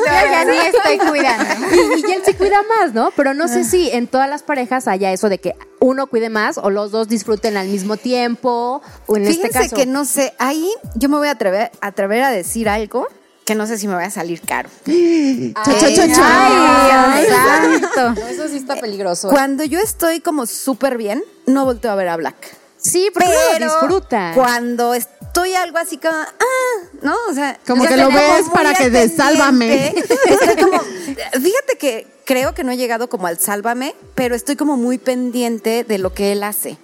Ya 0.06 0.46
ni 0.46 0.58
estoy 0.58 0.98
cuidando. 0.98 1.66
Y, 1.76 2.08
y 2.08 2.12
él 2.12 2.22
sí 2.26 2.34
cuida 2.34 2.62
más, 2.64 2.94
¿no? 2.94 3.12
Pero 3.16 3.34
no 3.34 3.48
sé 3.48 3.64
si 3.64 3.90
en 3.92 4.08
todas 4.08 4.30
las 4.30 4.44
parejas 4.44 4.88
haya 4.88 5.12
eso 5.12 5.30
de 5.30 5.40
que 5.40 5.56
uno 5.80 6.08
cuide 6.08 6.30
más 6.30 6.58
o 6.58 6.70
los 6.70 6.92
dos 6.92 7.08
disfruten 7.08 7.58
al 7.58 7.68
mismo 7.68 7.98
tiempo. 7.98 8.82
O 9.08 9.18
en 9.18 9.26
Fíjense 9.26 9.48
este 9.48 9.60
caso. 9.60 9.76
que 9.76 9.86
no 9.86 10.06
sé, 10.06 10.34
ahí 10.40 10.70
yo 10.96 11.10
me 11.10 11.18
voy 11.18 11.28
a 11.28 11.32
atrever, 11.32 11.72
atrever 11.82 12.24
a 12.24 12.32
decir 12.32 12.70
algo 12.70 13.08
que 13.46 13.56
no 13.56 13.68
sé 13.68 13.78
si 13.78 13.88
me 13.88 13.94
va 13.94 14.04
a 14.06 14.10
salir 14.10 14.42
caro. 14.42 14.70
Ay, 14.86 15.54
Dios 15.54 16.18
santo. 16.18 18.22
Eso 18.28 18.48
sí 18.50 18.58
está 18.58 18.76
peligroso. 18.76 19.30
Cuando 19.30 19.64
yo 19.64 19.80
estoy 19.80 20.20
como 20.20 20.48
súper 20.48 20.98
bien, 20.98 21.24
no 21.46 21.64
volteo 21.64 21.92
a 21.92 21.96
ver 21.96 22.10
a 22.10 22.18
Black. 22.18 22.58
Sí, 22.78 23.10
Pero 23.14 23.30
lo 23.60 23.66
disfruta. 23.66 24.32
cuando 24.36 24.94
estoy 24.94 25.54
algo 25.56 25.78
así 25.78 25.98
como, 25.98 26.14
ah, 26.14 26.88
¿no? 27.02 27.16
O 27.30 27.34
sea, 27.34 27.58
Como 27.66 27.86
que 27.86 27.98
lo 27.98 28.10
ves 28.10 28.46
para 28.54 28.74
que 28.74 28.90
de 28.90 29.10
sálvame. 29.10 29.94
Como, 30.62 30.80
fíjate 30.80 31.78
que 31.80 32.08
creo 32.26 32.54
que 32.54 32.64
no 32.64 32.72
he 32.72 32.78
llegado 32.78 33.10
como 33.10 33.28
al 33.28 33.40
sálvame, 33.40 33.96
pero 34.16 34.36
estoy 34.36 34.56
como 34.56 34.78
muy 34.78 34.98
pendiente 34.98 35.84
de 35.84 35.98
lo 35.98 36.14
que 36.14 36.32
él 36.32 36.44
hace. 36.44 36.78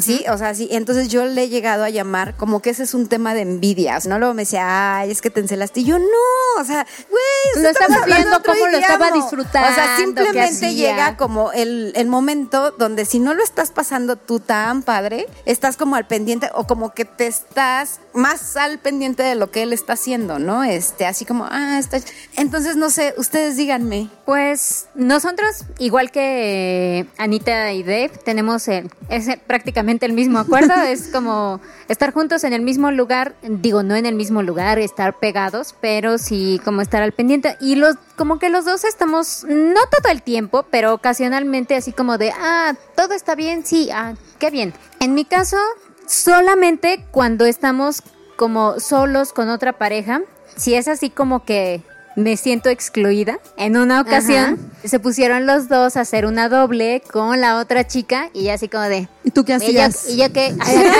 Sí, 0.00 0.24
o 0.30 0.38
sea, 0.38 0.54
sí. 0.54 0.68
Entonces 0.70 1.08
yo 1.08 1.24
le 1.24 1.44
he 1.44 1.48
llegado 1.48 1.84
a 1.84 1.90
llamar 1.90 2.36
como 2.36 2.62
que 2.62 2.70
ese 2.70 2.84
es 2.84 2.94
un 2.94 3.08
tema 3.08 3.34
de 3.34 3.42
envidia. 3.42 3.96
O 3.96 4.00
sea, 4.00 4.10
no 4.10 4.18
luego 4.18 4.34
me 4.34 4.42
decía, 4.42 4.98
ay, 4.98 5.10
es 5.10 5.20
que 5.20 5.30
te 5.30 5.40
encelaste. 5.40 5.80
Y 5.80 5.84
yo, 5.84 5.98
no, 5.98 6.60
o 6.60 6.64
sea, 6.64 6.86
güey, 7.08 7.64
Lo 7.64 7.68
hablando 7.68 8.06
viendo 8.06 8.42
cómo 8.42 8.66
lo 8.66 8.78
estaba 8.78 9.10
disfrutando, 9.10 9.68
O 9.68 9.74
sea, 9.74 9.96
simplemente 9.96 10.74
llega 10.74 11.16
como 11.16 11.52
el, 11.52 11.92
el 11.96 12.06
momento 12.06 12.70
donde 12.70 13.04
si 13.04 13.18
no 13.18 13.34
lo 13.34 13.42
estás 13.42 13.72
pasando 13.72 14.16
tú 14.16 14.38
tan 14.38 14.82
padre, 14.82 15.26
estás 15.44 15.76
como 15.76 15.96
al 15.96 16.06
pendiente 16.06 16.50
o 16.54 16.66
como 16.66 16.94
que 16.94 17.04
te 17.04 17.26
estás 17.26 18.00
más 18.12 18.56
al 18.56 18.78
pendiente 18.78 19.22
de 19.22 19.34
lo 19.34 19.50
que 19.50 19.62
él 19.62 19.72
está 19.72 19.94
haciendo, 19.94 20.38
¿no? 20.38 20.62
Este, 20.62 21.06
así 21.06 21.24
como, 21.24 21.46
ah, 21.50 21.78
está. 21.78 21.98
Entonces, 22.36 22.76
no 22.76 22.90
sé, 22.90 23.14
ustedes 23.16 23.56
díganme. 23.56 24.08
Pues 24.24 24.86
nosotros, 24.94 25.64
igual 25.78 26.12
que 26.12 27.06
Anita 27.18 27.72
y 27.72 27.82
Dave, 27.82 28.12
tenemos 28.24 28.68
ese, 28.68 29.40
prácticamente 29.46 29.79
el 29.80 30.12
mismo 30.12 30.38
acuerdo. 30.38 30.74
es 30.86 31.08
como 31.08 31.60
estar 31.88 32.12
juntos 32.12 32.44
en 32.44 32.52
el 32.52 32.62
mismo 32.62 32.90
lugar, 32.90 33.34
digo, 33.42 33.82
no 33.82 33.96
en 33.96 34.06
el 34.06 34.14
mismo 34.14 34.42
lugar, 34.42 34.78
estar 34.78 35.18
pegados, 35.18 35.74
pero 35.80 36.18
sí 36.18 36.60
como 36.64 36.82
estar 36.82 37.02
al 37.02 37.12
pendiente. 37.12 37.56
Y 37.60 37.74
los, 37.76 37.96
como 38.16 38.38
que 38.38 38.48
los 38.48 38.64
dos 38.64 38.84
estamos, 38.84 39.44
no 39.48 39.80
todo 39.90 40.12
el 40.12 40.22
tiempo, 40.22 40.64
pero 40.70 40.94
ocasionalmente 40.94 41.74
así 41.74 41.92
como 41.92 42.18
de, 42.18 42.32
ah, 42.32 42.74
todo 42.96 43.14
está 43.14 43.34
bien, 43.34 43.64
sí, 43.64 43.90
ah, 43.92 44.14
qué 44.38 44.50
bien. 44.50 44.74
En 45.00 45.14
mi 45.14 45.24
caso, 45.24 45.56
solamente 46.06 47.04
cuando 47.10 47.44
estamos 47.44 48.02
como 48.36 48.80
solos 48.80 49.32
con 49.32 49.48
otra 49.48 49.74
pareja, 49.74 50.22
si 50.56 50.74
es 50.74 50.88
así 50.88 51.10
como 51.10 51.44
que 51.44 51.82
me 52.22 52.36
siento 52.36 52.68
excluida. 52.68 53.38
En 53.56 53.76
una 53.76 54.00
ocasión 54.00 54.58
se 54.84 54.98
pusieron 54.98 55.46
los 55.46 55.68
dos 55.68 55.96
a 55.96 56.00
hacer 56.02 56.24
una 56.26 56.48
doble 56.48 57.02
con 57.12 57.40
la 57.40 57.58
otra 57.58 57.86
chica 57.86 58.30
y 58.32 58.48
así 58.48 58.68
como 58.68 58.84
de... 58.84 59.08
¿Y 59.24 59.30
tú 59.30 59.44
qué 59.44 59.54
¿Y 59.54 59.58
yo, 59.74 59.82
hacías? 59.84 60.08
y 60.08 60.16
yo 60.16 60.32
¿Qué 60.32 60.46
eh, 60.46 60.56
hacías? 60.58 60.96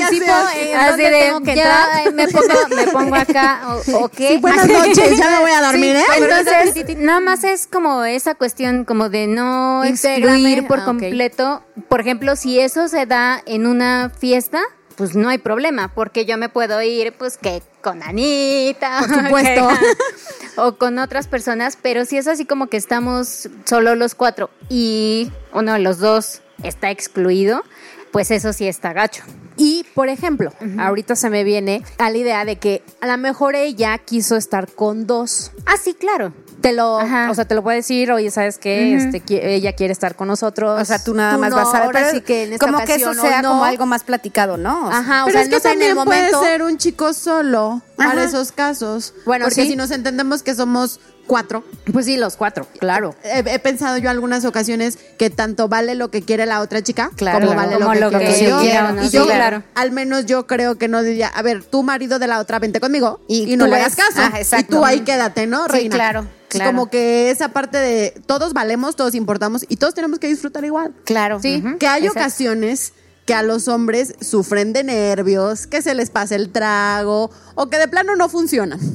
así 0.00 0.20
¿Dónde 0.20 1.10
de, 1.10 1.32
que 1.44 1.56
ya, 1.56 1.62
entrar? 1.62 1.88
ay, 1.92 2.12
me 2.12 2.28
pongo, 2.28 2.76
me 2.76 2.86
pongo 2.88 3.14
acá, 3.14 3.60
o, 3.92 4.04
o 4.04 4.08
qué. 4.08 4.38
buenas 4.38 4.66
noches, 4.66 5.16
ya 5.18 5.30
me 5.30 5.38
voy 5.40 5.50
a 5.52 5.62
dormir, 5.62 5.96
¿eh? 5.96 6.04
Entonces, 6.18 6.96
nada 6.98 7.20
más 7.20 7.44
es 7.44 7.66
como 7.66 8.04
esa 8.04 8.34
cuestión 8.34 8.84
como 8.84 9.08
de 9.08 9.26
no 9.26 9.84
Intégrame. 9.84 10.32
excluir 10.36 10.66
por 10.66 10.80
Ah, 10.80 10.84
completo. 10.84 11.62
Por 11.88 12.00
ejemplo, 12.00 12.36
si 12.36 12.58
eso 12.58 12.88
se 12.88 13.06
da 13.06 13.42
en 13.46 13.66
una 13.66 14.10
fiesta, 14.18 14.60
pues 14.96 15.14
no 15.14 15.28
hay 15.28 15.38
problema, 15.38 15.92
porque 15.94 16.24
yo 16.24 16.36
me 16.38 16.48
puedo 16.48 16.80
ir, 16.82 17.12
pues 17.16 17.36
que 17.38 17.62
con 17.80 18.02
Anita, 18.02 19.00
Por 19.00 19.24
supuesto. 19.24 19.68
o 20.56 20.76
con 20.76 20.98
otras 20.98 21.28
personas, 21.28 21.78
pero 21.80 22.04
si 22.04 22.18
es 22.18 22.26
así 22.26 22.44
como 22.44 22.66
que 22.68 22.76
estamos 22.76 23.48
solo 23.64 23.94
los 23.94 24.14
cuatro 24.14 24.50
y 24.68 25.30
uno 25.52 25.72
de 25.72 25.78
los 25.78 25.98
dos 25.98 26.42
está 26.62 26.90
excluido, 26.90 27.62
pues 28.10 28.30
eso 28.30 28.52
sí 28.52 28.66
está 28.66 28.92
gacho. 28.92 29.24
Y, 29.56 29.84
por 29.94 30.08
ejemplo, 30.08 30.52
ahorita 30.78 31.16
se 31.16 31.28
me 31.28 31.44
viene 31.44 31.84
a 31.98 32.10
la 32.10 32.16
idea 32.16 32.44
de 32.44 32.56
que 32.56 32.82
a 33.00 33.06
lo 33.06 33.18
mejor 33.18 33.54
ella 33.54 33.98
quiso 33.98 34.36
estar 34.36 34.72
con 34.72 35.06
dos. 35.06 35.52
Ah, 35.66 35.76
sí, 35.76 35.94
claro. 35.94 36.32
Te 36.60 36.72
lo, 36.72 36.98
Ajá. 37.00 37.30
o 37.30 37.34
sea, 37.34 37.44
te 37.46 37.54
lo 37.54 37.62
puede 37.62 37.78
decir, 37.78 38.12
oye, 38.12 38.30
¿sabes 38.30 38.58
qué? 38.58 38.94
Este, 38.94 39.22
qui- 39.24 39.40
ella 39.42 39.72
quiere 39.72 39.92
estar 39.92 40.14
con 40.14 40.28
nosotros. 40.28 40.80
O 40.80 40.84
sea, 40.84 41.02
tú 41.02 41.14
nada 41.14 41.38
más 41.38 41.50
no, 41.50 41.56
vas 41.56 41.68
a 41.68 41.72
ver. 41.72 41.82
Ahora 41.86 42.00
pero 42.00 42.10
sí 42.12 42.20
que 42.20 42.44
en 42.44 42.52
esta 42.52 42.66
como 42.66 42.84
que 42.84 42.94
eso 42.96 43.14
sea 43.14 43.40
no. 43.42 43.48
como 43.50 43.64
algo 43.64 43.86
más 43.86 44.04
platicado, 44.04 44.56
¿no? 44.56 44.86
O 44.86 44.90
sea, 44.90 44.98
Ajá, 44.98 45.22
o 45.24 45.26
Pero 45.26 45.38
sea, 45.38 45.42
es 45.56 45.62
que 45.62 45.68
no 45.68 45.72
en 45.72 45.82
el 45.88 45.94
momento. 45.94 46.38
puede 46.38 46.50
ser 46.52 46.62
un 46.62 46.76
chico 46.76 47.12
solo 47.14 47.80
para 47.96 48.24
esos 48.24 48.52
casos. 48.52 49.14
Bueno, 49.24 49.46
Porque 49.46 49.62
sí. 49.62 49.68
si 49.68 49.76
nos 49.76 49.90
entendemos 49.90 50.42
que 50.42 50.54
somos 50.54 51.00
cuatro, 51.26 51.62
Pues 51.92 52.06
sí, 52.06 52.16
los 52.16 52.36
cuatro, 52.36 52.66
claro. 52.80 53.14
he, 53.22 53.38
he 53.38 53.58
pensado 53.60 53.96
yo 53.98 54.10
algunas 54.10 54.44
ocasiones 54.44 54.98
que 55.16 55.30
tanto 55.30 55.68
vale 55.68 55.94
lo 55.94 56.10
que 56.10 56.22
quiere 56.22 56.44
la 56.44 56.60
otra 56.60 56.82
chica 56.82 57.10
Claro, 57.16 57.38
como 57.38 57.52
claro. 57.52 57.68
vale 57.70 57.82
Como 57.84 57.94
lo 57.94 58.10
lo 58.10 58.18
que, 58.18 58.24
que 58.26 58.34
quiero 58.34 58.56
yo 58.56 58.62
quiero, 58.62 58.92
¿no? 58.92 59.02
Y 59.04 59.08
Sí, 59.08 59.16
yo, 59.16 59.26
claro. 59.26 59.62
al 59.76 59.92
menos 59.92 60.26
yo 60.26 60.46
creo 60.48 60.76
que 60.76 60.88
no 60.88 61.02
diría, 61.02 61.28
a 61.28 61.40
ver, 61.42 61.62
tu 61.64 61.84
marido 61.84 62.18
de 62.18 62.26
la 62.26 62.40
otra, 62.40 62.58
vente 62.58 62.80
conmigo 62.80 63.20
y, 63.28 63.52
Y 63.52 63.56
no 63.56 63.66
le 63.68 63.76
hagas 63.76 63.94
caso. 63.94 64.18
ah, 64.18 64.32
exacto. 64.38 64.74
y 64.74 64.76
tú 64.78 64.84
ahí 64.84 65.00
quédate, 65.00 65.46
¿no, 65.46 65.66
Sí, 65.66 65.72
reina? 65.72 65.94
claro, 65.94 66.20
Es 66.22 66.26
claro. 66.58 66.70
como 66.72 66.90
que 66.90 67.30
esa 67.30 67.48
parte 67.48 67.78
de 67.78 68.22
todos 68.26 68.52
valemos, 68.52 68.96
todos 68.96 69.14
importamos 69.14 69.64
y 69.68 69.76
todos 69.76 69.94
tenemos 69.94 70.18
que 70.18 70.26
disfrutar 70.28 70.64
igual. 70.64 70.94
claro. 71.04 71.40
Sí. 71.40 71.62
Que 71.78 71.86
hay 71.86 72.02
Exacto. 72.06 72.20
ocasiones 72.20 72.92
que 73.26 73.34
a 73.34 73.42
los 73.42 73.68
hombres 73.68 74.14
sufren 74.20 74.72
de 74.72 74.82
nervios, 74.82 75.66
que 75.68 75.82
se 75.82 75.94
les 75.94 76.10
pasa 76.10 76.34
el 76.34 76.50
trago 76.50 77.30
o 77.54 77.68
que 77.70 77.78
de 77.78 77.86
plano 77.86 78.16
no 78.16 78.28
funcionan. 78.28 78.80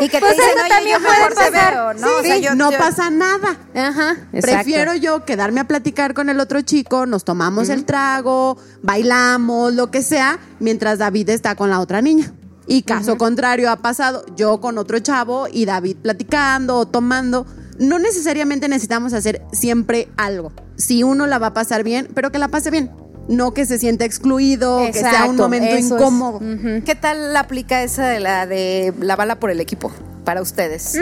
Y 0.00 0.08
que 0.08 0.18
te 0.18 0.20
pues 0.20 0.32
dicen, 0.36 0.50
eso 0.50 0.60
oye, 0.60 0.68
también 0.68 0.98
yo 1.00 1.06
puede 1.06 1.34
pasar. 1.34 1.72
veo, 1.74 1.94
¿no? 1.94 2.18
O 2.18 2.22
sea, 2.22 2.36
Sí, 2.36 2.42
yo- 2.42 2.54
no 2.54 2.70
yo- 2.72 2.78
pasa 2.78 3.10
nada. 3.10 3.56
Ajá, 3.74 4.16
Prefiero 4.40 4.94
yo 4.94 5.24
quedarme 5.24 5.60
a 5.60 5.64
platicar 5.64 6.14
con 6.14 6.28
el 6.28 6.38
otro 6.40 6.60
chico, 6.62 7.06
nos 7.06 7.24
tomamos 7.24 7.68
el 7.68 7.84
trago, 7.84 8.56
bailamos, 8.82 9.74
lo 9.74 9.90
que 9.90 10.02
sea, 10.02 10.38
mientras 10.60 10.98
David 10.98 11.30
está 11.30 11.54
con 11.54 11.70
la 11.70 11.80
otra 11.80 12.02
niña. 12.02 12.32
Y 12.66 12.82
caso 12.82 13.18
contrario 13.18 13.70
ha 13.70 13.76
pasado, 13.76 14.24
yo 14.36 14.60
con 14.60 14.78
otro 14.78 14.98
chavo 15.00 15.46
y 15.50 15.64
David 15.64 15.96
platicando 16.02 16.76
o 16.78 16.86
tomando. 16.86 17.46
No 17.78 17.98
necesariamente 17.98 18.68
necesitamos 18.68 19.12
hacer 19.12 19.42
siempre 19.52 20.08
algo. 20.16 20.52
Si 20.76 21.02
uno 21.02 21.26
la 21.26 21.38
va 21.38 21.48
a 21.48 21.54
pasar 21.54 21.82
bien, 21.82 22.08
pero 22.14 22.30
que 22.30 22.38
la 22.38 22.48
pase 22.48 22.70
bien. 22.70 22.90
No 23.28 23.54
que 23.54 23.66
se 23.66 23.78
sienta 23.78 24.04
excluido, 24.04 24.78
que 24.92 24.92
sea 24.92 25.26
un 25.26 25.36
momento 25.36 25.74
es. 25.74 25.86
incómodo. 25.86 26.40
¿Qué 26.84 26.94
tal 26.94 27.36
aplica 27.36 27.82
esa 27.82 28.06
de 28.06 28.20
la 28.20 28.46
de 28.46 28.92
la 29.00 29.16
bala 29.16 29.38
por 29.38 29.50
el 29.50 29.60
equipo 29.60 29.92
para 30.24 30.42
ustedes? 30.42 30.98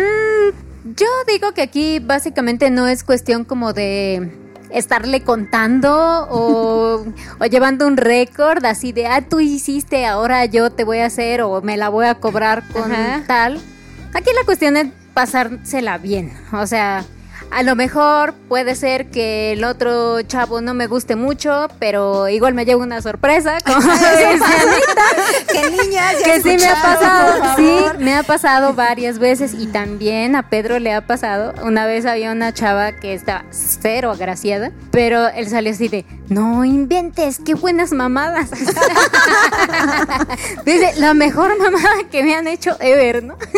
Yo 0.85 1.07
digo 1.27 1.53
que 1.53 1.62
aquí 1.62 1.99
básicamente 1.99 2.70
no 2.70 2.88
es 2.88 3.05
cuestión 3.05 3.44
como 3.44 3.73
de 3.73 4.50
estarle 4.73 5.23
contando 5.23 6.27
o, 6.31 7.05
o 7.39 7.45
llevando 7.47 7.87
un 7.87 7.97
récord 7.97 8.65
así 8.65 8.93
de, 8.93 9.07
ah, 9.07 9.23
tú 9.23 9.41
hiciste, 9.41 10.07
ahora 10.07 10.45
yo 10.45 10.71
te 10.71 10.85
voy 10.85 10.99
a 10.99 11.07
hacer 11.07 11.43
o 11.43 11.61
me 11.63 11.77
la 11.77 11.89
voy 11.89 12.07
a 12.07 12.15
cobrar 12.17 12.67
con 12.73 12.93
Ajá. 12.93 13.25
tal. 13.27 13.61
Aquí 14.15 14.31
la 14.39 14.45
cuestión 14.45 14.77
es 14.77 14.89
pasársela 15.15 15.99
bien. 15.99 16.33
O 16.53 16.67
sea, 16.67 17.05
A 17.51 17.65
lo 17.65 17.75
mejor 17.75 18.35
puede 18.49 18.77
ser 18.77 19.11
que 19.11 19.53
el 19.53 19.65
otro 19.65 20.23
chavo 20.23 20.61
no 20.61 20.73
me 20.73 20.87
guste 20.87 21.17
mucho, 21.17 21.67
pero 21.81 22.29
igual 22.29 22.55
me 22.55 22.65
llevo 22.65 22.83
una 22.83 23.03
sorpresa. 23.03 23.59
Como. 23.67 23.81
Que 25.53 25.71
niñas, 25.71 26.15
ya 26.21 26.25
que 26.25 26.41
sí 26.43 26.57
me 26.57 26.67
ha 26.67 26.81
pasado, 26.81 27.57
sí, 27.57 27.77
me 27.99 28.15
ha 28.15 28.23
pasado 28.23 28.75
varias 28.75 29.19
veces 29.19 29.53
y 29.55 29.67
también 29.67 30.37
a 30.37 30.49
Pedro 30.49 30.79
le 30.79 30.93
ha 30.93 31.05
pasado. 31.07 31.55
Una 31.65 31.87
vez 31.87 32.07
había 32.07 32.31
una 32.31 32.55
chava 32.55 32.93
que 32.93 33.15
estaba 33.15 33.45
cero 33.51 34.13
agraciada, 34.13 34.71
pero 34.93 35.27
él 35.29 35.49
salió 35.49 35.73
así 35.73 35.89
de, 35.89 36.05
no 36.29 36.65
inventes, 36.65 37.41
qué 37.45 37.55
buenas 37.55 37.91
mamadas. 37.93 38.51
Dice, 40.65 40.93
la 40.99 41.15
mejor 41.15 41.59
mamada 41.59 42.09
que 42.11 42.23
me 42.23 42.37
han 42.37 42.47
hecho 42.47 42.77
ever, 42.81 43.25
¿no? 43.25 43.37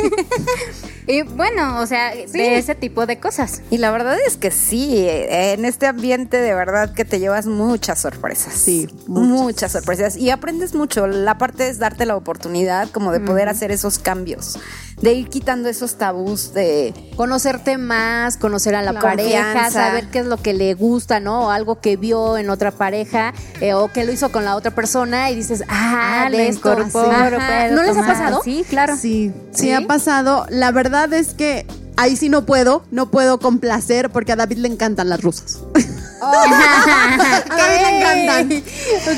y 1.07 1.23
bueno, 1.23 1.81
o 1.81 1.87
sea, 1.87 2.15
de 2.15 2.59
ese 2.59 2.75
tipo 2.75 3.07
de 3.07 3.19
cosas. 3.19 3.63
Y 3.71 3.79
la 3.79 3.91
verdad 3.91 4.17
es 4.27 4.37
que 4.37 4.51
sí, 4.51 4.97
eh, 4.99 5.53
en 5.53 5.65
este 5.65 5.87
ambiente 5.87 6.37
de 6.39 6.55
verdad 6.55 6.93
que 6.95 7.05
te 7.05 7.19
llevas 7.19 7.47
muchas 7.47 8.01
sorpresas. 8.01 8.55
Sí, 8.55 8.89
muchas. 9.07 9.29
muchas. 9.29 9.73
sorpresas. 9.73 10.17
Y 10.17 10.31
aprendes 10.31 10.75
mucho. 10.75 11.07
La 11.07 11.39
parte 11.39 11.69
es 11.69 11.79
darte 11.79 12.07
la 12.07 12.17
oportunidad 12.17 12.89
como 12.91 13.13
de 13.13 13.21
poder 13.21 13.49
hacer 13.49 13.71
esos 13.71 13.99
cambios, 13.99 14.59
de 15.01 15.13
ir 15.15 15.29
quitando 15.29 15.69
esos 15.69 15.97
tabús 15.97 16.53
de... 16.55 16.93
Conocerte 17.17 17.79
más, 17.79 18.37
conocer 18.37 18.75
a 18.75 18.83
la 18.83 18.95
pareja, 18.95 19.43
confianza. 19.53 19.71
saber 19.89 20.09
qué 20.09 20.21
es 20.21 20.27
lo 20.27 20.37
que 20.39 20.55
le 20.55 20.75
gusta, 20.75 21.21
¿no? 21.21 21.47
O 21.47 21.51
algo 21.51 21.81
que 21.81 21.97
vio 21.97 22.37
en 22.39 22.51
otra 22.51 22.71
pareja 22.71 23.33
eh, 23.61 23.75
o 23.75 23.89
que 23.89 24.05
lo 24.05 24.13
hizo 24.13 24.33
con 24.33 24.45
la 24.45 24.57
otra 24.57 24.71
persona 24.71 25.31
y 25.31 25.35
dices, 25.35 25.63
ah, 25.69 26.23
Ah, 26.25 26.29
esto. 26.33 26.73
incorporo, 26.73 27.39
¿No 27.73 27.83
les 27.83 27.97
ha 27.97 28.07
pasado? 28.07 28.41
Sí, 28.45 28.65
claro. 28.69 28.97
Sí, 28.97 29.33
sí, 29.53 29.63
¿Sí? 29.65 29.73
ha 29.73 29.83
pasado. 29.83 30.47
La 30.49 30.71
verdad 30.71 30.92
es 31.13 31.35
que 31.35 31.67
ahí 31.97 32.17
sí 32.17 32.29
no 32.29 32.45
puedo, 32.45 32.85
no 32.91 33.11
puedo 33.11 33.39
complacer 33.39 34.11
porque 34.11 34.33
a 34.33 34.37
David 34.37 34.59
le 34.59 34.69
encantan 34.69 35.09
las 35.09 35.23
rusas. 35.23 35.61
a 36.23 37.45
David 37.49 37.81
le 37.81 37.99
encantan. 37.99 38.63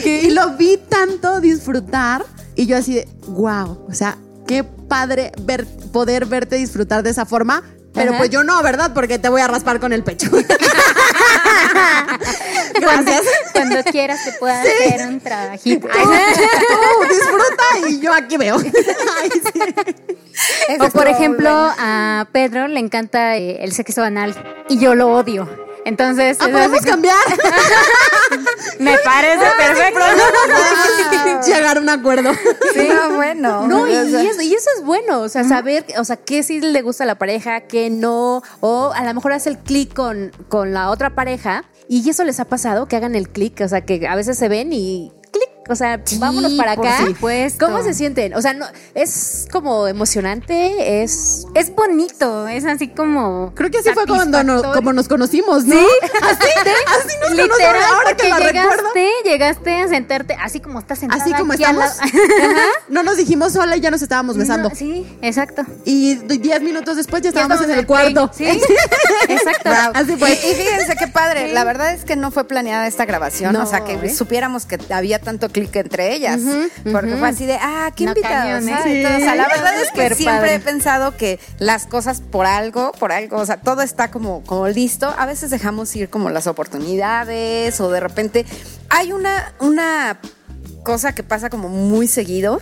Y 0.04 0.30
lo 0.30 0.56
vi 0.56 0.78
tanto 0.88 1.40
disfrutar 1.40 2.24
y 2.56 2.66
yo 2.66 2.76
así 2.76 2.94
de, 2.94 3.08
wow, 3.28 3.86
o 3.88 3.92
sea, 3.92 4.16
qué 4.46 4.64
padre 4.64 5.32
ver, 5.42 5.66
poder 5.92 6.26
verte 6.26 6.56
disfrutar 6.56 7.02
de 7.02 7.10
esa 7.10 7.26
forma. 7.26 7.62
Pero 7.94 8.10
Ajá. 8.10 8.18
pues 8.18 8.30
yo 8.30 8.42
no, 8.44 8.60
¿verdad? 8.62 8.90
Porque 8.92 9.18
te 9.18 9.28
voy 9.28 9.40
a 9.40 9.46
raspar 9.48 9.78
con 9.80 9.92
el 9.92 10.02
pecho. 10.02 10.28
Cuando, 12.82 13.12
cuando 13.52 13.84
quieras 13.84 14.24
te 14.24 14.32
pueda 14.32 14.60
hacer 14.60 15.06
un 15.08 15.20
trabajito. 15.20 15.86
Tú, 15.88 15.98
tú 15.98 17.08
disfruta 17.08 17.88
y 17.88 18.00
yo 18.00 18.12
aquí 18.12 18.36
veo. 18.36 18.56
Ay, 19.22 19.30
sí. 19.30 19.60
Eso 20.68 20.84
O 20.84 20.90
por 20.90 21.06
ejemplo, 21.06 21.50
bueno. 21.50 21.74
a 21.78 22.26
Pedro 22.32 22.66
le 22.68 22.80
encanta 22.80 23.36
eh, 23.36 23.58
el 23.62 23.72
sexo 23.72 24.02
anal 24.02 24.34
y 24.68 24.78
yo 24.78 24.94
lo 24.94 25.08
odio. 25.08 25.48
Entonces, 25.84 26.36
Ah, 26.40 26.48
podemos 26.50 26.78
así 26.78 26.88
cambiar. 26.88 27.16
me 28.78 28.96
parece 28.98 29.44
perfecto. 29.56 30.00
Llegar 31.46 31.76
a 31.76 31.80
un 31.80 31.88
acuerdo. 31.88 32.32
Sí, 32.74 32.88
no, 32.88 33.14
bueno. 33.16 33.66
No, 33.66 33.86
y, 33.86 33.94
O 33.94 34.06
sea, 34.06 34.22
y 34.22 34.26
eso, 34.26 34.42
y 34.42 34.54
eso 34.54 34.70
es 34.78 34.84
bueno, 34.84 35.20
o 35.20 35.28
sea, 35.28 35.44
saber, 35.44 35.84
o 35.98 36.04
sea, 36.04 36.16
qué 36.16 36.42
sí 36.42 36.60
le 36.60 36.82
gusta 36.82 37.04
a 37.04 37.06
la 37.06 37.16
pareja, 37.16 37.62
qué 37.62 37.90
no, 37.90 38.42
o 38.60 38.92
a 38.94 39.04
lo 39.04 39.14
mejor 39.14 39.32
hace 39.32 39.50
el 39.50 39.58
clic 39.58 39.94
con, 39.94 40.32
con 40.48 40.72
la 40.72 40.90
otra 40.90 41.14
pareja, 41.14 41.64
y 41.88 42.08
eso 42.08 42.24
les 42.24 42.40
ha 42.40 42.46
pasado, 42.46 42.86
que 42.86 42.96
hagan 42.96 43.14
el 43.14 43.28
clic, 43.28 43.60
o 43.60 43.68
sea, 43.68 43.82
que 43.82 44.06
a 44.06 44.16
veces 44.16 44.38
se 44.38 44.48
ven 44.48 44.72
y 44.72 45.12
o 45.68 45.74
sea, 45.74 46.00
vámonos 46.18 46.52
para 46.54 46.74
por 46.74 46.86
acá. 46.86 47.06
supuesto. 47.06 47.66
¿Cómo 47.66 47.82
se 47.82 47.94
sienten? 47.94 48.34
O 48.34 48.42
sea, 48.42 48.52
no, 48.54 48.66
es 48.94 49.46
como 49.50 49.86
emocionante, 49.88 51.02
es... 51.02 51.46
Es 51.54 51.74
bonito, 51.74 52.48
es 52.48 52.64
así 52.64 52.88
como. 52.88 53.52
Creo 53.54 53.70
que 53.70 53.78
así 53.78 53.90
fue 53.90 54.06
cuando 54.06 54.42
nos, 54.42 54.62
como 54.62 54.92
nos 54.92 55.08
conocimos, 55.08 55.64
¿no? 55.64 55.76
Así, 55.76 56.48
así 56.98 57.16
nos 57.20 57.30
Literal, 57.30 57.48
conocimos. 57.50 57.92
Ahora 57.94 58.16
que 58.16 58.28
la 58.28 58.36
recuerdo. 58.38 58.70
llegaste, 58.92 59.10
llegaste 59.24 59.80
a 59.82 59.88
sentarte 59.88 60.36
así 60.40 60.60
como 60.60 60.78
estás 60.78 60.98
sentada 60.98 61.22
Así 61.22 61.32
como 61.34 61.52
aquí 61.52 61.62
estamos. 61.62 61.90
No 62.88 63.02
nos 63.02 63.16
dijimos 63.16 63.52
sola 63.52 63.76
y 63.76 63.80
ya 63.80 63.90
nos 63.90 64.02
estábamos 64.02 64.36
besando. 64.36 64.68
No, 64.68 64.74
sí, 64.74 65.06
exacto. 65.22 65.62
Y 65.84 66.14
diez 66.16 66.60
minutos 66.62 66.96
después 66.96 67.22
ya 67.22 67.30
Ya 67.30 67.40
estábamos 67.40 67.64
en 67.64 67.70
el 67.78 67.86
cuarto. 67.86 68.30
sí. 68.34 68.46
Exacto. 69.28 69.70
Así 69.94 70.16
fue. 70.16 70.32
Y 70.32 70.54
fíjense 70.54 70.96
qué 70.96 71.08
padre, 71.08 71.52
la 71.52 71.64
verdad 71.64 71.92
es 71.94 72.04
que 72.04 72.16
no 72.16 72.30
fue 72.30 72.44
planeada 72.44 72.86
esta 72.86 73.04
grabación, 73.04 73.52
No, 73.52 73.62
o 73.62 73.66
sea, 73.66 73.84
que 73.84 73.94
¿eh? 73.94 74.14
supiéramos 74.14 74.66
que 74.66 74.78
había 74.92 75.18
tanto 75.18 75.48
clic 75.54 75.74
entre 75.76 76.14
ellas, 76.14 76.40
porque 76.92 77.16
fue 77.16 77.28
así 77.28 77.46
de, 77.46 77.54
ah, 77.60 77.90
qué 77.96 78.04
No, 78.04 78.10
invitados. 78.10 78.64
Sí. 78.64 79.04
O 79.04 79.18
sea, 79.20 79.34
la 79.36 79.48
verdad 79.48 79.80
es 79.80 79.90
que 79.92 80.14
siempre 80.14 80.26
padre. 80.40 80.54
he 80.56 80.60
pensado 80.60 81.16
que 81.16 81.38
las 81.58 81.86
cosas 81.86 82.20
por 82.20 82.44
algo, 82.44 82.92
por 82.92 83.12
algo, 83.12 83.38
o 83.38 83.46
sea, 83.46 83.56
todo 83.58 83.80
está 83.82 84.10
como, 84.10 84.42
como 84.42 84.68
listo, 84.68 85.14
a 85.16 85.24
veces 85.26 85.50
dejamos 85.50 85.94
ir 85.96 86.10
como 86.10 86.28
las 86.28 86.46
oportunidades 86.46 87.80
o 87.80 87.90
de 87.90 88.00
repente 88.00 88.44
hay 88.90 89.12
una, 89.12 89.54
una 89.60 90.18
cosa 90.82 91.14
que 91.14 91.22
pasa 91.22 91.48
como 91.48 91.68
muy 91.68 92.08
seguido. 92.08 92.60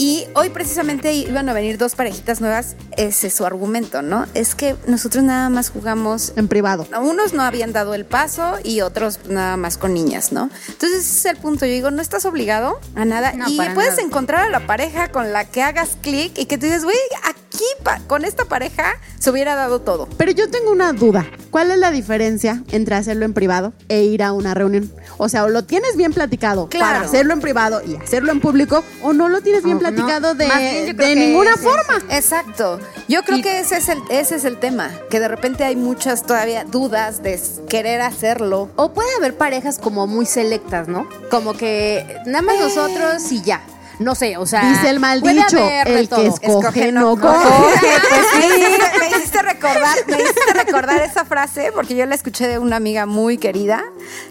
Y 0.00 0.26
hoy 0.34 0.50
precisamente 0.50 1.12
iban 1.12 1.48
a 1.48 1.52
venir 1.52 1.76
dos 1.76 1.96
parejitas 1.96 2.40
nuevas, 2.40 2.76
ese 2.96 3.26
es 3.26 3.34
su 3.34 3.44
argumento, 3.44 4.00
¿no? 4.00 4.26
Es 4.34 4.54
que 4.54 4.76
nosotros 4.86 5.24
nada 5.24 5.48
más 5.50 5.70
jugamos 5.70 6.32
En 6.36 6.46
privado. 6.46 6.86
unos 7.00 7.32
no 7.32 7.42
habían 7.42 7.72
dado 7.72 7.94
el 7.94 8.04
paso 8.04 8.58
y 8.62 8.80
otros 8.80 9.18
nada 9.28 9.56
más 9.56 9.76
con 9.76 9.94
niñas, 9.94 10.30
¿no? 10.30 10.50
Entonces 10.68 11.00
ese 11.00 11.18
es 11.18 11.24
el 11.34 11.36
punto. 11.38 11.66
Yo 11.66 11.72
digo, 11.72 11.90
no 11.90 12.00
estás 12.00 12.24
obligado 12.26 12.78
a 12.94 13.04
nada 13.04 13.32
No, 13.32 13.48
y 13.48 13.56
puedes 13.56 13.90
nada. 13.96 14.02
encontrar 14.02 14.44
a 14.46 14.50
la 14.50 14.66
pareja 14.68 15.10
con 15.10 15.32
la 15.32 15.44
que 15.46 15.62
hagas 15.62 15.96
clic 16.00 16.38
y 16.38 16.46
que 16.46 16.58
tú 16.58 16.66
dices, 16.66 16.84
güey, 16.84 16.96
aquí 17.24 17.47
pa- 17.82 18.00
con 18.06 18.24
esta 18.24 18.44
pareja 18.44 18.94
se 19.18 19.30
hubiera 19.30 19.54
dado 19.54 19.80
todo. 19.80 20.08
Pero 20.16 20.32
yo 20.32 20.50
tengo 20.50 20.70
una 20.70 20.92
duda. 20.92 21.26
¿Cuál 21.50 21.70
es 21.70 21.78
la 21.78 21.90
diferencia 21.90 22.62
entre 22.70 22.94
hacerlo 22.94 23.24
en 23.24 23.32
privado 23.34 23.72
e 23.88 24.02
ir 24.02 24.22
a 24.22 24.32
una 24.32 24.54
reunión? 24.54 24.92
O 25.16 25.28
sea, 25.28 25.44
o 25.44 25.48
lo 25.48 25.64
tienes 25.64 25.96
bien 25.96 26.12
platicado 26.12 26.68
Claro. 26.68 26.86
para 26.86 27.00
hacerlo 27.06 27.32
en 27.32 27.40
privado 27.40 27.80
y 27.84 27.96
hacerlo 27.96 28.32
en 28.32 28.40
público, 28.40 28.84
o 29.02 29.12
no 29.12 29.28
lo 29.28 29.40
tienes 29.40 29.62
bien 29.64 29.76
no, 29.76 29.80
platicado 29.80 30.34
de, 30.34 30.46
bien 30.46 30.96
de 30.96 31.14
ninguna 31.16 31.52
es 31.54 31.60
forma. 31.60 32.02
Exacto. 32.10 32.78
Yo 33.08 33.22
creo 33.24 33.42
que 33.42 33.60
ese 33.60 33.78
es, 33.78 33.88
el, 33.88 33.98
ese 34.10 34.36
es 34.36 34.44
el 34.44 34.58
tema, 34.58 34.90
que 35.10 35.18
de 35.20 35.28
repente 35.28 35.64
hay 35.64 35.76
muchas 35.76 36.22
todavía 36.24 36.64
dudas 36.64 37.22
de 37.22 37.40
querer 37.68 38.00
hacerlo. 38.02 38.68
O 38.76 38.92
puede 38.92 39.08
haber 39.16 39.36
parejas 39.36 39.78
como 39.78 40.06
muy 40.06 40.26
selectas, 40.26 40.88
¿no? 40.88 41.08
Como 41.30 41.54
que 41.54 42.18
nada 42.26 42.42
más 42.42 42.60
nosotros 42.60 43.32
y 43.32 43.42
ya. 43.42 43.62
No 43.98 44.14
sé, 44.14 44.36
o 44.36 44.46
sea. 44.46 44.68
Dice 44.70 44.90
el 44.90 45.00
mal 45.00 45.20
dicho, 45.20 45.58
el 45.86 46.08
que 46.08 46.08
todo. 46.08 46.22
escoge 46.22 46.92
no 46.92 47.00
no 47.00 47.20
coge. 47.20 47.48
coge, 47.48 47.80
pues 48.08 48.26
sí. 48.32 48.48
Me 49.00 49.08
hiciste 49.08 49.42
recordar, 49.42 49.96
me 50.06 50.22
hiciste 50.22 50.52
recordar 50.54 51.02
esa 51.02 51.24
frase 51.24 51.72
porque 51.74 51.96
yo 51.96 52.06
la 52.06 52.14
escuché 52.14 52.46
de 52.46 52.58
una 52.58 52.76
amiga 52.76 53.06
muy 53.06 53.38
querida 53.38 53.82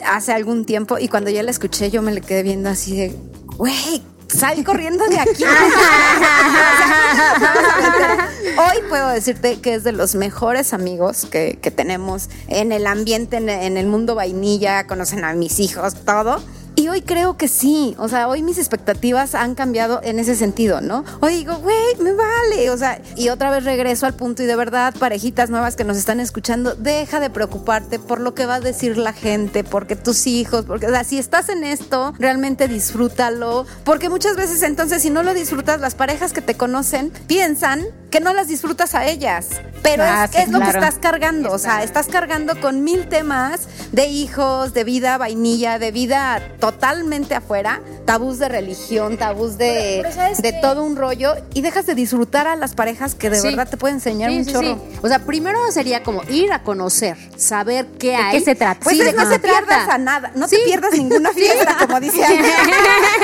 hace 0.05 0.31
algún 0.33 0.65
tiempo 0.65 0.97
y 0.97 1.07
cuando 1.09 1.29
yo 1.29 1.41
la 1.43 1.51
escuché 1.51 1.89
yo 1.89 2.01
me 2.01 2.11
le 2.11 2.21
quedé 2.21 2.43
viendo 2.43 2.69
así 2.69 2.95
de, 2.95 3.15
güey, 3.57 4.03
sal 4.27 4.63
corriendo 4.63 5.05
de 5.07 5.19
aquí. 5.19 5.43
Hoy 8.57 8.77
puedo 8.89 9.09
decirte 9.09 9.59
que 9.59 9.75
es 9.75 9.83
de 9.83 9.91
los 9.91 10.15
mejores 10.15 10.73
amigos 10.73 11.27
que, 11.29 11.59
que 11.61 11.71
tenemos 11.71 12.29
en 12.47 12.71
el 12.71 12.87
ambiente, 12.87 13.37
en, 13.37 13.49
en 13.49 13.77
el 13.77 13.87
mundo 13.87 14.15
vainilla, 14.15 14.87
conocen 14.87 15.23
a 15.25 15.33
mis 15.33 15.59
hijos, 15.59 15.95
todo. 16.05 16.41
Y 16.79 16.89
hoy 16.89 17.01
creo 17.01 17.37
que 17.37 17.47
sí, 17.47 17.95
o 17.97 18.07
sea, 18.07 18.27
hoy 18.27 18.43
mis 18.43 18.59
expectativas 18.59 19.33
han 19.33 19.55
cambiado 19.55 19.99
en 20.03 20.19
ese 20.19 20.35
sentido, 20.35 20.79
¿no? 20.79 21.03
Hoy 21.21 21.37
digo, 21.37 21.55
güey, 21.55 21.95
me 21.99 22.13
vale, 22.13 22.69
o 22.69 22.77
sea, 22.77 23.01
y 23.15 23.29
otra 23.29 23.49
vez 23.49 23.63
regreso 23.63 24.05
al 24.05 24.13
punto 24.13 24.43
y 24.43 24.45
de 24.45 24.55
verdad, 24.55 24.93
parejitas 24.99 25.49
nuevas 25.49 25.75
que 25.75 25.83
nos 25.83 25.97
están 25.97 26.19
escuchando, 26.19 26.75
deja 26.75 27.19
de 27.19 27.31
preocuparte 27.31 27.97
por 27.97 28.19
lo 28.19 28.35
que 28.35 28.45
va 28.45 28.55
a 28.55 28.59
decir 28.59 28.99
la 28.99 29.11
gente, 29.11 29.63
porque 29.63 29.95
tus 29.95 30.27
hijos, 30.27 30.65
porque, 30.65 30.85
o 30.85 30.91
sea, 30.91 31.03
si 31.03 31.17
estás 31.17 31.49
en 31.49 31.63
esto, 31.63 32.13
realmente 32.19 32.67
disfrútalo, 32.67 33.65
porque 33.83 34.09
muchas 34.09 34.35
veces 34.35 34.61
entonces 34.61 35.01
si 35.01 35.09
no 35.09 35.23
lo 35.23 35.33
disfrutas, 35.33 35.81
las 35.81 35.95
parejas 35.95 36.31
que 36.31 36.41
te 36.41 36.53
conocen 36.53 37.11
piensan 37.25 37.87
que 38.17 38.23
no 38.23 38.33
las 38.33 38.47
disfrutas 38.47 38.95
a 38.95 39.05
ellas, 39.05 39.47
pero 39.83 40.03
Ah, 40.03 40.25
es, 40.25 40.31
sí, 40.31 40.37
es 40.41 40.49
lo 40.49 40.59
que 40.59 40.69
estás 40.69 40.97
cargando, 40.97 41.51
o 41.51 41.59
sea, 41.59 41.83
estás 41.83 42.07
cargando 42.07 42.59
con 42.59 42.83
mil 42.83 43.07
temas 43.07 43.67
de 43.91 44.07
hijos, 44.07 44.73
de 44.73 44.83
vida 44.83 45.19
vainilla, 45.19 45.77
de 45.77 45.91
vida 45.91 46.41
totalmente 46.59 47.35
afuera, 47.35 47.79
tabús 48.07 48.39
de 48.39 48.47
religión, 48.49 49.17
tabús 49.17 49.57
de, 49.59 49.99
Pero, 50.01 50.15
¿sabes 50.15 50.41
de 50.41 50.53
todo 50.53 50.83
un 50.83 50.95
rollo 50.95 51.35
y 51.53 51.61
dejas 51.61 51.85
de 51.85 51.93
disfrutar 51.93 52.47
a 52.47 52.55
las 52.55 52.73
parejas 52.73 53.13
que 53.13 53.29
de 53.29 53.39
Sí. 53.39 53.47
verdad 53.49 53.67
te 53.69 53.77
pueden 53.77 53.97
enseñar 53.97 54.31
Sí, 54.31 54.37
un 54.37 54.45
sí, 54.45 54.51
chorro. 54.53 54.67
sí. 54.91 54.97
O 55.03 55.07
sea, 55.07 55.19
primero 55.19 55.59
sería 55.71 56.01
como 56.03 56.23
ir 56.29 56.51
a 56.53 56.63
conocer, 56.63 57.17
saber 57.37 57.85
qué 57.99 58.15
hay. 58.15 58.39
qué 58.39 58.43
se 58.43 58.55
trata? 58.55 58.79
Pues 58.81 58.95
Sí, 58.95 59.01
es, 59.01 59.07
de 59.07 59.13
no 59.13 59.29
se 59.29 59.37
trata. 59.39 59.41
pierdas 59.67 59.89
a 59.89 59.97
nada, 59.99 60.31
no 60.35 60.47
Sí. 60.47 60.55
te 60.55 60.63
pierdas 60.63 60.93
ninguna 60.93 61.29
fiesta, 61.33 61.75
como 61.85 61.99
dice 61.99 62.23
Ana. 62.25 62.37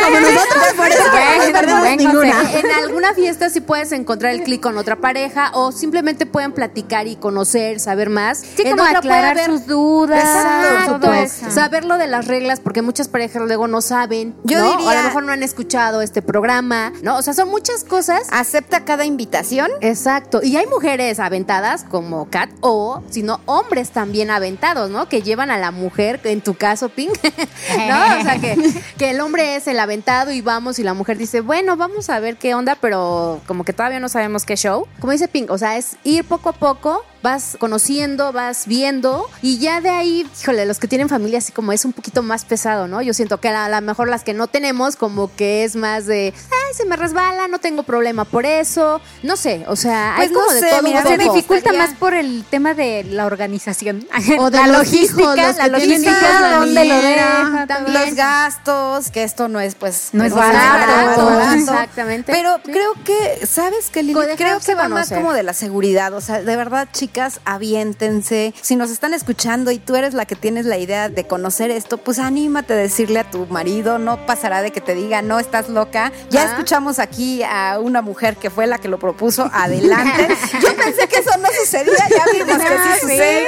Como 0.03 0.19
nosotros, 0.19 0.63
por 0.77 0.87
eso 0.87 1.03
no 1.07 1.53
perdemos 1.53 1.97
ninguna. 1.97 2.51
En 2.53 2.71
alguna 2.83 3.13
fiesta 3.13 3.49
sí 3.49 3.61
puedes 3.61 3.91
encontrar 3.93 4.33
el 4.33 4.43
clic 4.43 4.61
con 4.61 4.77
otra 4.77 4.97
pareja 4.97 5.51
o 5.53 5.71
simplemente 5.71 6.25
pueden 6.25 6.51
platicar 6.51 7.07
y 7.07 7.15
conocer, 7.15 7.79
saber 7.79 8.09
más. 8.09 8.39
Sí, 8.39 8.63
En 8.65 8.71
como 8.77 8.83
aclarar 8.83 9.37
haber- 9.37 9.45
sus 9.45 9.65
dudas, 9.65 10.19
Exacto, 10.23 10.85
todo 10.91 10.99
todo 10.99 11.13
eso. 11.13 11.49
Saber 11.51 11.85
lo 11.85 11.97
de 11.97 12.07
las 12.07 12.27
reglas, 12.27 12.59
porque 12.59 12.81
muchas 12.81 13.07
parejas 13.07 13.41
luego 13.43 13.67
no 13.69 13.81
saben. 13.81 14.35
Yo 14.43 14.59
¿no? 14.59 14.72
O 14.79 14.89
a 14.89 14.95
lo 14.95 15.03
mejor 15.03 15.23
no 15.23 15.31
han 15.31 15.43
escuchado 15.43 16.01
este 16.01 16.21
programa, 16.21 16.93
¿no? 17.01 17.17
O 17.17 17.21
sea, 17.21 17.33
son 17.33 17.49
muchas 17.49 17.83
cosas. 17.83 18.27
Acepta 18.31 18.85
cada 18.85 19.05
invitación. 19.05 19.69
Exacto. 19.81 20.41
Y 20.43 20.57
hay 20.57 20.65
mujeres 20.67 21.19
aventadas 21.19 21.83
como 21.83 22.29
Kat 22.29 22.49
o, 22.61 23.01
si 23.09 23.23
no, 23.23 23.39
hombres 23.45 23.91
también 23.91 24.31
aventados, 24.31 24.89
¿no? 24.89 25.07
Que 25.07 25.21
llevan 25.21 25.51
a 25.51 25.57
la 25.57 25.71
mujer, 25.71 26.19
en 26.23 26.41
tu 26.41 26.55
caso, 26.55 26.89
Pink, 26.89 27.13
¿no? 27.23 28.19
O 28.19 28.23
sea, 28.23 28.39
que, 28.39 28.57
que 28.97 29.09
el 29.11 29.21
hombre 29.21 29.55
es 29.55 29.67
el 29.67 29.79
aventado 29.79 30.31
y 30.31 30.41
vamos 30.41 30.79
y 30.79 30.83
la 30.83 30.93
mujer 30.93 31.17
dice, 31.17 31.41
bueno, 31.41 31.77
vamos 31.77 32.09
a 32.09 32.19
ver 32.19 32.37
qué 32.37 32.55
onda, 32.55 32.75
pero 32.79 33.41
como 33.47 33.63
que 33.63 33.73
todavía 33.73 33.99
no 33.99 34.09
sabemos 34.09 34.45
qué 34.45 34.55
show. 34.55 34.87
Como 34.99 35.11
dice 35.11 35.27
Pink, 35.27 35.49
o 35.51 35.57
sea, 35.57 35.77
es 35.77 35.97
ir 36.03 36.25
poco 36.25 36.49
a 36.49 36.53
poco, 36.53 37.03
vas 37.23 37.55
conociendo, 37.57 38.31
vas 38.33 38.67
viendo 38.67 39.27
y 39.41 39.57
ya 39.57 39.81
de 39.81 39.89
ahí, 39.89 40.27
híjole, 40.41 40.65
los 40.65 40.77
que 40.77 40.87
tienen 40.87 41.09
familia 41.09 41.39
así 41.39 41.51
como 41.53 41.71
es 41.71 41.85
un 41.85 41.93
poquito 41.93 42.21
más 42.21 42.45
pesado, 42.45 42.87
¿no? 42.87 43.01
Yo 43.01 43.13
siento 43.13 43.39
que 43.39 43.47
a 43.47 43.69
lo 43.69 43.81
mejor 43.81 44.09
las 44.09 44.23
que 44.23 44.33
no 44.33 44.47
tenemos 44.47 44.95
como 44.97 45.33
que 45.35 45.63
es 45.63 45.75
más 45.75 46.05
de, 46.05 46.33
ay, 46.35 46.73
se 46.75 46.85
me 46.85 46.97
resbala, 46.97 47.47
no 47.47 47.59
tengo 47.59 47.83
problema 47.83 48.25
por 48.25 48.45
eso, 48.45 48.99
no 49.23 49.37
sé, 49.37 49.63
o 49.67 49.75
sea, 49.75 50.13
Pues 50.17 50.27
hay 50.29 50.33
como 50.35 50.51
de 50.51 50.61
todo 50.69 50.79
un 50.79 50.83
mira, 50.85 51.01
Se 51.03 51.17
me 51.17 51.23
poco. 51.25 51.35
dificulta 51.35 51.73
más 51.73 51.93
por 51.95 52.13
el 52.13 52.43
tema 52.49 52.73
de 52.73 53.03
la 53.05 53.25
organización. 53.25 54.05
O 54.37 54.49
de 54.49 54.57
la 54.57 54.67
los 54.67 54.77
logística, 54.79 55.21
hijos, 55.21 55.37
los 55.37 55.57
la 55.57 55.67
logística, 55.67 56.49
dónde 56.59 56.85
lo 56.85 56.95
niñera, 56.95 57.37
deja, 57.45 57.67
también. 57.67 57.93
Los 58.05 58.15
gastos, 58.15 59.11
que 59.11 59.23
esto 59.23 59.47
no 59.47 59.59
es 59.61 59.75
pues 59.75 60.09
No 60.11 60.23
es 60.25 60.33
pues, 60.33 60.45
barato, 60.45 61.25
barato. 61.25 61.53
exactamente. 61.53 62.31
Pero 62.33 62.57
Sí. 62.65 62.71
creo 62.71 62.93
que, 63.05 63.45
¿sabes 63.45 63.89
qué, 63.89 64.03
Lili? 64.03 64.19
Creo 64.35 64.59
que 64.59 64.75
va 64.75 64.89
más 64.89 65.09
como 65.09 65.33
de 65.33 65.43
la 65.43 65.53
seguridad. 65.53 66.13
O 66.13 66.21
sea, 66.21 66.41
de 66.41 66.55
verdad, 66.57 66.87
chicas, 67.13 67.41
aviéntense. 67.45 68.55
Si 68.59 68.75
nos 68.75 68.89
están 68.89 69.13
escuchando 69.13 69.69
y 69.69 69.77
tú 69.77 69.95
eres 69.95 70.15
la 70.15 70.25
que 70.25 70.35
tienes 70.35 70.65
la 70.65 70.79
idea 70.79 71.09
de 71.09 71.27
conocer 71.27 71.69
esto, 71.69 71.97
pues 71.99 72.17
anímate 72.17 72.73
a 72.73 72.75
decirle 72.77 73.19
a 73.19 73.29
tu 73.29 73.45
marido. 73.45 73.99
No 73.99 74.25
pasará 74.25 74.63
de 74.63 74.71
que 74.71 74.81
te 74.81 74.95
diga, 74.95 75.21
no, 75.21 75.37
estás 75.39 75.69
loca. 75.69 76.11
Ya 76.31 76.41
Ah. 76.41 76.45
escuchamos 76.45 76.97
aquí 76.97 77.43
a 77.43 77.77
una 77.79 78.01
mujer 78.01 78.35
que 78.37 78.49
fue 78.49 78.65
la 78.65 78.79
que 78.79 78.87
lo 78.87 78.97
propuso. 78.97 79.47
Adelante. 79.53 80.27
Yo 80.85 80.95
pensé 80.95 81.07
que 81.07 81.17
eso 81.17 81.37
no 81.39 81.47
sucedía. 81.59 81.93
Ya 82.09 82.25
vimos 82.31 82.57
que 82.57 82.67
sí 82.69 82.99
sucede. 83.01 83.47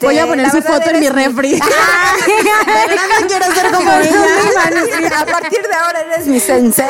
Voy 0.00 0.18
a 0.18 0.26
poner 0.26 0.46
La 0.46 0.52
su 0.52 0.62
foto 0.62 0.90
en 0.90 1.00
mi 1.00 1.08
refri. 1.08 1.52
De 1.52 1.60
verdad 1.60 3.02
no 3.20 3.26
quiero 3.26 3.52
ser 3.52 3.70
como 3.72 3.90
ella. 3.92 5.20
A 5.20 5.26
partir 5.26 5.62
de 5.62 5.74
ahora 5.74 6.00
eres 6.12 6.26
mi 6.26 6.40
sensei. 6.40 6.86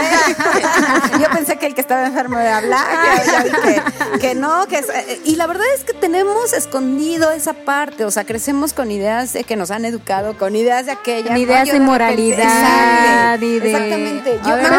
Yo 1.20 1.28
pensé 1.30 1.56
que 1.58 1.66
el 1.66 1.74
que 1.74 1.80
estaba 1.80 2.06
enfermo 2.06 2.38
de 2.38 2.48
hablar, 2.48 2.86
ya, 3.24 3.24
ya 3.24 3.42
vi 3.44 3.50
que, 3.50 4.18
que 4.20 4.34
no, 4.34 4.66
que 4.66 4.78
es- 4.78 4.88
eh, 4.88 5.20
y 5.24 5.36
la 5.36 5.46
verdad 5.46 5.66
es 5.76 5.84
que 5.84 5.92
tenemos 5.94 6.52
escondido 6.52 7.30
esa 7.32 7.52
parte, 7.54 8.04
o 8.04 8.10
sea, 8.10 8.24
crecemos 8.24 8.72
con 8.72 8.90
ideas 8.90 9.32
de 9.32 9.44
que 9.44 9.56
nos 9.56 9.70
han 9.70 9.84
educado, 9.84 10.36
con 10.38 10.56
ideas 10.56 10.86
de 10.86 10.92
¿no? 10.94 11.36
ideas 11.38 11.66
de 11.66 11.72
repente- 11.72 11.80
moralidad 11.80 13.40
y 13.40 13.58
de- 13.60 13.72
Exactamente. 13.72 14.40
Yo 14.44 14.54
ver, 14.56 14.70
no, 14.70 14.78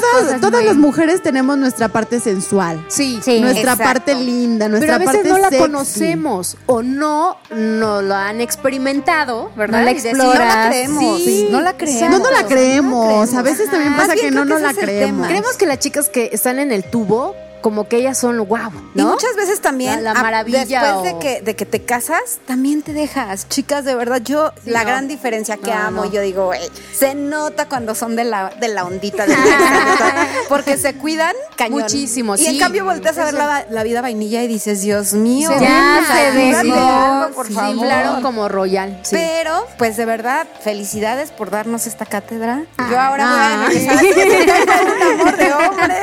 cosas 0.12 0.40
todas 0.40 0.60
muy- 0.60 0.64
las 0.64 0.76
mujeres 0.76 1.22
tenemos 1.22 1.58
nuestra 1.58 1.88
parte 1.88 2.20
sensual. 2.20 2.84
Sí, 2.88 3.20
Sí. 3.22 3.40
nuestra 3.40 3.72
exacto. 3.72 3.84
parte 3.84 4.14
linda, 4.20 4.66
Pero 4.66 4.70
nuestra 4.78 4.94
a 4.94 4.98
veces 4.98 5.14
parte 5.14 5.28
no 5.28 5.38
la 5.38 5.48
sexy. 5.48 5.62
conocemos 5.62 6.56
o 6.66 6.82
no, 6.82 7.36
no 7.50 8.02
lo 8.02 8.14
han 8.14 8.40
experimentado, 8.40 9.50
¿verdad? 9.56 9.78
No 9.80 9.84
la 9.84 9.90
Y 9.90 9.94
decir, 9.94 10.16
no 10.16 10.34
la 10.34 10.66
creemos, 10.68 11.22
Sí, 11.22 11.48
no 11.50 11.60
la 11.60 11.72
creemos. 11.76 12.10
No, 12.10 12.18
no 12.18 12.30
la 12.30 12.46
creemos. 12.46 13.06
creemos. 13.06 13.34
A 13.34 13.42
veces 13.42 13.70
también 13.70 13.96
pasa 13.96 14.14
bien 14.14 14.26
que 14.26 14.30
no 14.32 14.44
nos 14.44 14.60
la 14.60 14.72
creemos. 14.74 15.26
Creemos 15.26 15.56
que 15.56 15.66
las 15.66 15.78
chicas 15.78 16.08
que 16.08 16.30
están 16.32 16.58
en 16.58 16.72
el 16.72 16.84
tubo, 16.84 17.34
como 17.60 17.88
que 17.88 17.96
ellas 17.98 18.18
son 18.18 18.38
wow, 18.46 18.70
Y 18.94 18.98
¿no? 18.98 19.10
muchas 19.12 19.34
veces 19.36 19.60
también, 19.60 20.02
La- 20.04 20.12
la 20.14 20.20
a- 20.20 20.22
maravilla 20.22 20.60
después 20.82 21.02
de 21.04 21.18
que, 21.18 21.40
de 21.42 21.56
que 21.56 21.66
te 21.66 21.82
casas, 21.84 22.38
también 22.46 22.82
te 22.82 22.92
dejas. 22.92 23.48
Chicas, 23.48 23.84
de 23.84 23.94
verdad, 23.94 24.20
yo, 24.22 24.52
la 24.64 24.80
no. 24.80 24.86
gran 24.88 25.08
diferencia 25.08 25.56
que 25.56 25.70
No, 25.72 25.78
amo, 25.78 26.04
yo 26.10 26.20
digo, 26.22 26.46
güey, 26.46 26.60
se 26.92 27.14
nota 27.14 27.68
cuando 27.68 27.94
son 27.94 28.16
de 28.16 28.24
la, 28.24 28.50
de 28.60 28.68
la 28.68 28.84
ondita 28.84 29.26
de 29.26 29.36
la 29.36 30.26
porque 30.48 30.76
se 30.76 30.94
cuidan 30.94 31.34
cañón. 31.56 31.80
Muchísimo, 31.82 32.36
Y 32.36 32.46
en 32.46 32.52
sí. 32.54 32.58
cambio 32.58 32.84
volteas 32.84 33.16
a 33.18 33.24
ver 33.26 33.34
la, 33.34 33.64
la 33.70 33.82
vida 33.82 34.00
vainilla 34.02 34.42
y 34.42 34.48
dices, 34.48 34.82
Dios 34.82 35.12
mío. 35.12 35.50
Ya 35.60 36.00
se 36.10 36.32
sí, 36.32 36.54
sí. 36.62 36.70
algo, 36.72 37.34
por 37.34 37.46
Sí, 37.46 37.52
favor. 37.54 37.84
claro, 37.84 38.22
como 38.22 38.48
royal. 38.48 38.98
sí. 39.02 39.16
Pero, 39.16 39.66
pues 39.78 39.96
de 39.96 40.04
verdad, 40.04 40.46
felicidades 40.62 41.30
por 41.30 41.50
darnos 41.50 41.86
esta 41.86 42.06
cátedra. 42.06 42.64
Yo 42.90 42.98
ahora 43.00 43.24
Ah. 43.26 43.66
voy 43.68 43.86
a 43.88 43.98
tengo 43.98 44.96
un 44.96 45.02
amor 45.20 45.36
de 45.36 45.52
hombre. 45.52 45.94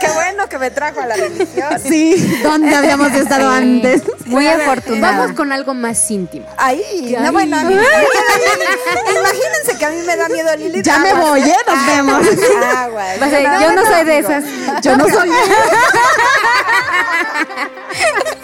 Qué 0.00 0.08
bueno 0.10 0.43
que 0.48 0.58
me 0.58 0.70
trajo 0.70 1.00
a 1.00 1.06
la 1.06 1.16
religión. 1.16 1.80
Sí, 1.82 2.40
¿dónde 2.42 2.74
habíamos 2.76 3.12
estado 3.12 3.50
antes? 3.50 4.02
Muy 4.26 4.46
afortunada. 4.46 5.18
Vamos 5.18 5.36
con 5.36 5.52
algo 5.52 5.74
más 5.74 6.10
íntimo. 6.10 6.46
Ahí, 6.56 7.16
no, 7.18 7.32
bueno, 7.32 7.58
a 7.58 7.64
mí. 7.64 7.74
Imagínense 7.74 9.78
que 9.78 9.84
a 9.84 9.90
mí 9.90 9.98
me 10.06 10.16
da 10.16 10.28
miedo 10.28 10.56
Lili. 10.56 10.82
Ya 10.82 10.98
me 10.98 11.12
voy, 11.14 11.42
¿eh? 11.42 11.56
Nos 11.66 11.86
vemos. 11.86 12.26
Agua. 12.76 13.04
O 13.20 13.30
sea, 13.30 13.60
yo 13.60 13.72
no 13.72 13.84
soy 13.84 14.04
de 14.04 14.18
esas. 14.18 14.44
Yo 14.82 14.96
no 14.96 15.08
soy. 15.08 15.30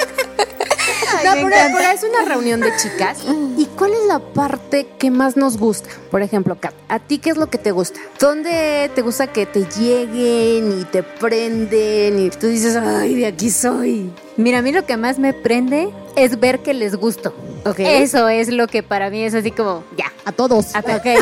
No, 1.24 1.32
pero, 1.34 1.48
pero 1.48 1.90
es 1.92 2.02
una 2.02 2.24
reunión 2.24 2.60
de 2.60 2.74
chicas. 2.76 3.18
¿Y 3.56 3.66
cuál 3.66 3.92
es 3.92 4.06
la 4.06 4.18
parte 4.18 4.86
que 4.98 5.10
más 5.10 5.36
nos 5.36 5.58
gusta? 5.58 5.90
Por 6.10 6.22
ejemplo, 6.22 6.58
Kat, 6.58 6.74
¿a 6.88 6.98
ti 6.98 7.18
qué 7.18 7.30
es 7.30 7.36
lo 7.36 7.48
que 7.48 7.58
te 7.58 7.70
gusta? 7.72 8.00
¿Dónde 8.18 8.90
te 8.94 9.02
gusta 9.02 9.26
que 9.26 9.46
te 9.46 9.64
lleguen 9.64 10.80
y 10.80 10.84
te 10.84 11.02
prenden 11.02 12.18
y 12.18 12.30
tú 12.30 12.46
dices, 12.46 12.76
ay, 12.76 13.14
de 13.16 13.26
aquí 13.26 13.50
soy? 13.50 14.10
Mira, 14.36 14.58
a 14.58 14.62
mí 14.62 14.72
lo 14.72 14.86
que 14.86 14.96
más 14.96 15.18
me 15.18 15.32
prende 15.34 15.90
es 16.16 16.38
ver 16.40 16.60
que 16.60 16.72
les 16.74 16.96
gusto. 16.96 17.34
Ok. 17.66 17.78
Eso 17.80 18.28
es 18.28 18.48
lo 18.48 18.66
que 18.68 18.82
para 18.82 19.10
mí 19.10 19.22
es 19.22 19.34
así 19.34 19.50
como, 19.50 19.84
ya. 19.96 20.10
A 20.24 20.32
todos. 20.32 20.74
A- 20.74 20.78
Ok. 20.80 21.06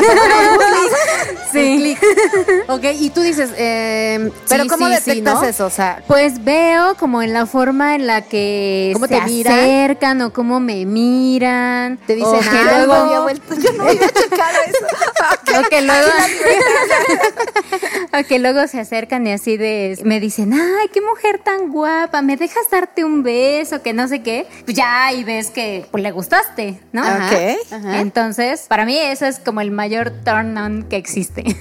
Sí. 1.51 1.97
ok, 2.69 2.85
y 3.01 3.09
tú 3.09 3.23
dices, 3.23 3.51
eh, 3.57 4.31
Pero 4.51 4.65
sí, 4.65 4.69
¿cómo 4.69 4.87
sí, 4.89 4.95
sí, 4.97 5.11
detectas 5.11 5.35
¿no? 5.41 5.45
eso? 5.45 5.65
O 5.67 5.71
sea, 5.71 6.03
Pues 6.07 6.45
veo 6.45 6.95
como 6.97 7.23
en 7.23 7.33
la 7.33 7.47
forma 7.47 7.95
en 7.95 8.07
la 8.07 8.21
que 8.23 8.91
¿Cómo 8.93 9.07
se 9.07 9.15
te 9.19 9.23
miran? 9.23 9.59
acercan 9.59 10.21
o 10.23 10.33
cómo 10.35 10.61
me 10.61 10.85
miran. 10.85 11.97
Te 12.07 12.15
dicen 12.17 12.39
que 12.41 12.49
algo. 12.59 12.71
luego, 12.71 12.87
no 12.97 13.05
había 13.05 13.21
vuelto. 13.21 13.55
Yo 13.55 13.73
no 13.73 13.85
había 13.85 14.09
checado 14.11 14.59
eso. 14.67 15.59
o 15.59 15.69
que 15.71 15.81
luego, 15.81 16.09
o 18.13 18.25
que 18.27 18.39
luego 18.39 18.67
se 18.67 18.81
acercan 18.81 19.27
y 19.27 19.33
así 19.33 19.57
de, 19.57 19.99
me 20.05 20.21
dicen, 20.21 20.53
ay, 20.53 20.89
qué 20.93 21.01
mujer 21.01 21.41
tan 21.43 21.71
guapa, 21.73 22.21
¿me 22.21 22.37
dejas 22.37 22.69
darte 22.71 22.98
un 23.05 23.23
beso? 23.23 23.83
Que 23.83 23.93
no 23.93 24.09
sé 24.09 24.23
qué. 24.23 24.47
Pues 24.65 24.77
ya, 24.77 25.13
y 25.13 25.25
ves 25.25 25.51
que 25.51 25.87
pues, 25.91 26.03
le 26.03 26.11
gustaste, 26.11 26.81
¿no? 26.93 27.03
Ajá. 27.03 27.27
Ok. 27.29 27.73
Ajá. 27.73 28.01
Entonces, 28.01 28.67
para 28.69 28.85
mí 28.85 28.97
eso 28.99 29.27
es 29.27 29.39
como 29.39 29.61
el 29.61 29.71
mayor 29.71 30.13
turn 30.25 30.57
on 30.59 30.83
que 30.85 30.97
existe. 30.97 31.45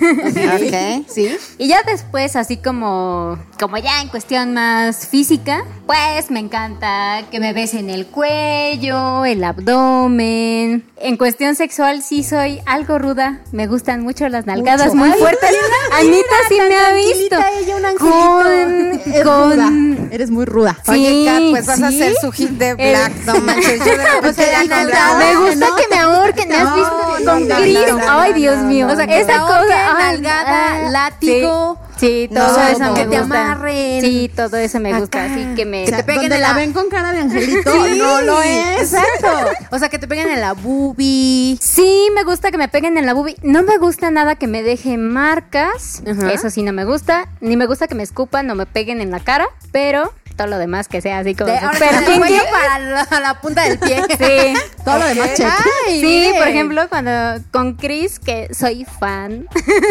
Ok. 0.58 1.06
Sí. 1.08 1.36
Y 1.58 1.68
ya 1.68 1.82
después, 1.84 2.36
así 2.36 2.58
como, 2.58 3.38
como 3.60 3.78
ya 3.78 4.02
en 4.02 4.08
cuestión 4.10 4.54
más 4.54 5.08
física, 5.08 5.64
pues 5.86 6.30
me 6.32 6.40
encanta 6.40 7.24
que 7.32 7.40
me 7.40 7.54
besen 7.54 7.90
el 7.90 8.08
cuello, 8.08 9.26
el 9.26 9.44
abdomen. 9.44 10.84
En 10.98 11.18
cuestión 11.18 11.56
sexual 11.56 12.02
sí 12.02 12.24
soy 12.24 12.60
algo 12.66 12.98
ruda. 13.00 13.40
Me 13.52 13.68
gustan 13.68 14.02
mucho 14.02 14.28
las 14.30 14.46
nalgadas 14.46 14.96
muy 14.96 15.10
Ay, 15.12 15.20
fuertes. 15.20 15.50
mira, 15.52 15.98
Anita 16.00 16.36
sí 16.50 16.58
me 16.60 16.76
ha 16.76 16.94
visto. 16.94 17.36
Ella, 17.60 17.76
un 17.76 17.98
Con, 17.98 18.12
angelito. 18.48 19.12
Es 19.18 19.24
con 19.24 19.52
ruda. 19.52 20.08
Eres 20.12 20.32
muy 20.32 20.46
ruda. 20.46 20.78
Oye, 20.88 21.10
Sí, 21.10 21.27
Kat, 21.28 21.42
pues 21.52 21.66
vas 21.66 21.82
a 21.82 21.88
hacer 21.88 22.14
su 22.22 22.32
hit 22.32 22.50
de 22.52 22.74
Black. 22.74 23.12
No 23.26 23.40
manches, 23.42 23.80
yo 23.80 23.86
de 23.86 23.98
repente 23.98 24.28
O 24.30 24.34
sea, 24.34 24.52
ya 24.52 24.52
la 24.52 24.60
con 24.60 24.70
nalgada. 24.70 25.16
Black. 25.18 25.28
me 25.34 25.46
gusta 25.50 25.68
no. 25.70 25.76
que 25.76 25.88
me 25.90 26.00
ahorquen. 26.00 26.50
¿Me 26.50 26.56
has 26.56 26.64
No, 26.64 26.76
visto 26.76 26.92
no, 26.92 27.08
con 27.08 27.26
no, 27.26 27.40
no, 27.40 27.50
no, 27.50 28.20
Ay, 28.20 28.32
no, 28.32 28.38
Dios 28.38 28.58
no, 28.58 28.64
mío. 28.66 28.88
no, 28.88 28.94
o 28.94 28.96
sea, 28.96 29.06
no. 29.06 29.14
esa 29.14 29.40
cosa. 29.42 29.94
nalgada, 29.98 30.74
ah, 30.88 30.90
látigo. 30.90 31.80
Sí, 31.98 32.30
todo 32.32 32.48
No, 32.60 32.68
eso 32.68 32.80
no, 32.80 32.94
me 32.94 33.00
que 33.00 33.06
te 33.08 33.18
amarren. 33.18 34.02
Sí, 34.02 34.32
todo 34.36 34.56
eso 34.58 34.80
me 34.80 35.00
gusta. 35.00 35.24
Acá. 35.24 35.34
Así 35.34 35.56
que 35.56 35.66
me. 35.66 35.84
Que 35.86 35.92
te 35.94 36.04
peguen 36.04 36.22
Donde 36.30 36.36
en 36.36 36.42
la 36.44 36.50
la- 36.50 36.54
ven 36.54 36.72
con 36.72 36.90
cara 36.90 37.12
de 37.12 37.22
angelito, 37.22 37.72
Sí, 37.72 37.98
no 37.98 38.22
lo 38.22 38.42
es. 38.44 38.94
Exacto. 38.94 39.50
O 39.72 39.80
sea, 39.80 39.90
que 39.90 39.98
te 39.98 40.08
peguen 40.08 40.30
en 40.30 40.40
la 40.42 40.54
boobie. 40.54 41.58
Sí, 41.60 42.10
me 42.16 42.24
gusta 42.24 42.52
que 42.52 42.58
me 42.60 42.68
peguen 42.68 42.98
en 42.98 43.06
la 43.08 43.14
boobie. 43.16 43.36
No 43.42 43.64
me 43.64 43.78
gusta 43.80 44.12
nada 44.12 44.36
que 44.36 44.46
me 44.48 44.62
dejen 44.62 45.08
marcas. 45.10 46.04
Eso 46.06 46.50
sí 46.52 46.62
no 46.62 46.72
me 46.72 46.86
gusta. 46.86 47.28
Ni 47.42 47.58
me 47.58 47.66
gusta 47.66 47.88
que 47.88 47.96
me 47.96 48.04
escupan 48.04 48.50
o 48.52 48.56
me 48.56 48.66
peguen 48.68 49.02
en 49.02 49.10
la 49.10 49.20
cara. 49.20 49.48
Pero 49.72 50.14
todo 50.38 50.48
lo 50.48 50.58
demás 50.58 50.88
que 50.88 51.02
sea 51.02 51.20
así 51.20 51.36
como 51.36 51.52
De, 51.52 51.58
ahora 51.58 51.78
el 52.00 52.06
kinky. 52.06 52.18
cuello 52.20 52.42
para 52.52 52.80
la, 52.80 53.20
la 53.20 53.42
punta 53.42 53.64
del 53.64 53.78
pie. 53.80 54.02
Sí. 54.18 54.54
Todo 54.86 55.00
lo 55.00 55.06
demás 55.08 55.34
check. 55.36 55.48
Ay, 55.88 56.00
Sí, 56.00 56.32
por 56.38 56.48
ejemplo, 56.48 56.88
cuando 56.88 57.12
con 57.52 57.74
Chris, 57.76 58.20
que 58.20 58.48
soy 58.54 58.86
fan, 58.86 59.48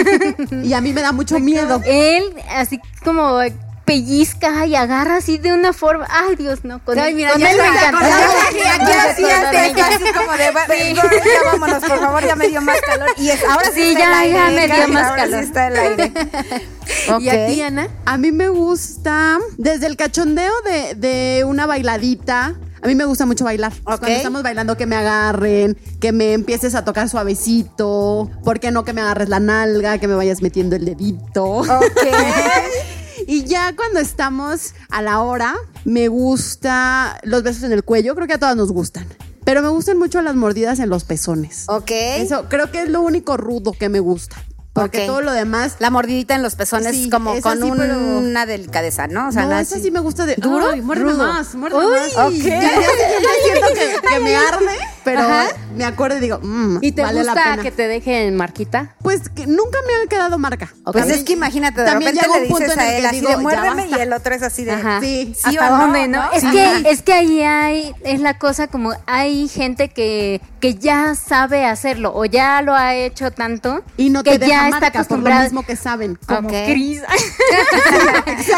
Y 0.64 0.72
a 0.72 0.80
mí 0.80 0.92
me 0.94 1.02
da 1.02 1.12
mucho 1.12 1.38
miedo. 1.38 1.82
él 1.84 2.34
así 2.50 2.80
como 3.04 3.38
pellizca 3.86 4.66
y 4.66 4.74
agarra 4.74 5.16
así 5.16 5.38
de 5.38 5.52
una 5.54 5.72
forma. 5.72 6.06
Ay, 6.10 6.36
Dios, 6.36 6.64
no. 6.64 6.84
Con, 6.84 6.98
Ay, 6.98 7.14
mira, 7.14 7.30
con 7.32 7.40
ya 7.40 7.50
él 7.52 7.56
me 7.56 7.62
me 7.62 7.68
encanta. 7.68 7.88
acordaba. 7.88 8.42
Aquí, 8.48 8.60
así, 8.92 9.24
así, 9.24 9.80
así 9.80 10.12
como 10.12 10.32
de, 10.32 10.50
va- 10.50 10.66
ya 10.66 11.42
vámonos, 11.52 11.82
por 11.84 11.98
favor, 12.00 12.26
ya 12.26 12.36
me 12.36 12.48
dio 12.48 12.60
más 12.60 12.80
calor. 12.82 13.08
Y 13.16 13.30
es, 13.30 13.42
ahora 13.44 13.70
sí, 13.72 13.92
Sí, 13.92 13.94
ya, 13.96 14.50
me 14.50 14.66
dio 14.66 14.88
más 14.88 15.04
ahora 15.04 15.22
calor. 15.22 15.38
sí 15.40 15.44
está 15.46 15.68
el 15.68 15.76
aire. 15.76 16.12
¿Y 17.20 17.28
a 17.28 17.46
ti, 17.46 17.62
Ana? 17.62 17.88
A 18.04 18.18
mí 18.18 18.32
me 18.32 18.48
gusta 18.48 19.38
desde 19.56 19.86
el 19.86 19.96
cachondeo 19.96 20.52
de, 20.64 20.94
de 20.96 21.44
una 21.44 21.66
bailadita. 21.66 22.54
A 22.82 22.86
mí 22.88 22.94
me 22.94 23.04
gusta 23.04 23.24
mucho 23.26 23.44
bailar. 23.44 23.72
Ok. 23.84 23.98
Cuando 24.00 24.08
estamos 24.08 24.42
bailando, 24.42 24.76
que 24.76 24.86
me 24.86 24.96
agarren, 24.96 25.76
que 26.00 26.12
me 26.12 26.32
empieces 26.34 26.74
a 26.74 26.84
tocar 26.84 27.08
suavecito. 27.08 28.30
¿Por 28.44 28.60
qué 28.60 28.70
no 28.70 28.84
que 28.84 28.92
me 28.92 29.00
agarres 29.00 29.28
la 29.28 29.40
nalga, 29.40 29.98
que 29.98 30.06
me 30.08 30.14
vayas 30.14 30.42
metiendo 30.42 30.76
el 30.76 30.84
dedito? 30.84 31.44
Ok. 31.44 31.68
Y 33.26 33.44
ya 33.44 33.74
cuando 33.74 33.98
estamos 34.00 34.72
a 34.88 35.02
la 35.02 35.20
hora, 35.20 35.54
me 35.84 36.08
gusta 36.08 37.18
los 37.24 37.42
besos 37.42 37.64
en 37.64 37.72
el 37.72 37.82
cuello. 37.84 38.14
Creo 38.14 38.26
que 38.26 38.34
a 38.34 38.38
todas 38.38 38.56
nos 38.56 38.72
gustan. 38.72 39.06
Pero 39.44 39.62
me 39.62 39.68
gustan 39.68 39.98
mucho 39.98 40.22
las 40.22 40.34
mordidas 40.34 40.78
en 40.78 40.88
los 40.90 41.04
pezones. 41.04 41.64
Ok. 41.68 41.90
Eso 41.90 42.46
creo 42.48 42.70
que 42.70 42.82
es 42.82 42.88
lo 42.88 43.00
único 43.02 43.36
rudo 43.36 43.72
que 43.72 43.88
me 43.88 44.00
gusta. 44.00 44.36
Porque 44.72 45.06
todo 45.06 45.22
lo 45.22 45.32
demás. 45.32 45.76
La 45.78 45.88
mordidita 45.90 46.34
en 46.34 46.42
los 46.42 46.54
pezones 46.54 46.94
Sí, 46.94 47.08
como 47.08 47.40
con 47.40 47.56
sí, 47.58 47.62
un- 47.64 47.78
pero- 47.78 47.98
una 48.18 48.44
delicadeza, 48.44 49.06
¿no? 49.06 49.28
O 49.28 49.32
sea, 49.32 49.46
no, 49.46 49.58
esa 49.58 49.78
sí 49.78 49.90
me 49.90 50.00
gusta 50.00 50.26
de. 50.26 50.34
¿Duro? 50.36 50.68
Ay, 50.72 50.82
muérdeme 50.82 51.14
más, 51.14 51.54
muérdeme 51.54 51.86
más. 51.86 52.16
ok. 52.16 52.32
Ya, 52.44 52.60
ya- 52.60 52.80
ya 52.80 53.30
siento 53.44 53.68
que, 53.74 54.08
que 54.08 54.20
me 54.20 54.36
arde, 54.36 54.76
pero 55.06 55.28
me 55.76 55.84
acuerdo 55.84 56.18
y 56.18 56.20
digo, 56.20 56.38
mm, 56.42 56.78
¿Y 56.82 56.92
te 56.92 57.02
vale 57.02 57.22
la 57.24 57.32
gusta 57.32 57.50
pena. 57.52 57.62
que 57.62 57.70
te 57.70 57.86
dejen 57.88 58.36
marquita? 58.36 58.94
Pues 59.02 59.28
que 59.28 59.46
nunca 59.46 59.78
me 59.86 59.94
ha 60.04 60.06
quedado 60.08 60.36
marca. 60.38 60.66
Pues 60.84 60.96
También- 60.96 61.18
es 61.18 61.24
que 61.24 61.32
imagínate, 61.32 61.80
de 61.80 61.86
también 61.86 62.12
repente 62.14 62.28
llega 62.28 62.38
le 62.38 62.42
un 62.44 62.48
punto 62.50 62.64
dices 62.72 62.76
en 62.78 62.82
el 62.82 62.88
a 62.88 62.96
él 62.96 63.00
que 63.02 63.06
así 63.08 63.16
digo, 63.20 63.30
de 63.30 63.36
muérdeme 63.38 63.86
y 63.88 63.94
el 63.94 64.12
otro 64.12 64.34
es 64.34 64.42
así 64.42 64.64
de 64.64 64.72
Ajá. 64.72 65.00
Sí. 65.00 65.34
¿sí 65.36 65.56
¿Hasta 65.56 65.68
o 65.74 65.76
no, 65.78 65.82
dónde, 65.84 66.08
no? 66.08 66.22
no? 66.24 66.32
Es 66.32 66.44
Ajá. 66.44 66.52
que, 66.52 66.90
es 66.90 67.02
que 67.02 67.12
ahí 67.12 67.42
hay, 67.42 67.94
es 68.04 68.20
la 68.20 68.38
cosa 68.38 68.66
como 68.66 68.92
hay 69.06 69.48
gente 69.48 69.88
que, 69.88 70.40
que 70.60 70.74
ya 70.74 71.14
sabe 71.14 71.64
hacerlo 71.66 72.12
o 72.14 72.24
ya 72.24 72.60
lo 72.62 72.74
ha 72.74 72.94
hecho 72.94 73.30
tanto 73.30 73.82
Y 73.96 74.10
no 74.10 74.22
que 74.24 74.32
te 74.32 74.38
deja 74.46 74.50
ya 74.64 74.68
marca 74.70 74.86
está 74.88 74.90
por 74.90 74.94
lo 74.94 75.00
acostumbrado. 75.00 75.42
mismo 75.44 75.62
que 75.64 75.76
saben. 75.76 76.18
Como. 76.26 76.48
Cris. 76.66 77.02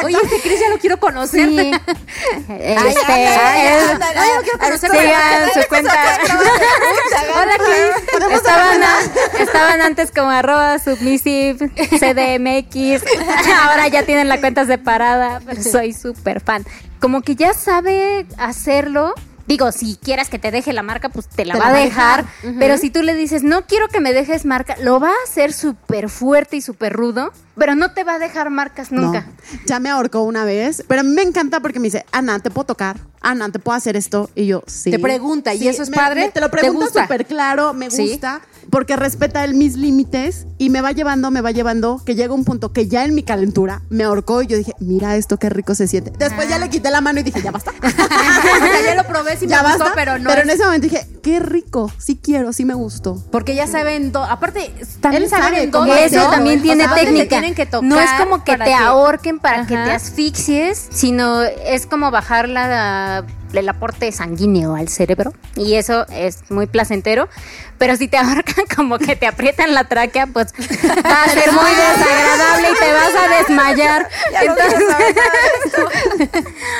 Oye, 0.04 0.16
este 0.22 0.40
Cris 0.40 0.60
ya 0.60 0.68
lo 0.70 0.78
quiero 0.78 0.98
conocer. 0.98 1.48
Sí. 1.48 1.58
Ay, 1.58 1.74
Este, 2.88 3.12
ay, 3.12 4.28
yo 4.36 4.42
quiero 4.42 4.58
conocer 4.58 4.90
estoy- 4.90 5.06
Sigan 5.06 5.62
su 5.62 5.68
cuenta. 5.68 5.92
Hola, 6.38 7.56
Cris. 7.58 8.32
Estaban, 8.32 8.82
a- 8.82 9.42
estaban 9.42 9.80
antes 9.82 10.10
como 10.10 10.30
arroba 10.30 10.78
submissive 10.78 11.68
CDMX. 11.98 13.02
Ahora 13.62 13.88
ya 13.88 14.04
tienen 14.04 14.28
la 14.28 14.40
cuenta 14.40 14.66
separada. 14.66 15.40
soy 15.62 15.92
súper 15.92 16.40
fan. 16.40 16.64
Como 17.00 17.22
que 17.22 17.34
ya 17.36 17.54
sabe 17.54 18.26
hacerlo. 18.38 19.14
Digo, 19.48 19.72
si 19.72 19.96
quieras 19.96 20.28
que 20.28 20.38
te 20.38 20.50
deje 20.50 20.72
la 20.74 20.82
marca, 20.82 21.08
pues 21.08 21.26
te 21.26 21.44
la 21.46 21.54
Te 21.54 21.58
va 21.58 21.64
la 21.64 21.70
a 21.70 21.72
va 21.72 21.78
a 21.78 21.84
dejar. 21.84 22.24
dejar. 22.26 22.54
Pero 22.58 22.76
si 22.78 22.90
tú 22.90 23.02
le 23.02 23.14
dices, 23.14 23.42
no 23.42 23.62
quiero 23.66 23.88
que 23.88 23.98
me 24.00 24.12
dejes 24.12 24.44
marca, 24.44 24.76
lo 24.82 25.00
va 25.00 25.08
a 25.08 25.24
hacer 25.24 25.52
súper 25.54 26.10
fuerte 26.10 26.56
y 26.56 26.60
súper 26.60 26.92
rudo. 26.92 27.32
Pero 27.56 27.74
no 27.74 27.92
te 27.92 28.04
va 28.04 28.14
a 28.14 28.18
dejar 28.20 28.50
marcas 28.50 28.92
nunca. 28.92 29.22
No. 29.22 29.58
Ya 29.66 29.80
me 29.80 29.88
ahorcó 29.90 30.20
una 30.22 30.44
vez, 30.44 30.84
pero 30.86 31.00
a 31.00 31.02
mí 31.04 31.10
me 31.10 31.22
encanta 31.22 31.58
porque 31.60 31.80
me 31.80 31.84
dice, 31.86 32.04
Ana, 32.12 32.38
¿te 32.38 32.50
puedo 32.50 32.66
tocar? 32.66 32.98
Ana, 33.20 33.48
¿te 33.50 33.58
puedo 33.58 33.76
hacer 33.76 33.96
esto? 33.96 34.30
Y 34.36 34.46
yo, 34.46 34.62
sí. 34.66 34.90
Te 34.92 34.98
pregunta, 35.00 35.54
¿y 35.54 35.66
eso 35.66 35.82
es 35.82 35.88
me- 35.90 35.96
padre? 35.96 36.26
me- 36.26 36.30
te 36.30 36.40
lo 36.40 36.50
¿Te 36.50 36.58
pregunta 36.58 36.84
gusta? 36.84 37.02
súper 37.02 37.26
claro, 37.26 37.72
me 37.74 37.90
Sí. 37.90 38.20
Porque 38.70 38.96
respeta 38.96 39.44
él 39.44 39.54
mis 39.54 39.76
límites 39.76 40.46
y 40.58 40.70
me 40.70 40.80
va 40.80 40.92
llevando, 40.92 41.30
me 41.30 41.40
va 41.40 41.50
llevando, 41.52 42.00
que 42.04 42.14
llega 42.14 42.34
un 42.34 42.44
punto 42.44 42.72
que 42.72 42.86
ya 42.88 43.04
en 43.04 43.14
mi 43.14 43.22
calentura 43.22 43.82
me 43.90 44.04
ahorcó 44.04 44.42
y 44.42 44.46
yo 44.46 44.56
dije, 44.58 44.72
mira 44.80 45.16
esto, 45.16 45.38
qué 45.38 45.48
rico 45.48 45.74
se 45.74 45.86
siente. 45.88 46.12
Después 46.18 46.46
Ah. 46.48 46.50
ya 46.50 46.58
le 46.58 46.68
quité 46.70 46.90
la 46.90 47.00
mano 47.00 47.20
y 47.20 47.22
dije, 47.22 47.40
ya 47.42 47.50
basta. 47.50 47.72
O 47.82 47.90
sea, 47.90 48.82
ya 48.84 48.94
lo 48.94 49.04
probé, 49.06 49.36
sí 49.36 49.46
me 49.46 49.50
ya 49.52 49.62
gustó, 49.62 49.78
basta. 49.80 49.92
pero 49.94 50.18
no 50.18 50.30
en 50.32 50.48
es- 50.48 50.54
ese 50.56 50.64
momento 50.64 50.88
dije, 50.88 51.06
qué 51.22 51.38
rico, 51.40 51.90
sí 51.98 52.18
quiero, 52.22 52.52
sí 52.52 52.64
me 52.64 52.74
gustó. 52.74 53.22
Porque 53.30 53.54
ya 53.54 53.66
saben, 53.66 54.12
do- 54.12 54.24
aparte, 54.24 54.72
también 55.00 55.24
Él 55.24 55.28
saben 55.28 55.72
sabe 55.72 55.92
en 55.98 56.04
Eso 56.04 56.30
también 56.30 56.62
tiene 56.62 56.84
O 56.84 56.88
sea, 56.88 56.96
técnica. 56.96 57.28
tienen 57.28 57.54
que 57.54 57.66
tocar 57.66 57.88
no 57.88 57.98
es 58.00 58.10
como 58.18 58.44
que 58.44 58.56
te 58.56 58.74
ahorquen 58.74 59.38
para 59.38 59.66
que 59.66 59.74
te 59.74 59.90
asfixies, 59.92 60.88
sino 60.90 61.42
es 61.42 61.86
como 61.86 62.10
bajar 62.10 62.48
la, 62.48 63.24
el 63.52 63.68
aporte 63.68 64.10
sanguíneo 64.12 64.74
al 64.74 64.88
cerebro. 64.88 65.32
Y 65.56 65.74
eso 65.74 66.06
es 66.08 66.50
muy 66.50 66.66
placentero. 66.66 67.28
Pero 67.78 67.96
si 67.96 68.08
te 68.08 68.16
ahorcan 68.16 68.64
como 68.76 68.98
que 68.98 69.16
te 69.16 69.26
aprietan 69.26 69.74
la 69.74 69.84
tráquea, 69.84 70.26
pues 70.26 70.48
va 70.52 71.22
a 71.24 71.28
ser 71.28 71.52
muy 71.52 71.70
desagradable 71.70 72.68
y 72.70 72.74
te 72.78 72.92
vas 72.92 73.14
a 73.14 73.38
desmayar. 73.38 74.08
Ya 74.32 74.40
Entonces-. 74.42 74.84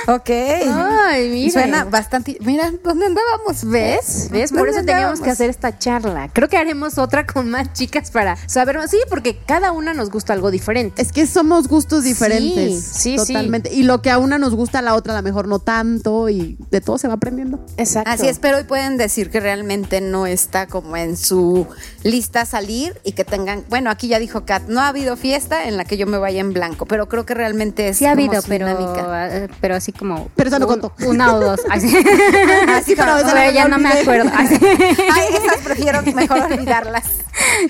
Ok. 0.07 0.31
Ay, 0.31 1.29
mira. 1.31 1.53
Suena 1.53 1.85
bastante. 1.85 2.37
Mira, 2.41 2.71
¿dónde 2.83 3.07
andábamos? 3.07 3.65
¿Ves? 3.65 4.29
¿Ves? 4.31 4.51
Por 4.51 4.61
¿Dónde 4.61 4.71
eso 4.73 4.81
teníamos 4.81 4.87
andábamos? 4.87 5.21
que 5.21 5.31
hacer 5.31 5.51
esta 5.51 5.79
charla. 5.79 6.29
Creo 6.33 6.49
que 6.49 6.57
haremos 6.57 6.99
otra 6.99 7.27
con 7.27 7.51
más 7.51 7.73
chicas 7.73 8.11
para 8.11 8.37
saber 8.47 8.77
más. 8.79 8.91
Sí, 8.91 8.99
porque 9.09 9.39
cada 9.47 9.73
una 9.73 9.95
nos 9.95 10.11
gusta 10.11 10.33
algo 10.33 10.51
diferente. 10.51 11.01
Es 11.01 11.13
que 11.13 11.27
somos 11.27 11.69
gustos 11.69 12.05
diferentes. 12.05 12.83
sí, 12.85 13.19
sí. 13.19 13.33
Totalmente. 13.33 13.73
Y 13.73 13.83
lo 13.85 14.03
que 14.03 14.11
a 14.11 14.19
una 14.19 14.39
nos 14.39 14.55
gusta, 14.55 14.81
a 14.81 14.83
la 14.83 14.95
otra 14.95 15.13
a 15.15 15.17
lo 15.17 15.23
mejor 15.23 15.47
no 15.49 15.59
tanto. 15.59 16.29
Y 16.29 16.57
de 16.71 16.81
todo 16.81 16.99
se 16.99 17.09
va 17.09 17.15
aprendiendo. 17.15 17.65
Exacto. 17.77 18.11
Así 18.11 18.29
es, 18.29 18.39
pero 18.39 18.57
hoy 18.59 18.65
pueden 18.65 18.97
decir 18.97 19.31
que 19.31 19.41
realmente 19.41 20.01
no 20.01 20.27
está 20.27 20.67
como 20.67 20.88
en 20.97 21.17
su 21.17 21.67
lista 22.03 22.45
salir 22.45 22.99
y 23.05 23.13
que 23.13 23.25
tengan, 23.25 23.65
bueno, 23.69 23.91
aquí 23.91 24.09
ya 24.09 24.19
dijo 24.19 24.45
Kat, 24.45 24.65
no 24.69 24.81
ha 24.81 24.89
habido 24.89 25.17
fiesta 25.17 25.65
en 25.69 25.77
la 25.77 25.85
que 25.85 25.97
yo 25.97 26.07
me 26.07 26.19
vaya 26.19 26.41
en 26.41 26.53
blanco, 26.53 26.87
pero 26.87 27.09
creo 27.09 27.27
que 27.27 27.35
realmente 27.35 27.89
es 27.89 27.99
Sí 27.99 28.07
ha 28.07 28.11
como 28.15 28.23
habido, 28.25 28.43
su 28.43 28.49
pero, 28.49 28.67
dinámica. 28.69 29.29
eh, 29.37 29.49
pero 29.61 29.75
así 29.77 29.93
como... 29.93 30.29
Pero 30.37 30.49
eso 30.49 30.59
no 30.59 30.67
un-. 30.69 31.07
Una 31.09 31.35
o 31.35 31.41
dos. 31.41 31.61
Así. 31.71 31.95
Así, 32.69 32.95
pero 32.97 33.17
esa 33.19 33.33
Pero 33.33 33.47
no 33.47 33.51
ya 33.53 33.69
no 33.69 33.79
me 33.79 33.89
acuerdo. 33.89 34.31
Así. 34.35 34.57
Ay, 34.63 35.35
esas 35.35 35.59
prefiero 35.65 36.03
mejor 36.03 36.41
olvidarlas. 36.53 37.05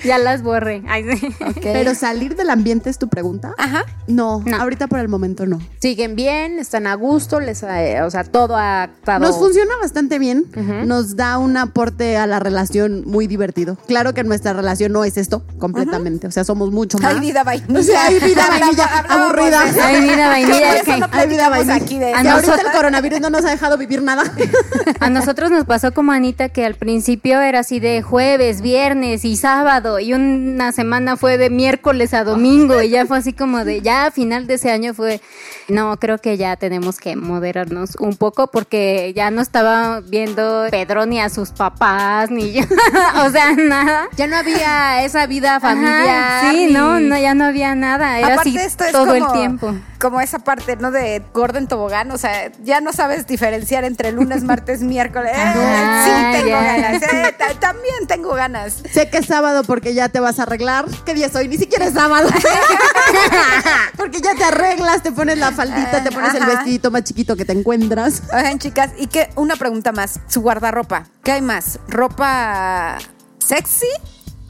ya 0.03 0.17
las 0.17 0.41
borré. 0.41 0.83
Ay, 0.87 1.05
sí. 1.17 1.27
Ok. 1.45 1.59
Pero 1.61 1.95
salir 1.95 2.35
del 2.35 2.49
ambiente 2.49 2.89
es 2.89 2.97
tu 2.97 3.07
pregunta. 3.09 3.53
Ajá. 3.57 3.85
No, 4.07 4.41
No. 4.45 4.57
ahorita 4.57 4.87
por 4.87 4.99
el 4.99 5.07
momento 5.09 5.45
no. 5.45 5.59
Siguen 5.79 6.15
bien, 6.15 6.59
están 6.59 6.87
a 6.87 6.95
gusto, 6.95 7.39
les, 7.39 7.63
eh, 7.63 8.01
o 8.03 8.09
sea, 8.09 8.23
todo 8.23 8.55
ha 8.57 8.85
estado... 8.85 9.19
Nos 9.19 9.37
funciona 9.37 9.73
bastante 9.81 10.19
bien. 10.19 10.45
Nos 10.85 11.15
da 11.15 11.37
un 11.37 11.57
aporte 11.57 12.17
a 12.17 12.27
la 12.27 12.39
relación 12.39 13.03
muy 13.09 13.27
divertido. 13.27 13.77
Claro 13.87 14.13
que 14.13 14.23
nuestra 14.23 14.53
relación 14.53 14.91
no 14.91 15.03
es 15.03 15.17
esto 15.17 15.43
completamente. 15.59 16.27
O 16.27 16.31
sea, 16.31 16.43
somos 16.43 16.71
mucho 16.71 16.97
más. 16.99 17.13
Hay 17.13 17.19
vida 17.19 17.43
vainilla. 17.43 17.79
O 17.79 17.83
sea, 17.83 18.05
hay 18.05 18.19
vida 18.19 18.47
vainilla 18.49 18.85
aburrida. 19.09 19.61
Hay 19.61 20.01
vida 20.01 20.27
vainilla, 20.29 20.81
que- 20.83 20.97
no 20.97 21.07
Hay 21.11 21.27
vida 21.27 21.49
vainilla. 21.49 21.75
aquí 21.75 21.99
de 21.99 22.13
A 22.13 22.23
Y 22.23 22.27
ahorita 22.27 22.33
nosotros- 22.53 22.65
el 22.73 22.77
coronavirus 22.77 23.19
no 23.21 23.29
nos 23.29 23.45
ha 23.45 23.49
dejado 23.49 23.77
vivir 23.77 24.01
nada. 24.01 24.23
A 24.99 25.09
nosotros 25.09 25.51
nos 25.51 25.65
pasó 25.65 25.93
como 25.93 26.11
Anita 26.11 26.49
que 26.49 26.65
al 26.65 26.75
principio 26.75 27.39
era 27.41 27.59
así 27.59 27.79
de 27.79 28.01
jueves, 28.01 28.61
viernes 28.61 29.25
y 29.25 29.35
sábado 29.35 29.99
y 29.99 30.13
una 30.13 30.71
semana 30.71 31.15
fue 31.17 31.37
de 31.37 31.49
miércoles 31.49 32.13
a 32.13 32.23
domingo 32.23 32.81
y 32.81 32.89
ya 32.89 33.05
fue 33.05 33.17
así 33.17 33.33
como 33.33 33.63
de 33.65 33.81
ya 33.81 34.05
a 34.07 34.11
final 34.11 34.45
de 34.47 34.55
ese 34.55 34.71
año 34.71 34.93
fue 34.93 35.21
no 35.67 35.97
creo 35.97 36.17
que 36.17 36.37
ya 36.37 36.55
tenemos 36.57 36.97
que 36.99 37.15
moderarnos 37.15 37.95
un 37.99 38.15
poco 38.17 38.47
porque 38.47 39.13
ya 39.15 39.31
no 39.31 39.41
estaba 39.41 40.01
viendo 40.01 40.67
Pedro 40.71 41.05
ni 41.05 41.19
a 41.19 41.29
sus 41.29 41.49
papás 41.51 42.29
ni 42.31 42.51
yo 42.53 42.63
o 43.25 43.29
sea 43.29 43.51
nada 43.55 44.07
Ya 44.15 44.27
no 44.27 44.35
había 44.37 45.03
esa 45.03 45.25
vida 45.27 45.55
Ajá, 45.55 45.59
familiar. 45.69 46.41
sí 46.51 46.65
ni- 46.67 46.73
no 46.73 46.99
no 46.99 47.17
ya 47.17 47.33
no 47.33 47.45
había 47.45 47.75
nada 47.75 48.19
era 48.19 48.33
Aparte 48.33 48.49
así 48.49 48.57
esto 48.57 48.83
es 48.85 48.91
todo 48.91 49.13
el 49.13 49.21
como- 49.23 49.33
tiempo 49.33 49.75
Como 49.99 50.21
esa 50.21 50.39
parte, 50.39 50.77
¿no? 50.77 50.91
De 50.91 51.21
Gordon 51.33 51.67
Tobogán, 51.67 52.09
o 52.11 52.17
sea, 52.17 52.51
ya 52.63 52.79
no 52.79 52.93
sabes 52.93 53.27
diferenciar 53.27 53.83
entre 53.83 54.11
lunes, 54.13 54.43
martes, 54.45 54.81
miércoles. 54.81 55.33
Eh, 55.35 55.41
Ajá, 55.41 56.05
sí, 56.05 56.37
tengo 56.41 56.51
ganas. 56.57 57.03
eh, 57.03 57.35
ta- 57.37 57.53
también 57.59 58.07
tengo 58.07 58.33
ganas. 58.33 58.81
sé 58.93 59.09
que 59.09 59.17
es 59.17 59.25
sábado 59.25 59.63
porque 59.65 59.93
ya 59.93 60.07
te 60.09 60.19
vas 60.21 60.39
a 60.39 60.43
arreglar. 60.43 60.85
¿Qué 61.05 61.13
día 61.13 61.25
es 61.27 61.35
hoy? 61.35 61.49
Ni 61.49 61.57
siquiera 61.57 61.85
es 61.85 61.93
sábado. 61.93 62.29
porque 63.97 64.21
ya 64.21 64.33
te 64.35 64.43
arreglas, 64.45 65.03
te 65.03 65.11
pones 65.11 65.37
la 65.37 65.51
faldita, 65.51 66.03
te 66.03 66.11
pones 66.11 66.33
el 66.33 66.45
vestidito 66.45 66.91
más 66.91 67.03
chiquito 67.03 67.35
que 67.35 67.45
te 67.45 67.53
encuentras. 67.53 68.23
Oigan, 68.33 68.59
chicas, 68.59 68.91
y 68.97 69.07
que 69.07 69.29
una 69.35 69.55
pregunta 69.55 69.91
más, 69.91 70.19
su 70.27 70.41
guardarropa, 70.41 71.05
¿qué 71.23 71.33
hay 71.33 71.41
más? 71.41 71.79
¿Ropa 71.87 72.97
sexy? 73.39 73.87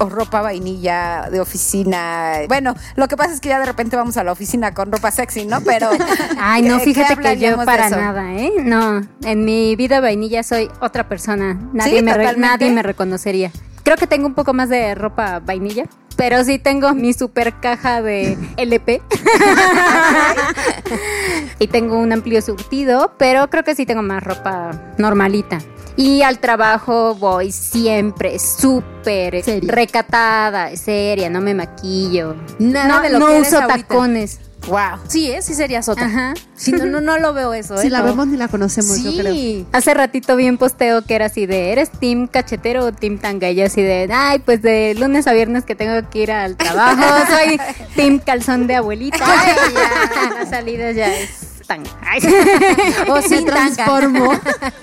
¿O 0.02 0.08
ropa 0.08 0.41
vainilla 0.41 1.28
de 1.30 1.41
oficina? 1.41 2.36
Bueno, 2.47 2.74
lo 2.95 3.08
que 3.10 3.18
pasa 3.18 3.34
es 3.34 3.41
que 3.41 3.50
ya 3.50 3.60
de 3.60 3.66
repente 3.66 3.97
vamos 3.97 4.16
a 4.16 4.24
la 4.24 4.32
oficina 4.32 4.74
con 4.74 4.91
ropa 4.91 5.12
sexy, 5.12 5.45
¿no? 5.45 5.60
Pero. 5.62 5.89
Ay, 6.39 6.62
no, 6.62 6.78
¿qué- 6.78 6.86
qué 6.86 6.93
fíjate 6.93 7.22
que 7.22 7.38
yo 7.38 7.58
para 7.66 7.89
nada, 7.89 8.34
¿eh? 8.34 8.54
No, 8.64 9.02
en 9.24 9.43
mi 9.45 9.76
vida 9.76 10.00
vainilla 10.00 10.41
soy 10.43 10.70
otra 10.80 11.10
persona. 11.10 11.60
Nadie, 11.74 11.97
¿Sí? 12.00 12.02
me, 12.04 12.34
nadie 12.38 12.72
me 12.72 12.82
reconocería. 12.82 13.52
Creo 13.84 13.98
que 13.98 14.08
tengo 14.08 14.28
un 14.28 14.34
poco 14.34 14.54
más 14.54 14.70
de 14.70 14.96
ropa 14.96 15.40
vainilla, 15.40 15.86
pero 16.16 16.44
sí 16.44 16.60
tengo 16.60 16.94
mi 16.94 17.14
super 17.14 17.60
caja 17.60 18.02
de 18.02 18.38
LP. 18.58 19.02
y 21.60 21.68
tengo 21.68 21.98
un 21.98 22.12
amplio 22.12 22.42
surtido, 22.42 23.14
pero 23.18 23.50
creo 23.50 23.64
que 23.64 23.76
sí 23.76 23.86
tengo 23.86 24.02
más 24.02 24.24
ropa 24.24 24.72
normalita. 24.98 25.60
Y 25.96 26.22
al 26.22 26.40
trabajo 26.40 27.16
voy 27.16 27.52
siempre 27.52 28.40
súper 28.40 29.44
recatada, 29.64 30.76
seria, 30.78 31.30
no 31.30 31.42
me 31.42 31.54
maquillo. 31.54 32.36
Nada 32.58 32.98
no, 32.98 33.02
de 33.02 33.10
lo 33.10 33.20
no 33.20 33.28
que 33.28 33.38
eres 33.38 33.48
uso 33.50 33.62
ahorita. 33.62 33.88
tacones. 33.88 34.40
Wow. 34.68 34.99
Sí, 35.07 35.32
¿eh? 35.32 35.41
Sí 35.41 35.53
serías 35.55 35.88
otra. 35.89 36.05
Ajá. 36.05 36.34
Si 36.60 36.74
no, 36.74 36.86
no, 36.86 36.99
no 36.99 37.18
lo 37.18 37.34
veo 37.34 37.53
eso, 37.53 37.76
¿eh? 37.80 37.82
Si 37.82 37.89
la 37.89 37.99
No. 37.99 38.05
vemos 38.07 38.28
ni 38.28 38.36
la 38.36 38.49
conocemos, 38.49 39.01
yo 39.01 39.16
creo. 39.16 39.34
Sí. 39.34 39.66
Hace 39.72 39.93
ratito 39.93 40.36
vi 40.36 40.49
un 40.49 40.57
posteo 40.57 41.01
que 41.03 41.16
era 41.16 41.28
así 41.28 41.45
de, 41.45 41.72
¿eres 41.72 41.89
team 41.89 42.28
cachetero 42.28 42.84
o 42.86 42.91
team 42.91 43.18
tanga? 43.18 43.49
Y 43.49 43.62
así 43.62 43.82
de, 43.82 44.10
ay, 44.12 44.39
pues 44.39 44.62
de 44.62 44.93
lunes 44.99 45.26
a 45.28 45.32
viernes 45.34 45.64
que 45.64 45.76
tengo 45.76 46.07
que 46.10 46.20
ir 46.20 46.32
al 46.34 46.57
trabajo, 46.57 47.01
soy 47.32 47.60
team 47.95 48.20
calzón 48.20 48.68
de 48.68 48.76
abuelita. 48.76 49.18
Ay, 49.22 49.55
ya, 49.74 50.34
las 50.39 50.49
salidas 50.49 50.95
ya 50.95 51.07
es 51.16 51.30
tanga. 51.70 51.90
Ay, 52.02 52.20
sí. 52.20 52.28
o 53.10 53.22
sin 53.22 53.46
tanga. 53.46 53.70
transformo. 53.76 54.32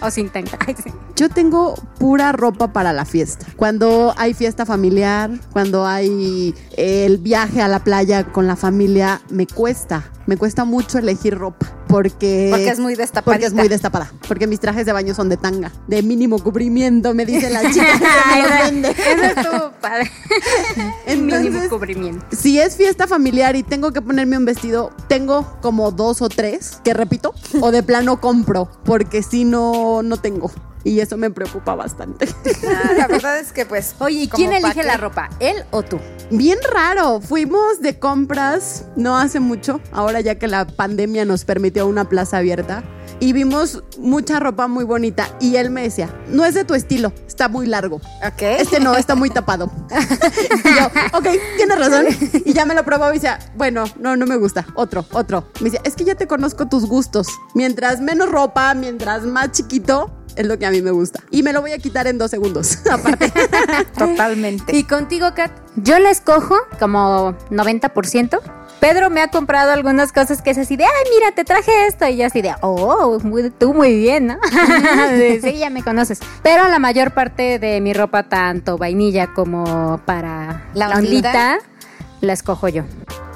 o 0.00 0.10
sin 0.10 0.30
tanga. 0.30 0.56
Ay, 0.66 0.76
sí. 0.82 0.90
Yo 1.16 1.28
tengo 1.28 1.74
pura 1.98 2.32
ropa 2.32 2.72
para 2.72 2.92
la 2.92 3.04
fiesta. 3.04 3.46
Cuando 3.56 4.14
hay 4.16 4.32
fiesta 4.34 4.64
familiar, 4.64 5.30
cuando 5.52 5.86
hay 5.86 6.54
el 6.76 7.18
viaje 7.18 7.60
a 7.60 7.68
la 7.68 7.80
playa 7.80 8.24
con 8.32 8.46
la 8.46 8.54
familia, 8.54 9.20
me 9.28 9.46
cuesta. 9.46 10.04
Me 10.26 10.36
cuesta 10.36 10.64
mucho 10.64 10.98
elegir 10.98 11.36
ropa. 11.38 11.72
Porque, 11.86 12.48
Porque 12.50 12.68
es 12.68 12.80
muy 12.80 12.96
destapadita. 12.96 13.32
Porque 13.32 13.46
es 13.46 13.52
muy 13.54 13.68
destapada. 13.68 14.12
Porque 14.26 14.46
mis 14.48 14.58
trajes 14.58 14.84
de 14.84 14.92
baño 14.92 15.14
son 15.14 15.28
de 15.28 15.36
tanga. 15.36 15.70
De 15.86 16.02
mínimo 16.02 16.38
cubrimiento, 16.40 17.14
me 17.14 17.24
dice 17.24 17.48
la 17.48 17.60
chica 17.70 17.86
que 17.98 18.04
me 18.34 18.42
los 18.42 18.50
vende. 18.64 18.90
Eso 18.90 19.40
estuvo 19.40 19.72
padre. 19.80 20.10
Entonces, 21.06 21.50
Mínimo 21.52 21.68
cubrimiento. 21.68 22.24
si 22.32 22.58
es 22.58 22.74
fiesta 22.76 23.06
familiar 23.06 23.54
y 23.56 23.62
tengo 23.62 23.92
que 23.92 24.02
ponerme 24.02 24.36
un 24.36 24.44
vestido, 24.44 24.90
tengo 25.08 25.46
como 25.62 25.92
dos 25.92 26.22
o 26.22 26.28
tres 26.28 26.80
que 26.82 26.92
repito, 26.92 27.32
o 27.60 27.70
de 27.70 27.82
plano 27.84 28.20
compro, 28.20 28.68
porque 28.84 29.22
si 29.22 29.44
no, 29.44 30.02
no 30.02 30.16
tengo. 30.16 30.50
Y 30.86 31.00
eso 31.00 31.16
me 31.16 31.30
preocupa 31.30 31.74
bastante. 31.74 32.28
Ah, 32.68 32.92
la 32.96 33.06
verdad 33.06 33.38
es 33.38 33.52
que 33.52 33.64
pues. 33.64 33.94
Oye, 33.98 34.22
¿y 34.22 34.28
quién 34.28 34.52
elige 34.52 34.82
la 34.82 34.96
ropa? 34.96 35.30
¿Él 35.40 35.56
o 35.70 35.82
tú? 35.82 35.98
Bien 36.30 36.58
raro, 36.72 37.20
fuimos 37.20 37.80
de 37.80 37.98
compras 37.98 38.84
no 38.96 39.16
hace 39.16 39.40
mucho, 39.40 39.80
ahora 39.92 40.20
ya 40.20 40.36
que 40.36 40.48
la 40.48 40.66
pandemia 40.66 41.24
nos 41.24 41.44
permitió 41.44 41.86
una 41.86 42.08
plaza 42.08 42.38
abierta. 42.38 42.82
Y 43.18 43.32
vimos 43.32 43.82
mucha 43.98 44.40
ropa 44.40 44.68
muy 44.68 44.84
bonita. 44.84 45.28
Y 45.40 45.56
él 45.56 45.70
me 45.70 45.82
decía, 45.82 46.14
no 46.28 46.44
es 46.44 46.54
de 46.54 46.64
tu 46.64 46.74
estilo, 46.74 47.12
está 47.26 47.48
muy 47.48 47.66
largo. 47.66 47.96
Ok. 47.96 48.42
Este 48.42 48.78
no, 48.78 48.94
está 48.94 49.14
muy 49.14 49.30
tapado. 49.30 49.70
y 49.90 50.68
yo, 50.78 50.86
ok, 51.18 51.26
tienes 51.56 51.78
razón. 51.78 52.06
Y 52.44 52.52
ya 52.52 52.66
me 52.66 52.74
lo 52.74 52.84
probaba 52.84 53.12
y 53.12 53.18
decía, 53.18 53.38
bueno, 53.56 53.84
no, 53.98 54.16
no 54.16 54.26
me 54.26 54.36
gusta. 54.36 54.66
Otro, 54.74 55.06
otro. 55.12 55.48
Me 55.60 55.70
decía, 55.70 55.80
es 55.84 55.94
que 55.94 56.04
ya 56.04 56.14
te 56.14 56.26
conozco 56.26 56.66
tus 56.66 56.86
gustos. 56.86 57.28
Mientras 57.54 58.00
menos 58.00 58.28
ropa, 58.28 58.74
mientras 58.74 59.22
más 59.22 59.52
chiquito, 59.52 60.10
es 60.36 60.46
lo 60.46 60.58
que 60.58 60.66
a 60.66 60.70
mí 60.70 60.82
me 60.82 60.90
gusta. 60.90 61.20
Y 61.30 61.42
me 61.42 61.52
lo 61.52 61.60
voy 61.60 61.72
a 61.72 61.78
quitar 61.78 62.06
en 62.06 62.18
dos 62.18 62.30
segundos, 62.30 62.78
aparte. 62.90 63.32
Totalmente. 63.98 64.76
¿Y 64.76 64.84
contigo, 64.84 65.28
Kat? 65.34 65.50
Yo 65.76 65.98
la 65.98 66.10
escojo 66.10 66.56
como 66.78 67.34
90%. 67.50 68.40
Pedro 68.80 69.08
me 69.08 69.22
ha 69.22 69.28
comprado 69.28 69.72
algunas 69.72 70.12
cosas 70.12 70.42
que 70.42 70.50
es 70.50 70.58
así 70.58 70.76
de, 70.76 70.84
ay, 70.84 70.90
mira, 71.14 71.32
te 71.34 71.44
traje 71.44 71.86
esto. 71.86 72.06
Y 72.06 72.18
yo 72.18 72.26
así 72.26 72.42
de, 72.42 72.54
oh, 72.60 73.18
muy- 73.22 73.50
tú 73.50 73.72
muy 73.72 73.96
bien, 73.96 74.26
¿no? 74.26 74.38
Sí, 75.42 75.58
ya 75.58 75.70
me 75.70 75.82
conoces. 75.82 76.20
Pero 76.42 76.68
la 76.68 76.78
mayor 76.78 77.12
parte 77.12 77.58
de 77.58 77.80
mi 77.80 77.94
ropa, 77.94 78.24
tanto 78.28 78.76
vainilla 78.76 79.32
como 79.32 80.00
para 80.04 80.68
La 80.74 80.88
la, 80.88 80.96
ondita, 80.96 81.58
la 82.20 82.32
escojo 82.34 82.68
yo. 82.68 82.84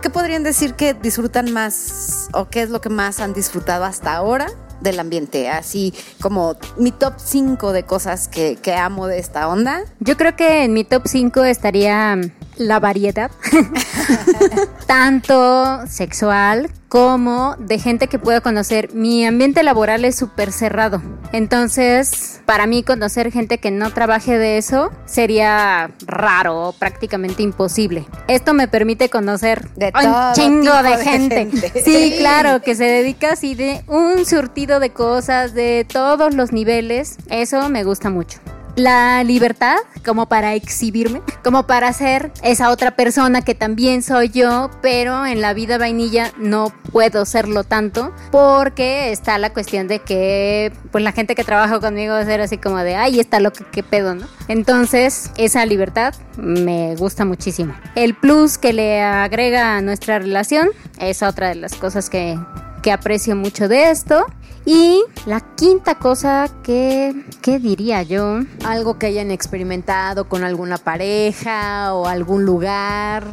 ¿Qué 0.03 0.11
podrían 0.11 0.43
decir 0.43 0.75
que 0.75 0.95
disfrutan 0.95 1.53
más 1.53 2.29
o 2.33 2.49
qué 2.49 2.63
es 2.63 2.71
lo 2.71 2.81
que 2.81 2.89
más 2.91 3.21
han 3.21 3.33
disfrutado 3.33 3.85
hasta 3.85 4.15
ahora 4.15 4.47
del 4.81 5.01
ambiente? 5.01 5.49
Así 5.49 5.95
como 6.21 6.57
mi 6.77 6.93
top 6.93 7.15
5 7.17 7.73
de 7.73 7.85
cosas 7.85 8.29
que, 8.29 8.59
amo 8.75 9.07
de 9.07 9.19
esta 9.19 9.49
onda. 9.49 9.83
Yo 10.01 10.17
creo 10.17 10.37
que 10.37 10.65
en 10.65 10.73
mi 10.73 10.85
top 10.85 11.03
5 11.07 11.45
estaría 11.45 12.19
la 12.61 12.79
variedad, 12.79 13.31
tanto 14.87 15.87
sexual 15.87 16.71
como 16.89 17.57
de 17.59 17.79
gente 17.79 18.07
que 18.09 18.19
puedo 18.19 18.43
conocer. 18.43 18.93
Mi 18.93 19.25
ambiente 19.25 19.63
laboral 19.63 20.05
es 20.05 20.17
súper 20.17 20.53
cerrado, 20.53 21.01
entonces 21.33 22.41
para 22.45 22.67
mí 22.67 22.83
conocer 22.83 23.33
gente 23.33 23.59
que 23.59 23.71
no 23.71 23.93
trabaje 23.93 24.37
de 24.37 24.59
eso 24.59 24.91
sería 25.07 25.91
raro, 26.07 26.75
prácticamente 26.79 27.43
imposible. 27.43 28.07
Esto 28.29 28.53
me 28.53 28.69
permite 28.69 29.09
conocer 29.09 29.71
De 29.77 29.87
un 29.87 29.93
todo 30.03 30.33
chingo 30.35 30.73
tipo 30.73 30.83
de 30.83 30.97
de 30.97 31.05
gente. 31.05 31.37
gente. 31.51 31.83
Sí, 31.85 32.17
claro, 32.19 32.61
que 32.61 32.75
se 32.75 32.85
dedica 32.85 33.33
así 33.33 33.55
de 33.55 33.83
un 33.87 34.27
surtido 34.27 34.81
de 34.81 34.91
cosas 34.91 35.55
de 35.55 35.87
todos 35.91 36.35
los 36.35 36.53
niveles. 36.53 37.17
Eso 37.31 37.69
me 37.71 37.85
gusta 37.85 38.11
mucho 38.11 38.39
la 38.83 39.23
libertad 39.25 39.77
como 40.05 40.27
para 40.27 40.55
exhibirme, 40.55 41.23
como 41.45 41.67
para 41.67 41.93
ser 41.93 42.33
esa 42.43 42.71
otra 42.71 42.97
persona 42.97 43.43
que 43.43 43.55
también 43.55 44.03
soy 44.03 44.31
yo, 44.31 44.71
pero 44.83 45.27
en 45.27 45.41
la 45.41 45.53
vida 45.55 45.79
vainilla 45.79 46.33
no 46.39 46.73
puedo 46.91 47.25
serlo 47.25 47.65
tanto 47.65 48.13
porque 48.31 49.13
está 49.13 49.39
la 49.39 49.53
cuestión 49.53 49.89
de 49.89 50.01
que 50.01 50.73
pues 50.91 51.05
la 51.05 51.13
gente 51.13 51.35
que 51.35 51.45
trabaja 51.45 51.81
conmigo 51.81 52.15
va 52.15 52.21
a 52.21 52.25
ser 52.25 52.41
así 52.41 52.59
como 52.59 52.79
de, 52.79 52.97
ay, 52.97 53.21
está 53.21 53.41
lo 53.41 53.53
que 53.53 53.65
qué 53.65 53.83
pedo, 53.83 54.15
¿no? 54.15 54.27
Entonces, 54.49 55.31
esa 55.37 55.65
libertad 55.67 56.15
me 56.37 56.97
gusta 56.97 57.25
muchísimo. 57.25 57.75
El 57.95 58.15
plus 58.15 58.59
que 58.59 58.73
le 58.73 59.03
agrega 59.03 59.77
a 59.77 59.81
nuestra 59.81 60.19
relación 60.19 60.71
es 60.99 61.23
otra 61.23 61.49
de 61.51 61.55
las 61.57 61.75
cosas 61.75 62.11
que 62.11 62.39
que 62.81 62.93
aprecio 62.93 63.37
mucho 63.37 63.69
de 63.69 63.91
esto. 63.91 64.27
Y 64.65 65.03
la 65.27 65.41
quinta 65.57 65.97
cosa 65.97 66.49
que, 66.63 67.15
¿qué 67.43 67.59
diría 67.59 68.03
yo? 68.03 68.41
Algo 68.65 68.99
que 68.99 69.07
hayan 69.07 69.31
experimentado 69.31 70.29
con 70.29 70.45
alguna 70.45 70.77
pareja 70.79 71.95
o 71.95 72.07
algún 72.07 72.45
lugar. 72.45 73.25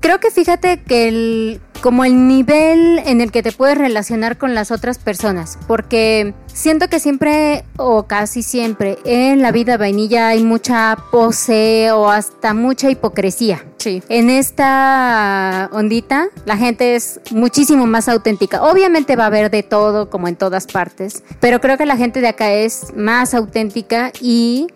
Creo 0.00 0.20
que 0.20 0.30
fíjate 0.30 0.82
que 0.82 1.08
el, 1.08 1.60
como 1.86 2.04
el 2.04 2.26
nivel 2.26 2.98
en 3.06 3.20
el 3.20 3.30
que 3.30 3.44
te 3.44 3.52
puedes 3.52 3.78
relacionar 3.78 4.38
con 4.38 4.56
las 4.56 4.72
otras 4.72 4.98
personas, 4.98 5.56
porque 5.68 6.34
siento 6.48 6.88
que 6.88 6.98
siempre 6.98 7.62
o 7.76 8.08
casi 8.08 8.42
siempre 8.42 8.98
en 9.04 9.40
la 9.40 9.52
vida 9.52 9.76
vainilla 9.76 10.26
hay 10.26 10.42
mucha 10.42 10.96
pose 11.12 11.92
o 11.92 12.10
hasta 12.10 12.54
mucha 12.54 12.90
hipocresía. 12.90 13.64
Sí. 13.76 14.02
En 14.08 14.30
esta 14.30 15.70
ondita 15.70 16.26
la 16.44 16.56
gente 16.56 16.96
es 16.96 17.20
muchísimo 17.30 17.86
más 17.86 18.08
auténtica. 18.08 18.64
Obviamente 18.64 19.14
va 19.14 19.22
a 19.22 19.28
haber 19.28 19.48
de 19.52 19.62
todo 19.62 20.10
como 20.10 20.26
en 20.26 20.34
todas 20.34 20.66
partes, 20.66 21.22
pero 21.38 21.60
creo 21.60 21.78
que 21.78 21.86
la 21.86 21.96
gente 21.96 22.20
de 22.20 22.26
acá 22.26 22.52
es 22.52 22.96
más 22.96 23.32
auténtica 23.32 24.10
y 24.20 24.66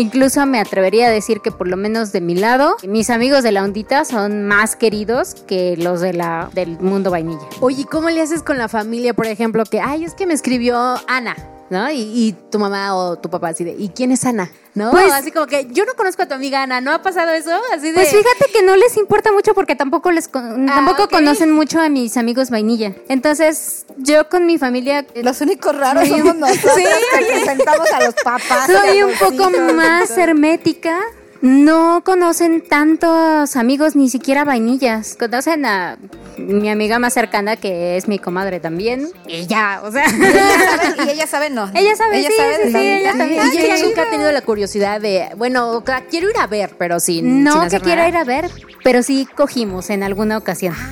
incluso 0.00 0.44
me 0.46 0.60
atrevería 0.60 1.08
a 1.08 1.10
decir 1.10 1.40
que 1.40 1.50
por 1.50 1.68
lo 1.68 1.76
menos 1.76 2.12
de 2.12 2.20
mi 2.20 2.34
lado, 2.34 2.76
mis 2.86 3.10
amigos 3.10 3.42
de 3.42 3.52
la 3.52 3.62
ondita 3.62 4.04
son 4.04 4.44
más 4.44 4.76
queridos 4.76 5.34
que 5.46 5.76
los 5.76 6.00
de 6.00 6.12
la 6.12 6.50
del 6.52 6.78
mundo 6.80 7.10
vainilla. 7.10 7.46
Oye, 7.60 7.82
¿y 7.82 7.84
¿cómo 7.84 8.10
le 8.10 8.20
haces 8.20 8.42
con 8.42 8.58
la 8.58 8.68
familia, 8.68 9.14
por 9.14 9.26
ejemplo, 9.26 9.64
que, 9.64 9.80
ay, 9.80 10.04
es 10.04 10.14
que 10.14 10.26
me 10.26 10.34
escribió 10.34 10.76
Ana, 11.08 11.36
¿no? 11.70 11.90
Y, 11.90 12.00
y 12.00 12.32
tu 12.50 12.58
mamá 12.58 12.94
o 12.96 13.16
tu 13.16 13.28
papá 13.30 13.48
así 13.48 13.64
de, 13.64 13.72
¿y 13.78 13.88
quién 13.90 14.12
es 14.12 14.24
Ana? 14.24 14.50
¿No? 14.74 14.90
Pues- 14.90 15.10
así 15.12 15.30
como 15.32 15.46
que 15.46 15.68
yo 15.70 15.84
no 15.86 15.94
conozco 15.94 16.22
a 16.22 16.26
tu 16.28 16.34
amiga 16.34 16.62
Ana, 16.62 16.80
¿no 16.82 16.92
ha 16.92 17.00
pasado 17.02 17.30
eso? 17.30 17.50
Así 17.74 17.88
de... 17.88 17.94
Pues 17.94 18.08
fíjate 18.10 18.52
que 18.52 18.62
no 18.62 18.76
les 18.76 18.96
importa 18.98 19.32
mucho 19.32 19.54
porque 19.54 19.74
tampoco 19.74 20.10
les 20.10 20.28
con- 20.28 20.66
tampoco 20.66 21.04
ok. 21.04 21.10
conocen 21.12 21.50
mucho 21.50 21.80
a 21.80 21.88
mis 21.88 22.16
amigos 22.18 22.50
vainilla. 22.50 22.92
Entonces, 23.08 23.86
yo 23.96 24.28
con 24.28 24.44
mi 24.44 24.58
familia 24.58 25.06
Los 25.14 25.40
únicos 25.40 25.74
raros 25.76 26.06
somos 26.08 26.36
nosotros 26.36 26.72
Sí, 26.76 26.84
que 27.18 27.24
presentamos 27.32 27.90
a 27.90 28.00
los 28.04 28.14
papás. 28.22 28.66
Soy 28.66 29.02
un 29.02 29.12
poco 29.18 29.50
más 29.74 30.10
hermética. 30.18 31.00
No 31.42 32.02
conocen 32.04 32.62
tantos 32.62 33.56
amigos, 33.56 33.96
ni 33.96 34.08
siquiera 34.08 34.44
vainillas. 34.44 35.16
Conocen 35.18 35.66
a 35.66 35.98
mi 36.38 36.70
amiga 36.70 36.98
más 36.98 37.14
cercana, 37.14 37.56
que 37.56 37.96
es 37.96 38.08
mi 38.08 38.18
comadre 38.18 38.60
también. 38.60 39.08
Y 39.26 39.46
ya, 39.46 39.80
o 39.84 39.92
sea. 39.92 40.04
Y 40.08 40.24
ella 40.24 40.66
sabe, 40.66 41.04
y 41.06 41.10
ella 41.10 41.26
sabe, 41.26 41.50
no. 41.50 41.70
Ella 41.74 41.96
sabe, 41.96 42.24
sí, 42.26 42.32
sabe 42.36 42.56
sí, 42.56 42.62
de 42.62 42.66
sí, 42.66 42.72
la 42.72 42.82
ella 42.98 43.12
también. 43.16 43.40
Ay, 43.42 43.50
Y 43.54 43.58
ella 43.58 43.84
nunca 43.84 44.02
ha 44.02 44.10
tenido 44.10 44.32
la 44.32 44.40
curiosidad 44.42 45.00
de, 45.00 45.28
bueno, 45.36 45.70
o 45.70 45.82
sea, 45.84 46.02
quiero 46.08 46.30
ir 46.30 46.38
a 46.38 46.46
ver, 46.46 46.74
pero 46.78 47.00
sin. 47.00 47.24
sin 47.24 47.44
No 47.44 47.68
que 47.68 47.78
nada. 47.78 48.08
ir 48.08 48.16
a 48.16 48.24
ver, 48.24 48.50
pero 48.82 49.02
sí 49.02 49.28
cogimos 49.36 49.90
en 49.90 50.02
alguna 50.02 50.38
ocasión. 50.38 50.74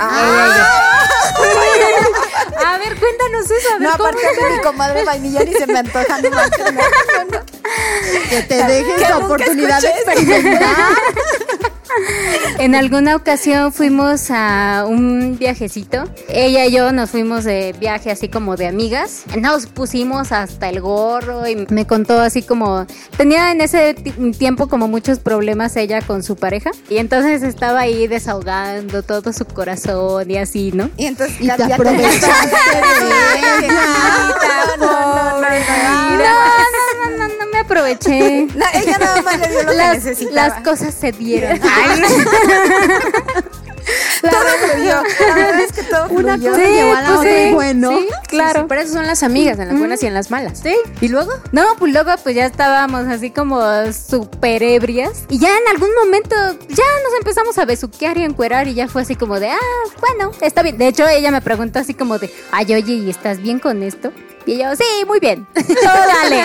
A 2.64 2.78
ver, 2.78 2.97
cuéntanos 2.99 3.51
eso, 3.51 3.68
a 3.74 3.78
ver 3.78 3.88
No, 3.88 3.97
cómo 3.97 4.09
aparte 4.09 4.26
de 4.42 4.51
mi 4.57 4.62
comadre 4.62 5.05
vainilla 5.05 5.45
ni 5.45 5.53
se 5.55 5.66
me 5.66 5.78
antoja 5.78 6.18
ni 6.20 6.30
más. 6.30 6.51
que 8.30 8.42
te 8.42 8.55
dejes 8.64 9.01
la 9.09 9.18
oportunidad 9.18 9.80
de 9.80 9.88
experimentar. 9.88 10.70
En 12.59 12.74
alguna 12.74 13.16
ocasión 13.16 13.72
fuimos 13.72 14.30
a 14.30 14.84
un 14.88 15.36
viajecito. 15.38 16.05
Ella 16.28 16.66
y 16.66 16.72
yo 16.72 16.92
nos 16.92 17.11
fuimos 17.11 17.45
de 17.45 17.74
viaje 17.78 18.11
así 18.11 18.28
como 18.28 18.57
de 18.57 18.66
amigas. 18.66 19.22
Nos 19.38 19.66
pusimos 19.66 20.32
hasta 20.32 20.68
el 20.68 20.80
gorro 20.80 21.47
y 21.49 21.66
me 21.70 21.86
contó 21.86 22.20
así 22.20 22.42
como 22.42 22.86
tenía 23.16 23.51
en 23.53 23.61
ese 23.61 23.95
ti- 23.95 24.12
tiempo 24.32 24.68
como 24.68 24.88
muchos 24.88 25.18
problemas 25.18 25.76
ella 25.76 26.01
con 26.03 26.22
su 26.22 26.36
pareja 26.36 26.70
y 26.88 26.99
entonces 26.99 27.42
estaba 27.42 27.80
ahí 27.80 28.07
desahogando 28.07 29.03
todo 29.03 29.32
su 29.32 29.45
corazón 29.45 30.30
y 30.30 30.36
así, 30.38 30.70
¿no? 30.72 30.90
Y 30.97 31.07
entonces 31.07 31.40
Y 31.40 31.47
ya, 31.47 31.57
te 31.57 31.68
ya 31.68 31.74
aprovechaste 31.74 32.26
de 32.26 33.66
ella. 33.66 33.74
No, 34.78 34.86
no, 34.86 34.86
no, 34.86 34.86
no, 34.86 34.86
No, 34.86 34.86
no. 34.86 34.86
no, 34.86 35.26
no, 35.26 35.40
no 35.40 35.40
me 35.40 35.57
aproveché. 37.65 38.47
No, 38.55 38.65
ella 38.75 38.99
nada 38.99 39.23
más 39.23 39.39
le 39.39 39.49
dio 39.49 39.62
lo 39.62 39.71
que 39.71 39.77
Las, 39.77 39.95
necesitaba. 40.05 40.49
las 40.49 40.62
cosas 40.62 40.95
se 40.95 41.12
dieron. 41.12 41.61
todo 44.23 44.71
fluyó. 44.73 45.03
La 45.29 45.35
verdad 45.35 45.61
es 45.61 45.73
que 45.73 45.83
todo 45.83 46.07
Una 46.09 46.39
cosa 46.39 46.57
llevó 46.57 46.95
a 46.95 47.03
la 47.03 47.07
pues 47.09 47.19
otra 47.19 47.31
y 47.43 47.49
sí, 47.49 47.55
bueno. 47.55 47.91
sí, 47.99 48.09
claro. 48.29 48.67
Pero 48.69 48.81
esas 48.81 48.95
son 48.95 49.07
las 49.07 49.23
amigas, 49.23 49.59
en 49.59 49.69
las 49.69 49.79
buenas 49.79 50.03
y 50.03 50.07
en 50.07 50.15
las 50.15 50.31
malas. 50.31 50.61
Sí. 50.62 50.75
¿Y 51.01 51.09
luego? 51.09 51.33
No, 51.53 51.65
pues 51.79 51.93
luego 51.93 52.11
pues 52.23 52.35
ya 52.35 52.47
estábamos 52.47 53.07
así 53.07 53.31
como 53.31 53.61
súper 53.93 54.62
ebrias. 54.62 55.25
Y 55.29 55.39
ya 55.39 55.49
en 55.57 55.69
algún 55.71 55.91
momento 56.03 56.35
ya 56.69 56.85
nos 57.05 57.15
empezamos 57.19 57.59
a 57.59 57.65
besuquear 57.65 58.17
y 58.19 58.23
a 58.23 58.27
encuerar 58.27 58.69
y 58.69 58.75
ya 58.75 58.89
fue 58.89 59.03
así 59.03 59.17
como 59.17 59.39
de, 59.39 59.51
ah, 59.51 59.59
bueno, 60.01 60.33
está 60.41 60.62
bien. 60.62 60.79
De 60.79 60.89
hecho, 60.89 61.07
ella 61.07 61.31
me 61.31 61.41
preguntó 61.41 61.79
así 61.79 61.95
como 61.95 62.19
de, 62.19 62.33
ay, 62.53 62.73
oye, 62.75 62.95
¿y 62.95 63.11
estás 63.11 63.41
bien 63.41 63.59
con 63.59 63.83
esto? 63.83 64.12
Y 64.47 64.59
yo, 64.59 64.76
sí, 64.76 64.84
muy 65.07 65.20
bien. 65.20 65.47
Tú 65.55 65.62
dale. 65.84 66.45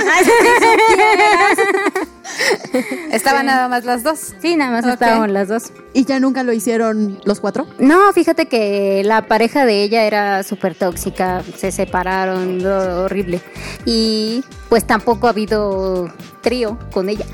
Estaban 3.12 3.46
nada 3.46 3.68
más 3.68 3.84
las 3.86 4.04
dos. 4.04 4.34
Sí, 4.42 4.56
nada 4.56 4.72
más 4.72 4.86
Ok. 4.86 4.94
estábamos 4.94 5.30
las 5.30 5.48
dos. 5.48 5.64
¿Y 5.94 6.06
ya 6.06 6.20
nunca 6.20 6.44
lo 6.44 6.54
hicieron 6.54 7.20
los 7.26 7.40
cuatro? 7.40 7.68
No, 7.80 8.14
fíjate 8.14 8.48
que 8.48 9.02
la 9.04 9.24
pareja 9.28 9.66
de 9.66 9.84
ella 9.84 10.04
era 10.04 10.44
súper 10.44 10.76
tóxica, 10.76 11.44
se 11.58 11.72
separaron, 11.72 12.62
lo- 12.64 13.04
horrible. 13.06 13.42
Y 13.86 14.44
pues 14.70 14.86
tampoco 14.86 15.28
ha 15.28 15.32
habido 15.32 16.14
trío 16.42 16.78
con 16.94 17.10
ella. 17.10 17.26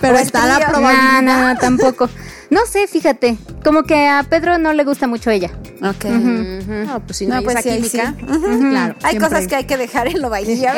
Pero 0.00 0.16
está 0.18 0.46
la 0.46 0.66
probabilidad. 0.68 1.22
No, 1.22 1.48
no, 1.54 1.58
tampoco. 1.58 2.08
No 2.50 2.60
sé, 2.66 2.86
fíjate, 2.86 3.36
como 3.64 3.82
que 3.84 4.06
a 4.06 4.22
Pedro 4.22 4.58
no 4.58 4.72
le 4.72 4.84
gusta 4.84 5.06
mucho 5.06 5.30
ella. 5.30 5.50
Ok. 5.82 6.04
No, 6.04 7.04
pues 7.04 7.16
si 7.18 7.26
no, 7.26 7.34
No, 7.34 7.38
hay 7.40 7.44
pues 7.44 7.56
esa 7.58 7.62
sí, 7.70 7.76
química. 7.76 8.14
sí. 8.18 8.24
Claro. 8.70 8.94
Hay 9.02 9.10
siempre. 9.12 9.18
cosas 9.30 9.46
que 9.48 9.56
hay 9.56 9.64
que 9.64 9.76
dejar 9.76 10.08
en 10.08 10.20
lo 10.22 10.30
vainilla. 10.30 10.72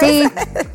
Sí, 0.00 0.24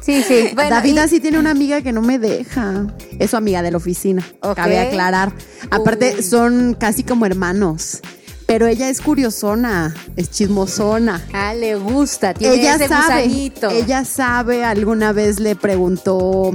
sí, 0.02 0.24
sí. 0.24 0.50
Bueno, 0.56 0.70
David 0.72 0.96
y- 0.96 1.00
así 1.00 1.20
tiene 1.20 1.40
una 1.40 1.52
amiga 1.52 1.82
que 1.82 1.92
no 1.92 2.02
me 2.02 2.20
deja. 2.20 2.88
Es 3.18 3.32
su 3.32 3.38
amiga 3.38 3.62
de 3.62 3.72
la 3.72 3.78
oficina. 3.78 4.26
Ok. 4.42 4.56
Cabe 4.56 4.80
aclarar. 4.80 5.32
Aparte, 5.72 6.22
son 6.24 6.76
casi 6.80 7.04
como 7.04 7.26
hermanos. 7.26 8.00
Pero 8.46 8.66
ella 8.66 8.90
es 8.90 9.00
curiosona, 9.02 9.94
es 10.16 10.32
chismosona. 10.32 11.24
Ah, 11.34 11.54
le 11.54 11.76
gusta, 11.76 12.34
tiene 12.34 12.56
ella 12.56 12.76
ese 12.76 12.88
sabe, 12.88 13.24
gusanito. 13.28 13.70
ella 13.70 14.06
sabe, 14.06 14.64
alguna 14.66 15.12
vez 15.14 15.40
le 15.40 15.56
preguntó, 15.56 16.52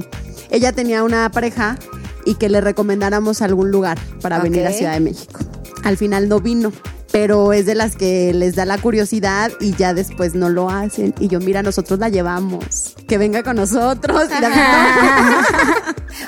ella 0.50 0.72
tenía 0.72 1.04
una 1.04 1.30
pareja 1.30 1.76
y 2.24 2.34
que 2.34 2.48
le 2.48 2.60
recomendáramos 2.60 3.42
algún 3.42 3.70
lugar 3.70 3.98
para 4.20 4.38
venir 4.38 4.66
a. 4.66 4.72
Ciudad 4.72 4.94
de 4.94 5.00
México. 5.00 5.40
Al 5.84 5.96
final 5.96 6.28
no 6.28 6.40
vino, 6.40 6.72
pero 7.12 7.52
es 7.52 7.64
de 7.66 7.76
las 7.76 7.94
que 7.94 8.34
les 8.34 8.56
da 8.56 8.64
la 8.64 8.76
curiosidad 8.78 9.52
y 9.60 9.76
ya 9.76 9.94
después 9.94 10.34
no 10.34 10.48
lo 10.48 10.68
hacen. 10.68 11.14
Y 11.20 11.28
yo, 11.28 11.38
mira, 11.38 11.62
nosotros 11.62 12.00
la 12.00 12.08
llevamos, 12.08 12.96
que 13.06 13.18
venga 13.18 13.44
con 13.44 13.54
nosotros. 13.54 14.24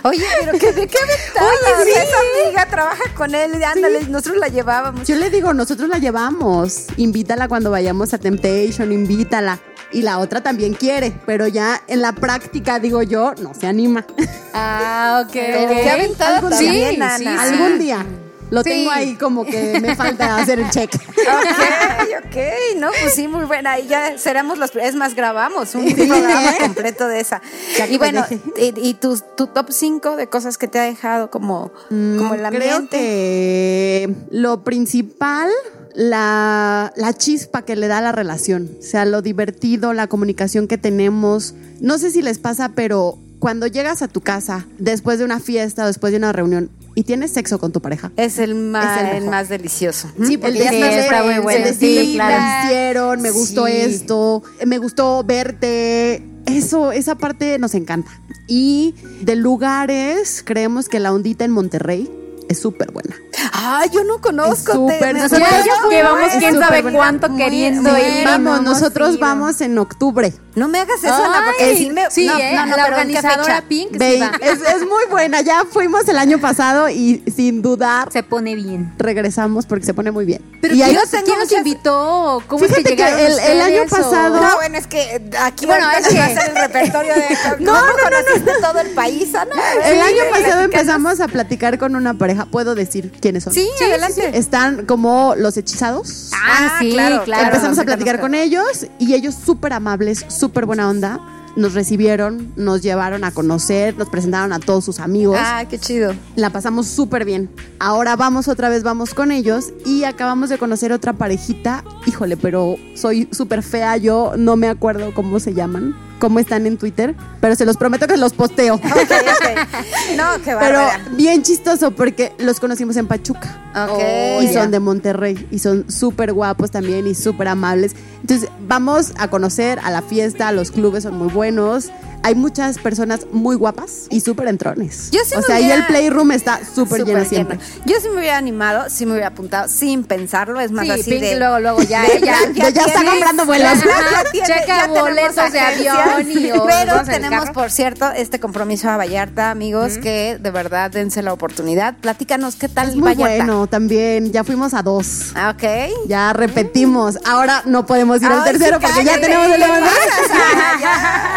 Oye, 0.05 0.24
pero 0.40 0.59
que 0.59 0.72
de 0.72 0.86
qué 0.86 0.99
aventada. 0.99 1.51
Oye, 1.80 1.84
sí. 1.84 1.90
Esa 1.90 2.16
amiga 2.44 2.66
trabaja 2.70 3.03
con 3.16 3.34
él. 3.34 3.61
Ándale, 3.64 4.05
nosotros 4.09 4.36
la 4.36 4.47
llevábamos. 4.47 5.09
Yo 5.09 5.16
le 5.16 5.28
digo, 5.30 5.53
nosotros 5.55 5.88
la 5.88 5.99
llevamos, 5.99 6.86
invítala 6.97 7.49
cuando 7.49 7.72
vayamos 7.72 8.14
a 8.14 8.18
Temptation, 8.18 8.92
invítala. 8.92 9.59
Y 9.93 10.03
la 10.03 10.18
otra 10.18 10.43
también 10.43 10.74
quiere, 10.74 11.12
pero 11.26 11.47
ya 11.47 11.80
en 11.87 12.03
la 12.03 12.12
práctica, 12.12 12.78
digo 12.80 13.03
yo, 13.03 13.34
no 13.41 13.55
se 13.55 13.66
anima. 13.66 14.05
Ah, 14.53 15.22
ok. 15.26 15.32
Qué 15.32 15.91
aventada 15.91 16.37
Algún 16.39 16.51
también, 16.51 17.03
Ana. 17.03 17.18
sí, 17.18 17.26
Algún 17.26 17.78
día. 17.78 18.05
Lo 18.49 18.62
Sí. 18.62 18.70
tengo 18.70 18.93
ahí 18.93 19.16
como 19.16 19.45
que 19.45 19.80
me 19.80 19.97
falta 19.97 20.37
hacer 20.37 20.61
el 20.61 20.70
check. 20.70 20.95
Ok, 20.95 22.26
ok, 22.26 22.37
no, 22.76 22.89
pues 23.03 23.12
sí, 23.14 23.26
muy 23.26 23.45
buena. 23.45 23.76
Y 23.80 23.89
ya 23.89 24.16
seremos 24.18 24.59
los. 24.59 24.74
Es 24.76 24.95
más, 24.95 25.14
grabamos 25.16 25.74
un 25.74 25.87
Sí, 25.89 25.95
programa 25.95 26.51
¿eh? 26.53 26.57
completo 26.61 27.09
de 27.09 27.18
esa. 27.20 27.43
Ya 27.76 27.89
Y 27.89 27.99
bueno, 27.99 28.24
y, 28.57 28.72
y 28.89 28.95
tu, 28.95 29.18
tu 29.37 29.49
top 29.49 29.66
5 29.70 30.14
de 30.14 30.28
cosas 30.28 30.59
que 30.59 30.68
te 30.68 30.78
ha 30.78 30.82
dejado 30.84 31.28
como, 31.30 31.72
como 31.89 32.34
el 32.34 32.47
ambiente. 32.47 32.66
Creo 32.68 32.89
que 32.89 34.14
lo 34.30 34.62
principal, 34.62 35.51
la, 35.97 36.92
la 36.97 37.12
chispa 37.14 37.62
que 37.62 37.74
le 37.74 37.88
da 37.88 38.01
la 38.01 38.12
relación. 38.12 38.70
O 38.78 38.82
sea, 38.82 39.05
lo 39.05 39.22
divertido, 39.22 39.92
la 39.92 40.07
comunicación 40.07 40.68
que 40.68 40.78
tenemos. 40.78 41.55
No 41.80 41.99
sé 41.99 42.11
si 42.11 42.22
les 42.22 42.38
pasa, 42.38 42.70
pero 42.74 43.18
cuando 43.38 43.66
llegas 43.66 44.03
a 44.03 44.09
tu 44.09 44.20
casa 44.20 44.66
después 44.78 45.18
de 45.18 45.24
una 45.24 45.40
fiesta 45.40 45.84
o 45.84 45.86
después 45.86 46.11
de 46.12 46.18
una 46.18 46.32
reunión 46.32 46.70
y 46.94 47.03
tienes 47.05 47.32
sexo 47.32 47.59
con 47.59 47.72
tu 47.72 47.80
pareja. 47.82 48.12
Es 48.16 48.38
el 48.38 48.55
más, 48.55 48.97
Es 48.97 49.03
el 49.03 49.07
el 49.09 49.14
mejor. 49.16 49.30
más 49.30 49.49
delicioso. 49.49 50.09
Sí, 50.24 50.36
porque 50.38 50.66
El 50.68 50.74
está 50.99 51.22
muy 51.24 51.34
Sí, 51.74 52.12
claro. 52.14 52.42
"Me 52.42 52.64
hicieron, 52.64 53.20
me 53.22 53.30
gustó 53.30 53.66
Sí. 53.66 53.72
esto, 53.72 54.42
me 54.66 54.78
gustó 54.78 55.22
verte. 55.24 56.22
Eso, 56.47 56.92
esa 56.92 57.16
parte 57.16 57.59
nos 57.59 57.74
encanta. 57.74 58.11
Y 58.49 58.94
de 59.22 59.34
lugares, 59.36 60.42
creemos 60.47 60.88
que 60.88 61.01
la 61.01 61.12
ondita 61.12 61.44
en 61.44 61.51
Monterrey 61.51 62.09
es 62.49 62.61
súper 62.61 62.90
buena. 62.92 63.16
Ay, 63.53 63.88
yo 63.92 64.05
no 64.05 64.20
conozco. 64.20 64.55
Es 64.55 64.64
súper, 64.99 65.16
Ya 65.16 65.88
llevamos 65.90 66.30
quién 66.38 66.59
sabe 66.59 66.82
buena. 66.82 66.99
cuánto 66.99 67.28
Muy- 67.28 67.42
queriendo 67.42 67.97
ir. 67.99 68.24
Vamos, 68.24 68.62
nosotros 68.62 69.11
ido. 69.11 69.20
vamos 69.20 69.61
en 69.61 69.78
octubre. 69.78 70.32
No 70.57 70.68
me 70.68 70.78
hagas 70.80 71.04
eso, 71.04 71.14
Ana, 71.14 71.42
porque 71.46 71.76
sí 71.76 71.90
me. 71.90 72.11
sí, 72.11 72.26
no, 72.26 72.38
¿eh? 72.38 72.52
no, 72.54 72.66
no, 72.66 72.76
la 72.76 72.84
pero 72.86 72.98
¿en 72.98 73.09
qué 73.09 73.18
organizadora? 73.18 73.61
Pink 73.68 73.90
sí 73.92 74.20
es, 74.40 74.61
es 74.62 74.80
muy 74.82 75.04
buena. 75.11 75.42
Ya 75.42 75.64
fuimos 75.70 76.09
el 76.09 76.16
año 76.18 76.38
pasado 76.40 76.88
y 76.88 77.22
sin 77.36 77.61
dudar 77.62 78.11
Se 78.11 78.22
pone 78.22 78.54
bien. 78.54 78.92
regresamos 78.98 79.66
porque 79.66 79.84
se 79.84 79.92
pone 79.94 80.11
muy 80.11 80.24
bien. 80.24 80.40
Pero 80.62 80.74
y 80.74 80.78
¿quién, 80.78 80.88
ahí- 80.88 80.94
nos, 80.94 81.11
quién 81.11 81.38
nos 81.38 81.52
invitó? 81.52 82.42
¿Cómo 82.48 82.64
es 82.64 82.70
que 82.72 82.76
Fíjate 82.82 82.96
que 82.96 83.26
el- 83.26 83.38
el 83.38 83.61
año 83.61 83.82
o- 83.82 83.86
pasado- 83.88 84.40
No, 84.40 84.54
bueno, 84.57 84.78
es 84.78 84.86
que 84.86 85.30
aquí 85.40 85.66
Bueno, 85.66 85.90
es 85.90 86.07
nos 86.07 86.16
va 86.16 86.24
a 86.24 86.28
que- 86.28 86.34
el 86.50 86.57
repertorio 86.57 87.14
de. 87.14 87.26
No, 87.61 87.72
¿Cómo 87.72 87.80
no, 87.82 87.86
no, 87.88 88.02
conociste 88.02 88.52
todo 88.62 88.80
el 88.80 88.90
país, 88.90 89.34
Ana? 89.34 89.54
el 89.84 90.00
año 90.00 90.22
pasado 90.30 90.62
empezamos 90.62 91.20
a 91.20 91.28
platicar 91.28 91.78
con 91.78 91.94
una 91.96 92.14
pareja. 92.14 92.46
¿Puedo 92.46 92.74
decir 92.74 93.12
quiénes 93.20 93.44
son? 93.44 93.52
Sí, 93.52 93.68
adelante. 93.80 94.30
Están 94.38 94.86
como 94.86 95.34
los 95.36 95.57
hechizados. 95.59 96.30
Ah, 96.34 96.76
sí, 96.80 96.92
claro, 96.92 97.24
claro. 97.24 97.44
Empezamos 97.48 97.78
a 97.78 97.84
platicar 97.84 98.20
con 98.20 98.34
ellos 98.34 98.86
y 98.98 99.12
ellos 99.14 99.34
súper 99.44 99.74
amables, 99.74 100.24
súper 100.28 100.45
buena 100.53 100.88
onda. 100.88 101.20
Nos 101.57 101.72
recibieron, 101.72 102.53
nos 102.57 102.82
llevaron 102.82 103.24
a 103.24 103.30
conocer, 103.30 103.97
nos 103.97 104.11
presentaron 104.11 104.53
a 104.53 104.59
todos 104.59 104.84
sus 104.84 105.01
amigos. 105.01 105.38
Ah, 105.40 105.64
qué 105.68 105.78
chido. 105.78 106.14
La 106.34 106.51
pasamos 106.51 106.86
súper 106.86 107.24
bien. 107.24 107.49
Ahora 107.78 108.14
vamos 108.14 108.47
otra 108.49 108.68
vez, 108.68 108.82
vamos 108.82 109.14
con 109.14 109.32
ellos 109.32 109.72
y 109.86 110.05
acabamos 110.05 110.51
de 110.51 110.59
conocer 110.59 110.92
otra 110.92 111.14
parejita. 111.14 111.82
Híjole, 112.05 112.36
pero 112.36 112.76
soy 112.94 113.28
súper 113.32 113.62
fea, 113.62 113.97
yo 113.97 114.34
no 114.36 114.57
me 114.57 114.68
acuerdo 114.68 115.14
cómo 115.14 115.40
se 115.40 115.55
llaman, 115.55 115.97
cómo 116.19 116.39
están 116.39 116.67
en 116.67 116.77
Twitter, 116.77 117.14
pero 117.41 117.55
se 117.55 117.64
los 117.64 117.77
prometo 117.77 118.07
que 118.07 118.17
los 118.17 118.33
posteo. 118.33 118.75
Ok, 118.75 118.83
ok. 118.85 120.17
No, 120.17 120.25
qué 120.45 120.57
Pero 120.59 120.81
bien 121.12 121.43
chistoso 121.43 121.91
porque 121.91 122.33
los 122.39 122.61
conocimos 122.61 122.97
en 122.97 123.07
Pachuca. 123.07 123.62
Ok. 123.77 124.43
y 124.43 124.53
son 124.53 124.71
de 124.71 124.81
Monterrey 124.81 125.47
y 125.51 125.59
son 125.59 125.91
súper 125.91 126.33
guapos 126.33 126.71
también 126.71 127.07
y 127.07 127.14
súper 127.14 127.49
amables. 127.49 127.95
Entonces 128.23 128.49
vamos 128.67 129.12
a 129.19 129.29
conocer 129.29 129.79
a 129.85 129.91
la 129.91 130.01
fiesta, 130.03 130.51
los 130.53 130.71
clubes 130.71 131.03
son 131.03 131.19
muy 131.19 131.29
buenos. 131.29 131.91
Hay 132.23 132.35
muchas 132.35 132.79
personas 132.79 133.27
muy 133.31 133.55
guapas 133.57 134.07
y 134.11 134.21
súper 134.21 134.49
entrones. 134.49 135.11
Yo 135.12 135.21
sí 135.25 135.35
o 135.37 135.43
sea, 135.43 135.61
y 135.61 135.64
hubiera- 135.64 135.77
el 135.81 135.87
playroom 135.87 136.33
está 136.33 136.61
súper 136.64 137.05
lleno 137.05 137.25
siempre. 137.25 137.59
lleno. 137.59 137.83
Yo 137.85 137.97
sí 138.01 138.09
me 138.09 138.19
hubiera 138.19 138.37
animado, 138.37 138.91
sí 138.91 139.07
me 139.07 139.12
hubiera 139.12 139.29
apuntado 139.29 139.69
sin 139.69 140.03
pensarlo. 140.05 140.59
Es 140.61 140.73
más 140.73 140.87
Sí, 140.87 140.91
así 140.91 141.11
Pink 141.11 141.23
de. 141.23 141.37
luego, 141.39 141.61
luego 141.61 141.83
ya, 141.83 142.03
de- 142.03 142.17
ella 142.17 142.37
ya 142.71 142.83
está 142.85 143.05
comprando 143.05 143.47
vuelos. 143.47 143.73
Ya, 144.17 144.31
tiene- 144.31 144.47
checa 144.47 144.87
boletos 144.89 145.53
de 145.53 145.61
avión 145.61 146.31
y- 146.31 146.51
o 146.53 146.64
Pero 146.67 147.03
tenemos, 147.05 147.51
por 147.51 147.71
cierto, 147.71 148.11
este 148.11 148.41
compromiso 148.41 148.89
a 148.91 148.97
Vallarta, 148.97 149.51
amigos, 149.51 149.99
que 149.99 150.39
de 150.41 150.51
verdad 150.51 150.91
dense 150.91 151.23
la 151.23 151.33
oportunidad. 151.33 151.97
Platícanos 151.99 152.57
qué 152.57 152.69
tal 152.69 152.89
Es 152.91 152.95
muy 152.97 153.14
Vallarta. 153.14 153.45
bueno 153.45 153.67
también. 153.67 154.33
Ya 154.33 154.43
fuimos 154.45 154.75
a 154.75 154.83
dos. 154.83 155.33
Ah, 155.35 155.55
Ok. 155.57 155.62
Ya 156.09 156.33
repetimos. 156.33 157.19
Ahora 157.25 157.62
no 157.67 157.87
podemos 157.87 158.21
ir 158.21 158.27
al 158.29 158.43
tercero 158.45 158.79
sí, 158.81 158.87
porque 158.87 159.05
ya 159.05 159.21
tenemos 159.21 159.47
el 159.47 159.61
de. 159.61 159.67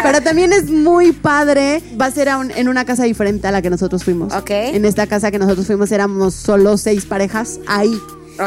Pero 0.02 0.20
también 0.22 0.52
es 0.52 0.69
muy 0.70 1.12
padre. 1.12 1.82
Va 2.00 2.06
a 2.06 2.10
ser 2.10 2.28
a 2.28 2.38
un- 2.38 2.50
en 2.50 2.68
una 2.68 2.84
casa 2.84 3.04
diferente 3.04 3.46
a 3.46 3.50
la 3.50 3.62
que 3.62 3.70
nosotros 3.70 4.04
fuimos. 4.04 4.32
Ok. 4.34 4.50
En 4.50 4.84
esta 4.84 5.06
casa 5.06 5.30
que 5.30 5.38
nosotros 5.38 5.66
fuimos 5.66 5.90
éramos 5.92 6.34
solo 6.34 6.76
seis 6.76 7.04
parejas 7.06 7.60
ahí. 7.66 7.92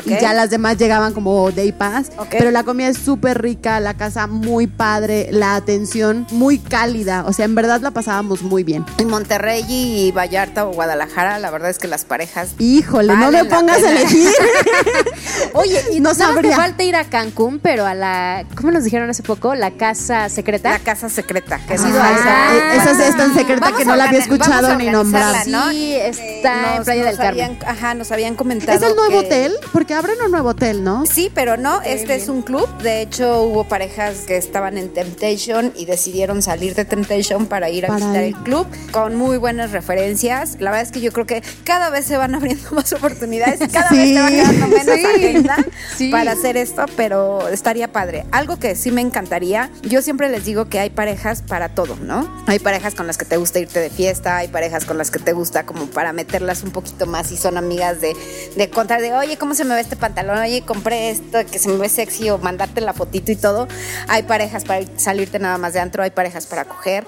Y 0.05 0.09
ya 0.19 0.33
las 0.33 0.49
demás 0.49 0.77
llegaban 0.77 1.13
como 1.13 1.51
day 1.51 1.71
pass. 1.71 2.11
Ok. 2.17 2.27
Pero 2.31 2.51
la 2.51 2.63
comida 2.63 2.87
es 2.87 2.97
súper 2.97 3.41
rica, 3.41 3.79
la 3.79 3.93
casa 3.95 4.27
muy 4.27 4.67
padre, 4.67 5.27
la 5.31 5.55
atención 5.55 6.25
muy 6.31 6.57
cálida. 6.57 7.23
O 7.27 7.33
sea, 7.33 7.45
en 7.45 7.55
verdad 7.55 7.81
la 7.81 7.91
pasábamos 7.91 8.41
muy 8.41 8.63
bien. 8.63 8.85
En 8.97 9.07
Monterrey 9.09 9.63
y 9.67 10.11
Vallarta 10.11 10.65
o 10.65 10.73
Guadalajara, 10.73 11.37
la 11.39 11.51
verdad 11.51 11.69
es 11.69 11.77
que 11.79 11.87
las 11.87 12.05
parejas. 12.05 12.51
Híjole, 12.59 13.15
no 13.15 13.31
me 13.31 13.45
pongas 13.45 13.83
a 13.83 13.91
elegir. 13.91 14.29
Oye, 15.53 15.79
y 15.91 15.99
No 15.99 16.13
sabría. 16.13 16.55
falta 16.55 16.83
ir 16.83 16.95
a 16.95 17.03
Cancún, 17.05 17.59
pero 17.59 17.85
a 17.85 17.93
la, 17.93 18.45
¿cómo 18.55 18.71
nos 18.71 18.83
dijeron 18.83 19.09
hace 19.09 19.23
poco? 19.23 19.55
La 19.55 19.71
casa 19.71 20.29
secreta. 20.29 20.71
La 20.71 20.79
casa 20.79 21.09
secreta. 21.09 21.59
Que 21.67 21.75
¿Has 21.75 21.81
sí, 21.81 21.87
ido 21.89 22.01
a 22.01 22.07
ah, 22.07 22.11
esa? 22.13 22.55
Eh, 22.55 22.77
esa 22.91 23.07
es 23.09 23.17
tan 23.17 23.33
secreta 23.33 23.71
que 23.77 23.85
no 23.85 23.95
la 23.95 24.05
había 24.05 24.19
escuchado 24.19 24.75
ni 24.75 24.87
nombrar. 24.89 25.47
¿no? 25.47 25.69
Sí, 25.69 25.93
está 25.95 26.77
en 26.77 26.83
Playa 26.83 27.05
del 27.05 27.17
Carmen. 27.17 27.45
habían- 27.45 27.59
Ajá, 27.67 27.93
nos 27.93 28.11
habían 28.11 28.35
comentado. 28.35 28.77
¿Es 28.77 28.83
el 28.83 28.95
nuevo 28.95 29.11
que- 29.21 29.25
hotel? 29.27 29.53
Porque 29.71 29.82
porque 29.83 29.95
abren 29.95 30.15
un 30.23 30.31
nuevo 30.31 30.47
hotel, 30.51 30.81
¿no? 30.81 31.05
Sí, 31.05 31.29
pero 31.35 31.57
no, 31.57 31.81
este 31.81 32.15
es 32.15 32.29
un 32.29 32.41
club. 32.41 32.69
De 32.77 33.01
hecho, 33.01 33.41
hubo 33.41 33.65
parejas 33.65 34.19
que 34.25 34.37
estaban 34.37 34.77
en 34.77 34.93
Temptation 34.93 35.73
y 35.75 35.83
decidieron 35.83 36.41
salir 36.41 36.73
de 36.73 36.85
Temptation 36.85 37.47
para 37.47 37.69
ir 37.69 37.83
a 37.83 37.89
Para 37.89 37.99
visitar 37.99 38.23
ir. 38.23 38.33
el 38.37 38.43
club 38.43 38.65
con 38.91 39.17
muy 39.17 39.35
buenas 39.35 39.71
referencias. 39.73 40.55
La 40.61 40.71
verdad 40.71 40.83
es 40.87 40.93
que 40.93 41.01
yo 41.01 41.11
creo 41.11 41.25
que 41.25 41.43
cada 41.65 41.89
vez 41.89 42.05
se 42.05 42.15
van 42.15 42.33
abriendo 42.35 42.71
más 42.71 42.93
oportunidades, 42.93 43.59
cada 43.73 43.89
vez 43.89 43.99
Sí. 44.07 44.13
se 44.13 44.21
va 44.21 44.29
quedando 44.29 44.67
menos 44.69 44.95
Sí. 44.95 45.05
agenda 45.05 45.57
Sí. 45.97 46.09
para 46.11 46.31
hacer 46.31 46.55
esto, 46.55 46.85
pero 46.95 47.49
estaría 47.49 47.91
padre. 47.91 48.23
Algo 48.31 48.57
que 48.59 48.75
sí 48.75 48.89
me 48.89 49.01
encantaría, 49.01 49.69
yo 49.81 50.01
siempre 50.01 50.29
les 50.29 50.45
digo 50.45 50.69
que 50.69 50.79
hay 50.79 50.91
parejas 50.91 51.41
para 51.41 51.75
todo, 51.75 51.97
¿no? 51.97 52.33
Hay 52.47 52.59
parejas 52.59 52.95
con 52.95 53.05
las 53.05 53.17
que 53.17 53.25
te 53.25 53.35
gusta 53.35 53.59
irte 53.59 53.81
de 53.81 53.89
fiesta, 53.89 54.37
hay 54.37 54.47
parejas 54.47 54.85
con 54.85 54.97
las 54.97 55.11
que 55.11 55.19
te 55.19 55.33
gusta 55.33 55.65
como 55.65 55.87
para 55.87 56.13
meterlas 56.13 56.63
un 56.63 56.71
poquito 56.71 57.05
más 57.05 57.33
y 57.33 57.37
son 57.37 57.57
amigas 57.57 57.99
de, 57.99 58.15
de 58.55 58.69
contar 58.69 59.01
de, 59.01 59.13
oye, 59.13 59.37
¿cómo 59.37 59.55
se 59.55 59.62
me 59.65 59.75
ve 59.75 59.81
este 59.81 59.95
pantalón? 59.95 60.37
Oye, 60.37 60.61
compré 60.61 61.09
esto, 61.09 61.39
que 61.49 61.59
se 61.59 61.69
me 61.69 61.77
ve 61.77 61.89
sexy 61.89 62.29
o 62.29 62.37
mandarte 62.37 62.81
la 62.81 62.93
fotito 62.93 63.31
y 63.31 63.35
todo. 63.35 63.67
Hay 64.07 64.23
parejas 64.23 64.63
para 64.65 64.81
ir- 64.81 64.91
salirte 64.97 65.39
nada 65.39 65.57
más 65.57 65.73
de 65.73 65.79
antro, 65.79 66.03
hay 66.03 66.11
parejas 66.11 66.45
para 66.47 66.65
coger. 66.65 67.05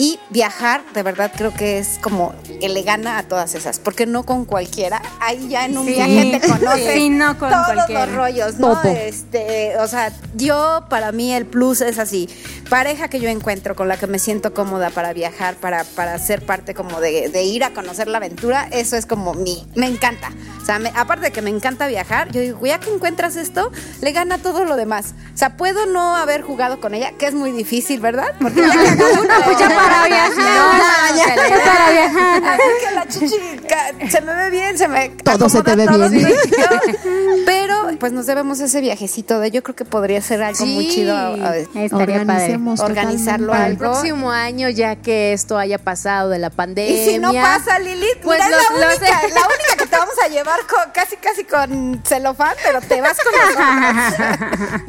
Y 0.00 0.20
viajar, 0.30 0.82
de 0.94 1.02
verdad, 1.02 1.32
creo 1.36 1.52
que 1.52 1.78
es 1.78 1.98
como 2.00 2.32
que 2.60 2.68
le 2.68 2.82
gana 2.84 3.18
a 3.18 3.24
todas 3.24 3.56
esas, 3.56 3.80
porque 3.80 4.06
no 4.06 4.22
con 4.22 4.44
cualquiera. 4.44 5.02
Ahí 5.20 5.48
ya 5.48 5.64
en 5.64 5.76
un 5.76 5.86
Sí. 5.86 5.94
viaje 5.94 6.38
te 6.38 6.48
conoces 6.48 6.92
Sí, 6.94 7.08
no 7.10 7.36
con 7.36 7.50
todos 7.50 7.66
cualquiera. 7.66 8.06
los 8.06 8.14
rollos, 8.14 8.54
¿no? 8.60 8.80
Todo. 8.80 8.92
Este, 8.92 9.76
o 9.78 9.88
sea, 9.88 10.12
yo 10.36 10.84
para 10.88 11.10
mí 11.10 11.32
el 11.34 11.46
plus 11.46 11.80
es 11.80 11.98
así, 11.98 12.28
pareja 12.70 13.08
que 13.08 13.18
yo 13.18 13.28
encuentro 13.28 13.74
con 13.74 13.88
la 13.88 13.96
que 13.96 14.06
me 14.06 14.20
siento 14.20 14.54
cómoda 14.54 14.90
para 14.90 15.12
viajar, 15.12 15.56
para, 15.56 15.82
para 15.82 16.16
ser 16.20 16.46
parte 16.46 16.74
como 16.74 17.00
de, 17.00 17.28
de 17.28 17.42
ir 17.42 17.64
a 17.64 17.70
conocer 17.74 18.06
la 18.06 18.18
aventura, 18.18 18.68
eso 18.70 18.96
es 18.96 19.04
como 19.04 19.34
mi, 19.34 19.66
me 19.74 19.86
encanta. 19.86 20.30
O 20.62 20.64
sea, 20.64 20.78
me- 20.78 20.92
aparte 20.94 21.24
de 21.26 21.32
que 21.32 21.42
me 21.42 21.50
encanta 21.50 21.88
viajar, 21.88 22.30
yo 22.30 22.40
digo, 22.40 22.64
ya 22.64 22.78
que 22.78 22.92
encuentras 22.94 23.34
esto, 23.36 23.72
le 24.00 24.12
gana 24.12 24.38
todo 24.38 24.64
lo 24.64 24.76
demás. 24.76 25.14
O 25.34 25.36
sea, 25.38 25.56
puedo 25.56 25.86
no 25.86 26.14
haber 26.14 26.42
jugado 26.42 26.78
con 26.80 26.94
ella, 26.94 27.12
que 27.18 27.26
es 27.26 27.34
muy 27.34 27.50
difícil, 27.52 27.98
¿verdad? 28.00 28.28
Porque 28.40 28.60
ya 28.74 28.96
que 28.96 29.04
una, 29.18 29.44
pues 29.44 29.58
ya 29.58 29.68
para 29.88 30.06
viajar. 30.06 30.36
No, 30.36 31.64
para 31.64 31.90
viajar. 31.92 32.42
Así 32.44 32.62
que 32.86 32.94
la 32.94 33.08
chichica 33.08 33.78
se 34.10 34.20
me 34.20 34.34
ve 34.34 34.50
bien, 34.50 34.78
se 34.78 34.88
me 34.88 35.08
Todo 35.10 35.48
se 35.48 35.62
te 35.62 35.74
ve 35.76 35.82
acomoda 35.84 36.06
todo 36.08 36.14
bien. 36.16 36.28
Pero 37.46 37.74
pues 37.98 38.12
nos 38.12 38.26
debemos 38.26 38.60
ese 38.60 38.80
viajecito 38.80 39.40
de 39.40 39.50
yo 39.50 39.62
creo 39.62 39.74
que 39.74 39.84
podría 39.84 40.20
ser 40.20 40.42
algo 40.42 40.64
muy 40.66 40.88
chido 40.88 41.16
a- 41.16 41.28
a- 41.28 41.56
Estaría 41.56 42.24
padre. 42.24 42.58
Organizarlo. 42.78 43.48
Para 43.52 43.66
el 43.66 43.72
algo. 43.72 43.78
próximo 43.92 44.30
año, 44.30 44.68
ya 44.68 44.96
que 44.96 45.32
esto 45.32 45.56
haya 45.58 45.78
pasado 45.78 46.28
de 46.30 46.38
la 46.38 46.50
pandemia. 46.50 47.02
Y 47.02 47.04
si 47.12 47.18
no 47.18 47.32
pasa, 47.32 47.78
Lilith, 47.78 48.18
Pues 48.22 48.40
mira, 48.44 48.56
es 48.60 48.70
la, 48.78 48.86
los- 48.88 48.98
única, 48.98 49.20
la 49.34 49.40
única 49.46 49.76
que 49.78 49.86
te 49.86 49.96
vamos 49.96 50.14
a 50.24 50.28
llevar 50.28 50.60
con, 50.66 50.90
casi 50.92 51.16
casi 51.16 51.44
con 51.44 52.02
celofán, 52.06 52.54
pero 52.64 52.80
te 52.80 53.00
vas 53.00 53.16
con. 53.18 53.32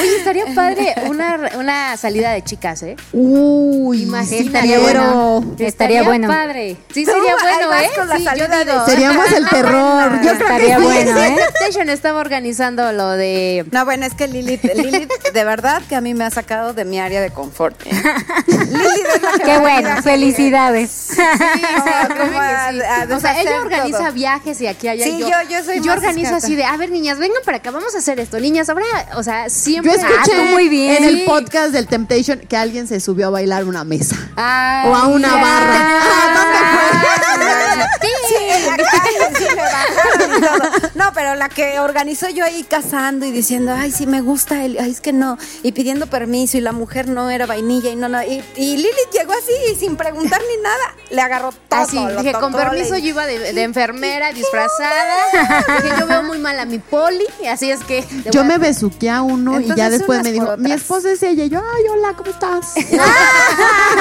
Oye, 0.00 0.16
estaría 0.18 0.46
padre 0.54 0.94
una, 1.06 1.38
una 1.56 1.96
salida 1.96 2.30
de 2.32 2.42
chicas, 2.42 2.82
¿eh? 2.82 2.96
Uy, 3.12 4.02
Imagínate. 4.04 4.37
Estaría 4.40 4.78
bueno. 4.78 5.54
Estaría 5.58 6.02
bueno. 6.02 6.28
padre. 6.28 6.76
Sí, 6.92 7.04
sería 7.04 7.34
bueno, 7.40 7.72
¿eh? 7.74 7.90
con 7.96 8.08
la 8.08 8.16
Sí, 8.18 8.24
yo 8.24 8.46
digo. 8.48 8.86
Seríamos 8.86 9.32
el 9.32 9.48
terror. 9.48 10.12
Yo 10.12 10.18
creo 10.20 10.36
que 10.36 10.42
Estaría 10.44 10.76
sí. 10.78 10.82
bueno, 10.84 11.22
¿eh? 11.22 11.36
Temptation 11.52 11.88
estaba 11.90 12.20
organizando 12.20 12.92
lo 12.92 13.10
de 13.10 13.64
No, 13.70 13.84
bueno, 13.84 14.06
es 14.06 14.14
que 14.14 14.28
Lilith, 14.28 14.64
Lilith, 14.74 15.10
de 15.32 15.44
verdad 15.44 15.82
que 15.88 15.96
a 15.96 16.00
mí 16.00 16.14
me 16.14 16.24
ha 16.24 16.30
sacado 16.30 16.72
de 16.74 16.84
mi 16.84 16.98
área 17.00 17.20
de 17.20 17.30
confort. 17.30 17.80
¿eh? 17.86 17.90
Lilith 18.46 19.42
Qué 19.44 19.58
bueno, 19.58 19.78
ayudado. 19.78 20.02
felicidades. 20.02 20.90
Sí, 20.90 21.16
como 22.18 22.38
a- 22.38 22.68
a 22.68 23.16
o 23.16 23.20
sea, 23.20 23.40
ella 23.40 23.60
organiza 23.60 23.98
todo. 23.98 24.12
viajes 24.12 24.60
y 24.60 24.66
aquí 24.66 24.88
allá. 24.88 25.04
Sí, 25.04 25.18
yo, 25.18 25.28
yo- 25.28 25.48
yo 25.48 25.64
soy 25.64 25.80
Yo 25.80 25.86
más 25.86 25.98
organizo 25.98 26.34
experta. 26.34 26.46
así 26.46 26.56
de, 26.56 26.64
a 26.64 26.76
ver, 26.76 26.90
niñas, 26.90 27.18
vengan 27.18 27.42
para 27.44 27.58
acá, 27.58 27.70
vamos 27.70 27.94
a 27.94 27.98
hacer 27.98 28.20
esto. 28.20 28.38
Niñas, 28.40 28.68
ahora, 28.68 28.84
o 29.16 29.22
sea, 29.22 29.44
Yo 29.44 29.50
siempre. 29.50 29.92
escuché 29.92 30.14
Ah, 30.18 30.24
tú 30.24 30.52
muy 30.52 30.68
bien. 30.68 30.96
en 30.96 31.04
el 31.04 31.24
podcast 31.24 31.72
del 31.72 31.86
Temptation 31.86 32.38
que 32.40 32.56
alguien 32.56 32.86
se 32.86 33.00
subió 33.00 33.28
a 33.28 33.30
bailar 33.30 33.64
una 33.64 33.84
mesa. 33.84 34.16
Ay, 34.36 34.88
O 34.88 34.94
a 34.94 35.06
una 35.08 35.28
ya. 35.28 35.42
barra. 35.42 36.00
Ah, 36.00 37.84
Sí, 38.28 38.36
la 38.66 38.76
calle, 38.76 39.38
sí, 39.38 39.44
me 39.48 39.62
bajaron 39.62 40.36
y 40.36 40.40
todo. 40.40 40.90
No, 40.94 41.12
pero 41.14 41.34
la 41.34 41.48
que 41.48 41.80
organizó 41.80 42.28
yo 42.28 42.44
ahí 42.44 42.62
casando 42.64 43.24
y 43.26 43.30
diciendo, 43.32 43.74
ay, 43.76 43.90
sí 43.90 44.06
me 44.06 44.20
gusta 44.20 44.64
él, 44.64 44.76
ay, 44.80 44.90
es 44.90 45.00
que 45.00 45.12
no. 45.12 45.38
Y 45.62 45.72
pidiendo 45.72 46.06
permiso 46.08 46.56
y 46.58 46.60
la 46.60 46.72
mujer 46.72 47.08
no 47.08 47.30
era 47.30 47.46
vainilla 47.46 47.90
y 47.90 47.96
no, 47.96 48.08
no. 48.08 48.22
Y, 48.22 48.42
y 48.56 48.76
Lilith 48.76 49.10
llegó 49.12 49.32
así 49.32 49.52
y 49.72 49.76
sin 49.76 49.96
preguntar 49.96 50.40
ni 50.56 50.62
nada, 50.62 50.94
le 51.10 51.20
agarró 51.22 51.50
todo. 51.68 51.80
Así, 51.80 51.96
lo 51.96 52.16
dije, 52.16 52.32
tocó, 52.32 52.44
con 52.46 52.52
permiso 52.54 52.94
le- 52.94 53.02
yo 53.02 53.08
iba 53.08 53.26
de, 53.26 53.52
de 53.52 53.62
enfermera 53.62 54.32
disfrazada. 54.32 55.14
dije, 55.82 55.94
yo 56.00 56.06
veo 56.06 56.22
muy 56.22 56.38
mal 56.38 56.58
a 56.60 56.64
mi 56.66 56.78
poli, 56.78 57.26
así 57.50 57.70
es 57.70 57.80
que. 57.84 58.04
Yo 58.30 58.44
me 58.44 58.58
besuqué 58.58 59.10
a 59.10 59.22
uno 59.22 59.60
y 59.60 59.74
ya 59.74 59.88
después 59.90 60.22
me 60.22 60.32
dijo, 60.32 60.56
mi 60.58 60.72
esposa 60.72 61.10
es 61.12 61.22
ella. 61.22 61.44
Y 61.44 61.48
yo, 61.48 61.60
ay, 61.60 61.84
hola, 61.90 62.12
¿cómo 62.16 62.30
estás? 62.30 62.74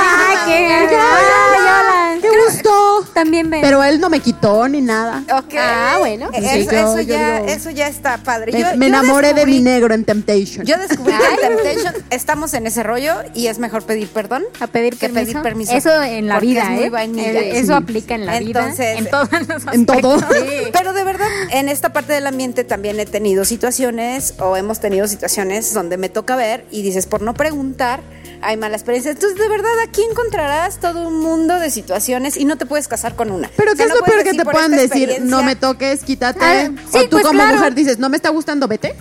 ¡Ah, 0.10 0.44
qué 0.46 0.74
Ay, 0.74 2.07
hola, 2.12 2.22
qué 2.22 2.28
gusto. 2.30 3.06
También 3.14 3.50
ven. 3.50 3.62
Pero 3.62 3.84
él 3.84 4.00
no 4.00 4.10
me 4.10 4.20
quitó 4.20 4.68
ni 4.68 4.82
nada. 4.82 5.24
Ok. 5.34 5.54
Ah, 5.58 5.96
bueno. 6.00 6.30
Eso, 6.34 6.50
Sí, 6.54 6.66
yo- 6.66 6.72
eso 6.72 6.96
yo 7.02 7.02
ya, 7.02 7.40
digo- 7.42 7.48
eso 7.54 7.70
ya 7.72 7.88
está 7.88 8.18
padre. 8.18 8.52
Me, 8.52 8.60
Yo- 8.62 8.68
me 8.78 8.90
yo 8.90 8.96
enamoré 8.98 9.34
de 9.34 9.42
descubrí- 9.46 9.52
mi 9.52 9.60
negro 9.62 9.94
en 9.94 10.06
Temptation. 10.06 10.66
Yo 10.66 10.78
descubrí 10.78 11.14
que 11.14 11.46
en 11.46 11.56
Temptation 11.58 11.94
estamos 12.10 12.54
en 12.54 12.68
ese 12.68 12.84
rollo 12.84 13.14
y 13.34 13.48
es 13.48 13.60
mejor 13.60 13.84
pedir 13.84 14.08
perdón 14.08 14.44
a 14.60 14.68
pedir 14.68 14.94
que 14.98 15.10
permiso. 15.10 15.26
pedir 15.32 15.42
permiso. 15.42 15.74
Eso 15.74 16.02
en 16.04 16.28
la 16.28 16.36
Porque 16.36 16.48
vida, 16.48 16.64
es 16.64 16.70
muy 16.70 16.84
¿eh? 16.86 16.90
vainilla. 16.90 17.32
Eh, 17.32 17.58
Eso 17.60 17.68
Sí. 17.68 17.74
aplica 17.74 18.16
en 18.16 18.26
la 18.26 18.38
Entonces, 18.38 18.78
vida. 18.78 18.98
En 19.00 19.10
todos 19.10 19.30
los 19.48 19.74
en 19.74 19.86
todo. 19.86 20.14
aspectos. 20.16 20.38
Pero 20.74 20.94
de 20.94 21.04
verdad, 21.04 21.28
en 21.52 21.70
esta 21.70 21.94
parte 21.94 22.14
del 22.14 22.28
ambiente 22.28 22.64
también 22.64 23.00
he 23.00 23.06
tenido 23.06 23.46
situaciones 23.46 24.34
o 24.40 24.56
hemos 24.58 24.80
tenido 24.80 25.08
situaciones 25.08 25.74
donde 25.74 25.98
me 25.98 26.10
toca 26.10 26.36
ver 26.36 26.66
y 26.72 26.82
dices, 26.82 27.06
por 27.08 27.22
no 27.22 27.34
preguntar, 27.34 28.02
hay 28.42 28.56
mala 28.58 28.76
experiencia. 28.76 29.12
Entonces, 29.12 29.38
de 29.40 29.48
verdad, 29.50 29.72
aquí 29.88 30.02
encontrarás 30.10 30.78
todo 30.80 31.08
un 31.08 31.20
mundo 31.20 31.60
de 31.60 31.72
situaciones 31.98 32.38
y 32.38 32.46
no 32.46 32.58
te 32.58 32.66
puedes 32.66 32.88
casar 32.88 33.16
con 33.16 33.32
una. 33.32 33.50
Pero 33.56 33.72
O 33.72 33.74
¿qué 33.74 33.78
sea, 33.78 33.86
es 33.88 33.90
no 33.92 33.96
lo 34.00 34.06
puedes 34.06 34.24
peor 34.24 34.36
que 34.36 34.38
te 34.44 34.46
puedan 34.50 34.72
decir? 34.72 35.18
No 35.22 35.44
me 35.44 35.56
toques, 35.56 36.04
quítate. 36.04 36.40
Ah, 36.42 36.70
o 36.92 37.02
tú 37.04 37.10
pues 37.12 37.24
como 37.24 37.40
claro. 37.40 37.56
mujer 37.56 37.74
dices, 37.76 37.98
no 38.00 38.10
me 38.10 38.18
está 38.18 38.30
gustando, 38.30 38.68
vete. 38.68 38.96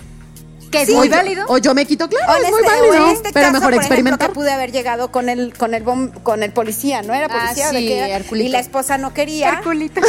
Que 0.71 0.81
es 0.81 0.87
Sí, 0.87 0.95
muy 0.95 1.07
válido. 1.09 1.45
O 1.47 1.57
yo 1.57 1.73
me 1.73 1.85
quito, 1.85 2.07
claro, 2.09 2.33
O 2.33 2.35
es 2.35 2.49
muy 2.51 2.61
este- 2.61 2.75
válido. 2.75 3.11
este 3.11 3.29
pero 3.33 3.45
caso, 3.47 3.59
mejor 3.59 3.73
experimentar. 3.75 4.19
ejemplo, 4.19 4.27
que 4.27 4.33
pude 4.33 4.51
haber 4.51 4.71
llegado 4.71 5.11
con 5.11 5.29
el 5.29 5.53
con 5.57 5.73
el 5.73 5.83
bom- 5.85 6.11
con 6.23 6.43
el 6.43 6.51
policía, 6.51 7.01
¿no 7.01 7.13
era 7.13 7.27
Ah, 7.29 7.39
policía 7.45 7.71
de 7.71 7.79
sí? 7.79 7.91
Herculito. 7.93 8.47
y 8.49 8.51
la 8.51 8.59
esposa 8.59 8.97
no 8.97 9.13
quería. 9.13 9.49
Herculito. 9.49 10.01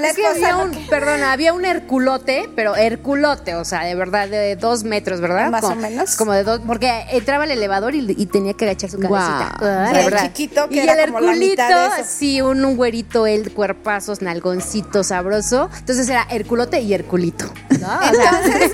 La, 0.00 0.08
esposa 0.08 0.30
había 0.34 0.52
no 0.52 0.62
un, 0.64 0.70
quería. 0.70 0.86
perdona, 0.88 1.32
había 1.32 1.52
un 1.52 1.64
herculote, 1.64 2.48
pero 2.54 2.76
herculote, 2.76 3.54
o 3.54 3.64
sea, 3.64 3.82
de 3.84 3.94
verdad, 3.94 4.28
de 4.28 4.56
dos 4.56 4.84
metros, 4.84 5.20
¿verdad? 5.20 5.50
Más 5.50 5.62
Como- 5.62 5.74
o 5.74 5.76
menos. 5.76 6.16
Como 6.16 6.32
de 6.32 6.44
dos, 6.44 6.60
porque 6.66 7.04
entraba 7.10 7.44
al 7.44 7.50
elevador 7.50 7.94
y, 7.94 8.04
y 8.16 8.26
tenía 8.26 8.54
que 8.54 8.64
agachar 8.66 8.90
su 8.90 8.98
Guau. 8.98 9.10
cabecita. 9.12 9.56
Ah, 9.60 9.90
Y 9.90 9.94
de 9.96 10.04
el 10.04 10.16
chiquito, 10.22 10.68
que 10.68 10.76
y 10.76 10.78
era 10.80 10.92
el 10.94 11.06
como 11.12 11.20
la 11.20 11.32
herculito, 11.32 11.62
mitad 11.62 11.96
de 11.96 12.04
sí, 12.04 12.40
un, 12.40 12.64
un 12.64 12.76
güerito, 12.76 13.26
el 13.26 13.52
cuerpazos, 13.52 14.22
nalgoncito, 14.22 15.02
sabroso. 15.02 15.68
Entonces 15.78 16.08
era 16.08 16.26
herculote 16.30 16.80
y 16.80 16.94
herculito. 16.94 17.46
¿no? 17.80 18.00
Entonces, 18.02 18.72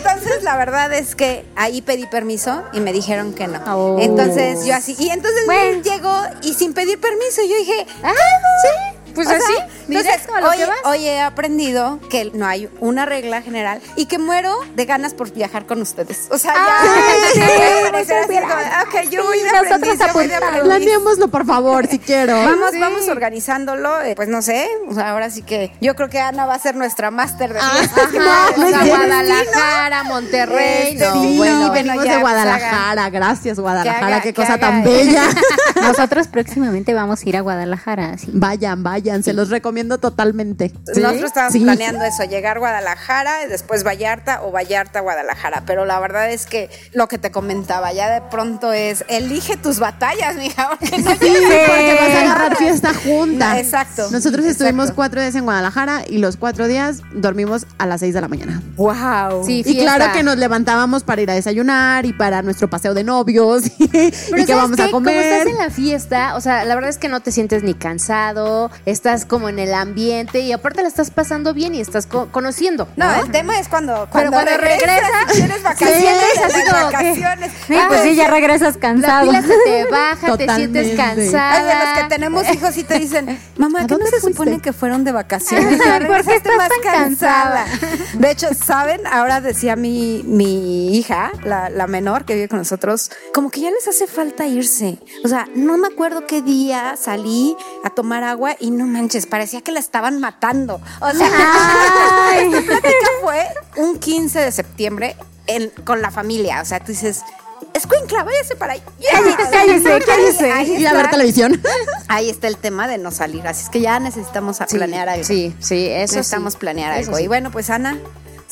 entonces 0.00 0.42
la 0.42 0.56
verdad 0.56 0.92
es 0.92 1.14
que 1.14 1.44
ahí 1.56 1.82
pedí 1.82 2.06
permiso 2.06 2.62
y 2.72 2.80
me 2.80 2.92
dijeron 2.92 3.32
que 3.34 3.46
no. 3.46 3.60
Oh. 3.66 3.98
Entonces 4.00 4.64
yo 4.64 4.74
así, 4.74 4.96
y 4.98 5.10
entonces 5.10 5.44
Bueno. 5.46 5.82
llegó 5.82 6.22
y 6.42 6.54
sin 6.54 6.72
pedir 6.72 7.00
permiso, 7.00 7.42
yo 7.42 7.56
dije, 7.56 7.86
ah, 8.02 8.12
sí, 8.14 8.96
pues 9.14 9.26
O 9.26 9.30
sea, 9.30 9.38
así, 9.38 9.52
entonces, 9.88 10.04
directo 10.04 10.34
a 10.34 10.40
lo 10.40 10.48
hoy, 10.50 10.56
que 10.58 10.66
vas. 10.66 10.76
hoy 10.84 11.08
he 11.08 11.20
aprendido 11.20 11.98
que 12.10 12.30
no 12.34 12.46
hay 12.46 12.68
una 12.80 13.06
regla 13.06 13.42
general 13.42 13.80
y 13.96 14.06
que 14.06 14.18
muero 14.18 14.56
de 14.74 14.84
ganas 14.84 15.14
por 15.14 15.32
viajar 15.32 15.66
con 15.66 15.80
ustedes. 15.82 16.28
O 16.30 16.38
sea, 16.38 16.54
ya. 16.54 16.76
Ay, 16.80 17.20
sí, 17.34 17.40
ya 17.40 17.98
así 17.98 18.26
como, 18.26 18.46
gracias. 18.46 18.84
ok, 18.84 19.10
yo 19.10 19.22
Sí, 19.22 19.26
voy 19.28 19.38
de 19.38 19.44
nosotros 19.44 19.72
aprendiz, 20.00 20.06
yo 20.06 20.12
voy 20.12 20.26
de. 20.26 20.60
Planeémoslo, 20.64 21.28
por 21.28 21.46
favor, 21.46 21.86
si 21.86 21.98
quiero. 22.10 22.34
Vamos, 22.36 22.70
vamos 22.78 23.08
organizándolo, 23.08 24.00
eh, 24.02 24.14
pues 24.16 24.28
no 24.28 24.42
sé, 24.42 24.68
o 24.88 24.94
sea, 24.94 25.10
ahora 25.10 25.30
sí 25.30 25.42
que 25.42 25.72
yo 25.80 25.94
creo 25.96 26.08
que 26.08 26.18
Ana 26.20 26.46
va 26.46 26.54
a 26.54 26.58
ser 26.58 26.74
nuestra 26.76 27.10
máster 27.10 27.52
de 27.52 27.60
fiestas. 27.60 28.12
no 28.56 28.68
sea, 28.68 28.82
cierto. 28.82 28.96
Guadalajara, 28.96 30.02
Monterrey, 30.04 30.92
Este, 30.92 31.04
no, 31.04 31.12
sí, 31.14 31.28
Sí, 31.30 31.36
bueno, 31.38 31.70
venimos 31.72 32.04
ya, 32.04 32.14
de 32.16 32.20
Guadalajara. 32.20 33.10
Gracias, 33.10 33.58
Guadalajara. 33.60 34.20
Qué 34.20 34.34
cosa 34.34 34.58
tan 34.58 34.82
bella. 34.82 35.22
Nosotros 35.82 36.28
próximamente 36.28 36.94
vamos 36.94 37.22
a 37.24 37.28
ir 37.28 37.36
a 37.36 37.40
Guadalajara. 37.40 38.18
sí. 38.18 38.28
vayan, 38.32 38.82
vayan. 38.82 39.22
Se 39.22 39.32
los 39.32 39.48
recomiendo 39.50 39.98
totalmente. 39.98 40.72
Nosotros 40.86 41.24
estábamos 41.24 41.52
Sí. 41.52 41.60
planeando 41.60 42.04
eso, 42.04 42.24
llegar 42.24 42.56
a 42.56 42.60
Guadalajara, 42.60 43.44
y 43.44 43.48
después 43.48 43.84
Vallarta 43.84 44.42
o 44.42 44.50
Vallarta, 44.52 45.00
Guadalajara. 45.00 45.62
Pero 45.66 45.84
la 45.84 45.98
verdad 46.00 46.30
es 46.30 46.46
que 46.46 46.70
lo 46.92 47.08
que 47.08 47.18
te 47.18 47.30
comentaba 47.30 47.92
ya 47.92 48.10
de 48.10 48.20
pronto 48.30 48.72
es, 48.72 49.04
elige 49.08 49.56
tus 49.56 49.78
batallas, 49.78 50.36
mija, 50.36 50.70
porque 50.78 50.98
no 50.98 51.10
Sí, 51.12 51.16
porque 51.18 51.96
vas 52.00 52.14
a 52.14 52.20
agarrar 52.22 52.56
fiesta 52.56 52.92
junta. 52.94 53.58
Exacto. 53.58 54.08
Nosotros 54.10 54.44
estuvimos 54.46 54.84
Exacto. 54.86 54.96
cuatro 54.96 55.20
días 55.20 55.34
en 55.34 55.44
Guadalajara 55.44 56.02
y 56.08 56.18
los 56.18 56.36
cuatro 56.36 56.66
días 56.68 57.02
dormimos 57.14 57.66
a 57.78 57.86
las 57.86 58.00
seis 58.00 58.14
de 58.14 58.20
la 58.20 58.28
mañana. 58.28 58.62
Wow. 58.76 59.44
Sí, 59.44 59.62
Y 59.66 59.78
claro 59.78 60.06
que 60.12 60.22
nos 60.22 60.36
levantábamos 60.36 61.02
para 61.04 61.22
ir 61.22 61.30
a 61.30 61.34
desayunar 61.34 62.06
y 62.06 62.12
para 62.12 62.42
nuestro 62.42 62.68
paseo 62.70 62.94
de 62.94 63.04
novios 63.04 63.64
y, 63.78 63.84
y 63.84 63.88
que 63.88 64.12
¿sabes 64.12 64.48
vamos 64.48 64.76
qué? 64.76 64.82
a 64.84 64.90
Como 64.90 65.08
estás 65.08 65.38
comer. 65.40 65.48
en 65.48 65.58
la 65.58 65.69
una 65.70 65.76
fiesta, 65.76 66.34
o 66.36 66.40
sea, 66.40 66.64
la 66.64 66.74
verdad 66.74 66.90
es 66.90 66.98
que 66.98 67.08
no 67.08 67.20
te 67.20 67.30
sientes 67.32 67.62
ni 67.62 67.74
cansado, 67.74 68.70
estás 68.86 69.24
como 69.24 69.48
en 69.48 69.58
el 69.58 69.72
ambiente 69.74 70.40
y 70.40 70.52
aparte 70.52 70.82
la 70.82 70.88
estás 70.88 71.10
pasando 71.10 71.54
bien 71.54 71.74
y 71.74 71.80
estás 71.80 72.06
co- 72.06 72.28
conociendo. 72.32 72.88
No, 72.96 73.10
el 73.22 73.30
tema 73.30 73.58
es 73.60 73.68
cuando, 73.68 74.08
cuando, 74.10 74.32
cuando 74.32 74.56
regresas, 74.56 75.32
tienes 75.32 75.62
vacaciones, 75.62 76.16
sí, 76.34 76.40
así 76.44 76.60
como 76.68 76.88
que- 76.90 76.96
vacaciones. 76.96 77.52
Sí, 77.68 77.74
pues 77.88 78.00
sí, 78.02 78.14
ya 78.16 78.28
regresas 78.28 78.74
La 78.74 78.80
cansado. 78.80 79.26
pila 79.26 79.42
se 79.42 79.54
te 79.64 79.84
baja, 79.86 80.36
te 80.36 80.48
sientes 80.54 80.96
cansada. 80.96 81.52
Ay, 81.52 81.70
a 81.70 81.84
los 81.94 82.02
que 82.02 82.08
tenemos 82.14 82.52
hijos 82.52 82.76
y 82.76 82.84
te 82.84 82.98
dicen, 82.98 83.38
mamá, 83.56 83.80
¿A 83.80 83.86
¿qué 83.86 83.92
no 83.92 83.98
dónde 83.98 84.06
se 84.10 84.20
fuiste? 84.20 84.30
supone 84.42 84.60
que 84.60 84.72
fueron 84.72 85.04
de 85.04 85.12
vacaciones? 85.12 85.76
¿Por 85.78 85.86
Ya 85.86 85.92
qué 85.92 85.98
regresaste 86.00 86.34
estás 86.36 86.56
más 86.56 86.68
tan 86.68 86.80
cansada. 86.80 87.64
cansada? 87.64 87.98
De 88.14 88.30
hecho, 88.30 88.48
¿saben? 88.54 89.06
Ahora 89.06 89.40
decía 89.40 89.76
mi, 89.76 90.22
mi 90.26 90.96
hija, 90.96 91.30
la, 91.44 91.70
la 91.70 91.86
menor 91.86 92.24
que 92.24 92.34
vive 92.34 92.48
con 92.48 92.58
nosotros, 92.58 93.10
como 93.32 93.50
que 93.50 93.60
ya 93.60 93.70
les 93.70 93.86
hace 93.86 94.06
falta 94.06 94.46
irse. 94.46 94.98
O 95.24 95.28
sea, 95.28 95.46
no 95.60 95.76
me 95.78 95.88
acuerdo 95.88 96.26
qué 96.26 96.42
día 96.42 96.96
salí 97.00 97.56
a 97.84 97.90
tomar 97.90 98.24
agua 98.24 98.56
y 98.58 98.70
no 98.70 98.86
manches, 98.86 99.26
parecía 99.26 99.60
que 99.60 99.72
la 99.72 99.80
estaban 99.80 100.18
matando. 100.20 100.80
O 101.00 101.10
sea, 101.12 101.26
esta 102.40 102.60
plática 102.62 103.08
fue 103.22 103.46
un 103.76 103.98
15 103.98 104.38
de 104.40 104.52
septiembre 104.52 105.16
en- 105.46 105.70
con 105.84 106.02
la 106.02 106.10
familia. 106.10 106.60
O 106.62 106.64
sea, 106.64 106.80
tú 106.80 106.92
dices, 106.92 107.22
escuincla, 107.74 108.24
váyase 108.24 108.56
para 108.56 108.74
allá. 108.74 108.82
cállese, 109.50 109.98
cállese. 110.06 110.52
Ahí 110.52 110.72
Ir 110.80 110.88
a 110.88 110.92
ver 110.94 111.10
televisión. 111.10 111.60
Ahí 112.08 112.30
está 112.30 112.48
el 112.48 112.56
tema 112.56 112.88
de 112.88 112.98
no 112.98 113.10
salir, 113.10 113.46
así 113.46 113.64
es 113.64 113.70
que 113.70 113.80
ya 113.80 114.00
necesitamos 114.00 114.58
Sí, 114.68 114.76
planear 114.76 115.08
algo. 115.08 115.24
Sí, 115.24 115.54
sí, 115.60 115.86
eso 115.88 116.16
necesitamos 116.16 116.54
sí. 116.54 116.58
planear 116.58 116.92
Eso 116.98 117.10
algo. 117.10 117.18
sí. 117.18 117.24
Y 117.24 117.28
bueno, 117.28 117.50
pues 117.50 117.70
Ana, 117.70 117.98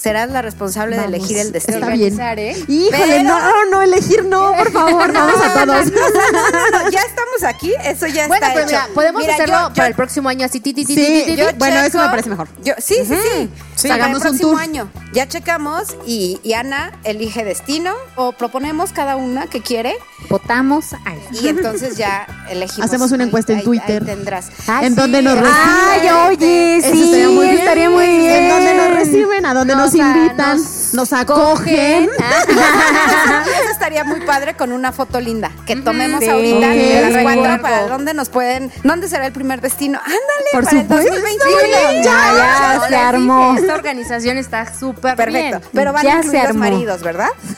serás 0.00 0.30
la 0.30 0.42
responsable 0.42 0.96
de 0.96 1.04
elegir 1.06 1.38
el 1.38 1.50
destino. 1.52 1.78
Está 1.78 1.90
bien. 1.90 2.18
¿eh? 2.20 2.56
Híjole, 2.68 2.90
Pero- 3.08 3.22
no, 3.24 3.64
no, 3.70 3.82
elegir 3.82 4.24
no, 4.24 4.52
por 4.56 4.70
favor, 4.72 5.12
vamos 5.12 5.40
a 5.40 5.52
todos. 5.64 5.86
No, 5.92 6.00
no, 6.00 6.50
no, 6.50 6.84
no, 6.84 6.90
ya 6.90 7.00
estamos 7.00 7.42
aquí, 7.44 7.72
eso 7.84 8.06
ya 8.06 8.28
Bueno, 8.28 8.46
está 8.46 8.52
pues 8.52 8.66
hecho. 8.66 8.80
mira, 8.82 8.88
podemos 8.94 9.22
Mira, 9.22 9.34
hacerlo 9.34 9.54
yo- 9.62 9.68
yo- 9.68 9.74
para 9.74 9.88
el 9.88 9.94
próximo 9.94 10.28
año 10.28 10.46
así, 10.46 10.60
ti, 10.60 10.72
ti, 10.72 10.84
ti, 10.84 10.94
Sí, 10.94 11.36
yo- 11.36 11.46
Bueno, 11.56 11.80
eso 11.80 11.98
me 11.98 12.08
parece 12.08 12.28
mejor. 12.30 12.48
Sí, 12.78 12.94
sí, 13.04 13.04
sí. 13.06 13.50
Sí. 13.74 13.86
Para 13.88 14.06
Hagamos 14.06 14.24
un 14.24 14.38
tour. 14.40 14.60
año. 14.60 14.90
Ya 15.12 15.28
checamos 15.28 15.96
y, 16.04 16.40
y 16.42 16.52
Ana 16.54 16.92
elige 17.04 17.44
destino 17.44 17.94
o 18.16 18.32
proponemos 18.32 18.90
cada 18.92 19.14
una 19.14 19.46
que 19.46 19.60
quiere 19.62 19.94
Votamos 20.28 20.94
ahí. 21.04 21.20
y 21.40 21.46
entonces 21.48 21.96
ya 21.96 22.26
elegimos. 22.50 22.84
Hacemos 22.86 23.12
una 23.12 23.22
Ahí- 23.22 23.28
encuesta 23.28 23.52
en 23.52 23.58
ahí- 23.60 23.64
Twitter. 23.64 24.02
ahí 24.02 24.06
tendrás. 24.08 24.48
en 24.82 24.94
donde 24.96 25.22
nos 25.22 25.34
reciben. 25.34 25.54
Ay, 25.54 26.08
oye, 26.28 26.80
sí, 26.82 27.02
estaría 27.04 27.28
muy 27.28 27.46
bien. 27.46 27.58
estaría 27.58 27.90
muy 27.90 28.06
bien. 28.06 28.30
En 28.42 28.48
donde 28.48 28.74
nos 28.74 28.90
reciben, 28.94 29.46
a 29.46 29.54
donde 29.54 29.76
nos, 29.76 29.87
Nos, 29.88 29.94
invitan, 29.94 30.58
nos 30.58 30.77
nos, 30.92 31.12
acogen. 31.12 32.08
Y 32.48 33.50
eso 33.62 33.70
estaría 33.72 34.04
muy 34.04 34.20
padre 34.20 34.54
con 34.54 34.72
una 34.72 34.92
foto 34.92 35.20
linda 35.20 35.50
que 35.66 35.76
tomemos 35.76 36.20
Sí. 36.20 36.28
ahorita 36.28 36.68
de 36.68 37.10
las 37.10 37.22
cuatro 37.22 37.62
para 37.62 37.86
dónde 37.88 38.14
nos 38.14 38.28
pueden, 38.28 38.70
dónde 38.84 39.08
será 39.08 39.26
el 39.26 39.32
primer 39.32 39.60
destino. 39.60 39.98
Ándale, 39.98 40.20
Por 40.52 40.64
para 40.64 40.80
supuesto. 40.82 41.14
el 41.14 41.22
2021. 41.22 42.02
Ya, 42.02 42.02
ya, 42.02 42.74
No, 42.78 42.88
se 42.88 42.96
armó. 42.96 43.50
dije, 43.52 43.62
Esta 43.62 43.74
organización 43.74 44.36
está 44.38 44.72
súper 44.78 45.16
Perfecto. 45.16 45.58
bien. 45.58 45.70
Pero 45.72 45.92
van 45.92 46.04
Ya 46.04 46.18
a 46.18 46.22
se 46.22 46.38
armó. 46.40 46.60
maridos, 46.60 47.02
¿verdad? 47.02 47.28
Sí, 47.40 47.54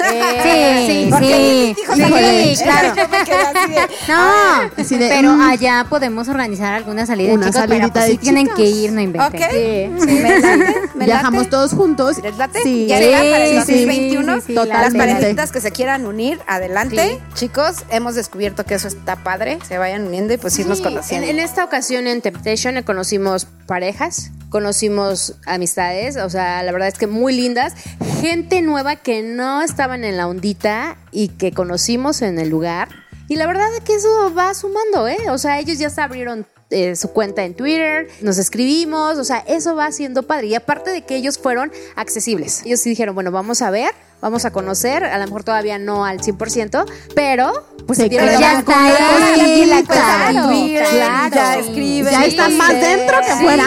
sí, 0.87 1.11
sí, 1.18 1.85
claro. 1.85 2.95
Yo 2.97 3.09
me 3.09 3.24
quedé 3.24 3.43
así 3.47 3.72
de, 3.72 3.89
No, 4.09 4.62
de, 4.99 5.09
pero 5.09 5.43
allá 5.43 5.87
podemos 5.89 6.28
organizar 6.28 6.74
alguna 6.74 7.07
salida 7.07 7.33
Una 7.33 7.47
de 7.47 7.51
chicos, 7.53 7.66
pero 7.68 7.78
salidita 7.81 7.93
pues 8.01 8.07
de 8.07 8.11
sí 8.12 8.18
tienen 8.18 8.45
chicas. 8.45 8.57
que 8.57 8.64
ir, 8.66 8.93
no 8.93 9.01
inventen. 9.01 9.43
Ok. 9.43 9.49
Sí. 9.51 10.07
Me 10.11 10.41
late, 10.41 10.74
me 10.95 11.05
Viajamos 11.07 11.39
late. 11.41 11.51
todos 11.51 11.72
juntos. 11.72 12.18
¿Les 12.22 12.37
late? 12.37 12.61
Sí. 12.62 12.87
Ya 12.87 13.01
para 13.25 13.45
el 13.47 13.51
Sí, 13.64 13.85
2021. 13.87 14.37
sí, 14.41 14.43
sí, 14.47 14.55
Las 14.55 14.95
parejitas 14.95 15.53
que 15.53 15.61
se 15.61 15.71
quieran 15.71 16.07
unir, 16.07 16.39
adelante. 16.47 17.21
Chicos, 17.35 17.85
hemos 17.91 18.14
descubierto 18.14 18.64
que 18.64 18.75
eso 18.75 18.89
está 18.89 19.16
padre. 19.16 19.59
Se 19.66 19.79
vayan 19.79 20.07
uniendo 20.07 20.33
y 20.35 20.37
pues 20.37 20.59
irnos 20.59 20.79
Sí, 20.79 20.85
conociendo. 20.85 21.27
En, 21.29 21.39
en 21.39 21.45
esta 21.45 21.64
ocasión 21.64 22.07
en 22.07 22.21
Temptation 22.23 22.83
conocimos 22.83 23.47
parejas, 23.66 24.31
conocimos 24.49 25.35
amistades, 25.47 26.16
o 26.16 26.29
sea, 26.31 26.62
la 26.62 26.73
verdad 26.73 26.89
es 26.89 26.99
que 26.99 27.07
muy 27.07 27.33
lindas, 27.35 27.75
gente 28.21 28.62
nueva 28.62 28.97
que 28.97 29.23
no 29.23 29.62
estaban 29.62 30.05
en 30.05 30.16
la 30.16 30.27
ondita 30.27 30.97
y 31.12 31.29
que 31.29 31.53
conocimos 31.53 32.23
en 32.23 32.39
el 32.39 32.49
lugar. 32.49 32.89
Y 33.29 33.37
la 33.37 33.47
verdad 33.47 33.68
es 33.77 33.81
que 33.85 33.95
eso 33.95 34.35
va 34.35 34.53
sumando, 34.55 35.07
¿eh? 35.07 35.31
O 35.31 35.39
sea, 35.39 35.61
ellos 35.61 35.79
ya 35.79 35.89
se 35.89 36.01
abrieron 36.01 36.47
eh, 36.71 36.97
su 36.97 37.12
cuenta 37.12 37.45
en 37.45 37.55
Twitter, 37.55 38.09
nos 38.21 38.39
escribimos, 38.39 39.18
o 39.18 39.25
sea, 39.25 39.39
eso 39.39 39.75
va 39.75 39.91
siendo 39.93 40.23
padre. 40.23 40.49
Y 40.49 40.55
aparte 40.55 40.91
de 40.91 41.03
que 41.03 41.16
ellos 41.16 41.39
fueron 41.39 41.73
accesibles, 41.97 42.62
ellos 42.64 42.81
sí 42.81 42.91
dijeron, 42.91 43.14
bueno, 43.14 43.31
vamos 43.31 43.61
a 43.62 43.71
ver, 43.71 43.91
vamos 44.21 44.45
a 44.45 44.51
conocer, 44.53 45.05
a 45.05 45.18
lo 45.18 45.25
mejor 45.25 45.45
todavía 45.45 45.79
no 45.79 46.05
al 46.05 46.21
100%, 46.21 46.85
pero 47.14 47.53
pues 47.87 47.99
Se 47.99 48.09
dieron 48.09 48.29
quedan 48.29 48.41
la 48.41 48.47
ya 48.53 48.59
está 48.61 48.73
oportunidad. 48.73 49.45
ahí, 49.45 49.64
la 49.66 49.83
claro, 49.83 50.49
Twitter, 50.49 50.87
claro. 50.91 51.35
ya 51.35 51.59
escriben. 51.59 52.12
Ya 52.12 52.25
están 52.25 52.57
más 52.57 52.71
dentro 52.73 53.16
que 53.27 53.33
fuera. 53.43 53.64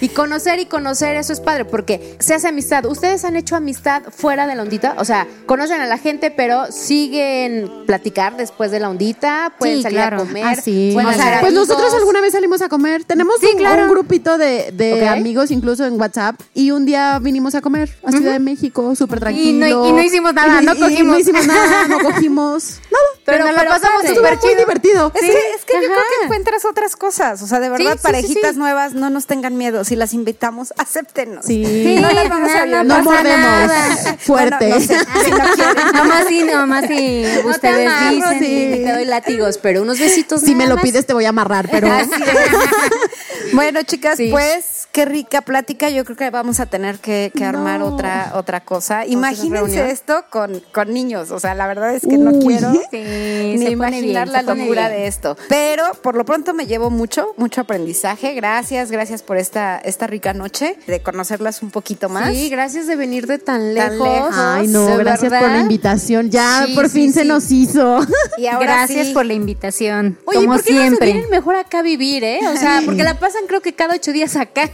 Y 0.00 0.08
conocer 0.10 0.58
y 0.58 0.66
conocer, 0.66 1.16
eso 1.16 1.32
es 1.32 1.40
padre, 1.40 1.64
porque 1.64 2.16
se 2.18 2.34
hace 2.34 2.48
amistad. 2.48 2.84
¿Ustedes 2.84 3.24
han 3.24 3.36
hecho 3.36 3.56
amistad 3.56 4.02
fuera 4.10 4.46
de 4.46 4.54
la 4.56 4.62
ondita? 4.62 4.94
O 4.98 5.04
sea, 5.04 5.26
conocen 5.46 5.80
a 5.80 5.86
la 5.86 5.96
gente, 5.96 6.30
pero 6.30 6.66
siguen 6.70 7.70
platicar 7.86 8.36
después 8.36 8.70
de 8.70 8.80
la 8.80 8.90
ondita, 8.90 9.52
pueden 9.58 9.76
Sí, 9.78 9.82
salir 9.84 9.98
claro. 9.98 10.16
a 10.16 10.20
comer. 10.20 10.44
Ah, 10.46 10.54
sí. 10.56 10.90
pueden 10.92 11.08
O 11.08 11.12
sea, 11.14 11.40
pues 11.40 11.52
amigos. 11.52 11.68
nosotros 11.68 11.94
alguna 11.94 12.20
vez 12.20 12.32
salimos 12.32 12.60
a 12.62 12.68
comer. 12.68 13.04
Tenemos 13.04 13.36
un, 13.42 13.58
claro. 13.58 13.84
un 13.84 13.90
grupito 13.90 14.36
de, 14.38 14.70
de 14.72 15.08
amigos, 15.08 15.50
incluso 15.50 15.84
en 15.86 15.98
WhatsApp, 16.00 16.38
y 16.52 16.72
un 16.72 16.84
día 16.84 17.18
vinimos 17.20 17.54
a 17.54 17.60
comer 17.60 17.96
a 18.04 18.10
Ciudad 18.10 18.32
de 18.32 18.38
México, 18.38 18.94
súper 18.94 19.20
tranquilo. 19.20 19.66
Y 19.66 19.70
no- 19.72 19.75
y 19.84 19.92
no 19.92 20.00
hicimos 20.02 20.32
nada, 20.34 20.62
Y 20.62 20.64
no 20.64 20.76
cogimos. 20.76 21.12
no 21.14 21.18
hicimos 21.18 21.46
nada, 21.46 21.86
no 21.88 21.98
cogimos 22.02 22.80
nada. 22.90 23.04
Pero, 23.26 23.44
nos 23.44 23.56
lo 23.56 23.68
pasamos 23.68 24.02
padre. 24.02 24.14
súper 24.14 24.32
Estuvo 24.34 24.46
muy 24.46 24.54
chido. 24.54 24.64
divertido. 24.66 25.12
Es 25.14 25.20
que, 25.20 25.26
es 25.56 25.64
que 25.64 25.72
yo 25.74 25.80
creo 25.88 25.96
que 25.96 26.24
encuentras 26.24 26.64
otras 26.64 26.94
cosas. 26.94 27.42
O 27.42 27.46
sea, 27.48 27.58
de 27.58 27.68
verdad, 27.68 27.92
sí, 27.92 27.98
sí, 27.98 28.02
parejitas 28.04 28.52
sí. 28.52 28.58
nuevas, 28.58 28.92
no 28.94 29.10
nos 29.10 29.26
tengan 29.26 29.56
miedo. 29.56 29.82
Si 29.84 29.96
las 29.96 30.14
invitamos, 30.14 30.72
acéptenos. 30.78 31.44
Sí. 31.44 31.64
Sí, 31.66 31.96
No 32.00 32.10
las 32.12 32.28
vamos 32.28 32.50
a 32.52 32.58
no, 32.60 32.64
violar. 32.66 32.86
No 32.86 33.02
mordemos. 33.02 33.72
Fuerte. 34.20 34.68
Bueno, 34.68 34.76
no 34.76 34.80
sé, 34.80 34.98
si 35.24 35.30
no 35.32 35.44
quieren. 35.54 35.92
Nomás 35.94 36.26
si, 36.28 36.42
nomás 36.44 36.86
te 36.86 37.42
ustedes 37.46 37.88
amarro, 37.90 38.14
dicen. 38.14 38.38
sí, 38.38 38.82
te 38.84 38.92
doy 38.92 39.04
látigos, 39.06 39.58
pero 39.58 39.82
unos 39.82 39.98
besitos 39.98 40.40
Si 40.42 40.54
me 40.54 40.66
lo 40.68 40.76
más. 40.76 40.84
pides 40.84 41.04
te 41.06 41.12
voy 41.12 41.24
a 41.24 41.30
amarrar, 41.30 41.68
pero 41.68 41.88
Bueno, 43.52 43.82
chicas, 43.82 44.16
Sí. 44.16 44.28
pues 44.30 44.64
qué 44.96 45.04
rica 45.04 45.42
plática. 45.42 45.90
Yo 45.90 46.06
creo 46.06 46.16
que 46.16 46.30
vamos 46.30 46.58
a 46.58 46.64
tener 46.64 46.98
que, 47.00 47.30
que 47.36 47.44
armar 47.44 47.82
otra 47.82 48.32
otra 48.34 48.60
cosa. 48.64 49.04
Imagínense 49.04 49.90
esto 49.90 50.24
con, 50.30 50.62
con 50.72 50.90
niños. 50.94 51.30
O 51.32 51.38
sea, 51.38 51.54
la 51.54 51.66
verdad 51.66 51.94
es 51.94 52.00
que 52.00 52.16
no 52.16 52.32
quiero 52.38 52.72
Sí, 52.90 53.56
ni 53.58 53.66
imaginar 53.66 54.26
bien, 54.28 54.32
la 54.32 54.40
locura 54.42 54.88
bien. 54.88 55.02
de 55.02 55.06
esto. 55.06 55.36
Pero 55.50 55.84
por 56.02 56.14
lo 56.16 56.24
pronto 56.24 56.54
me 56.54 56.64
llevo 56.66 56.88
mucho, 56.88 57.34
mucho 57.36 57.60
aprendizaje. 57.60 58.32
Gracias, 58.34 58.90
gracias 58.90 59.22
por 59.22 59.36
esta, 59.36 59.76
esta 59.76 60.06
rica 60.06 60.32
noche 60.32 60.78
de 60.86 61.02
conocerlas 61.02 61.62
un 61.62 61.70
poquito 61.70 62.08
más. 62.08 62.30
Sí, 62.34 62.48
gracias 62.48 62.86
de 62.86 62.96
venir 62.96 63.26
de 63.26 63.38
tan 63.38 63.74
Tan 63.74 63.74
lejos. 63.74 64.08
lejos. 64.08 64.34
Ay, 64.34 64.66
no, 64.68 64.96
gracias 64.96 65.30
por 65.30 65.50
la 65.50 65.58
invitación. 65.58 66.30
Ya 66.30 66.64
Sí, 66.66 66.74
por 66.74 66.88
sí, 66.88 67.00
fin 67.00 67.12
se 67.12 67.26
nos 67.26 67.50
hizo. 67.52 68.00
Y 68.38 68.46
ahora 68.46 68.64
Gracias 68.86 69.08
sí, 69.08 69.12
por 69.12 69.26
la 69.26 69.34
invitación. 69.34 70.18
Oye, 70.24 70.38
como 70.38 70.54
¿por 70.54 70.62
qué 70.64 70.72
no 70.72 70.78
se 70.78 70.86
siempre. 70.86 71.12
vienen 71.12 71.30
mejor 71.30 71.56
acá 71.56 71.80
a 71.80 71.82
vivir, 71.82 72.24
eh? 72.24 72.40
O 72.50 72.56
sea, 72.56 72.80
porque 72.86 73.02
la 73.02 73.18
pasan 73.18 73.42
creo 73.46 73.60
que 73.60 73.74
cada 73.74 73.94
ocho 73.94 74.12
días 74.12 74.36
acá. 74.36 74.70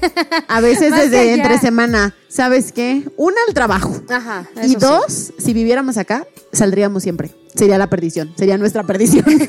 A 0.49 0.61
veces 0.61 0.95
desde 0.95 1.19
allá. 1.19 1.35
entre 1.35 1.59
semana. 1.59 2.15
¿Sabes 2.29 2.73
qué? 2.73 3.03
Una, 3.17 3.37
el 3.49 3.55
trabajo. 3.55 3.95
Ajá. 4.09 4.49
Y 4.63 4.71
sí. 4.71 4.77
dos, 4.77 5.33
si 5.39 5.53
viviéramos 5.53 5.99
acá, 5.99 6.27
saldríamos 6.53 7.03
siempre. 7.03 7.31
Sería 7.55 7.79
la 7.79 7.89
perdición. 7.89 8.33
Sería 8.37 8.57
nuestra 8.59 8.83
perdición. 8.83 9.25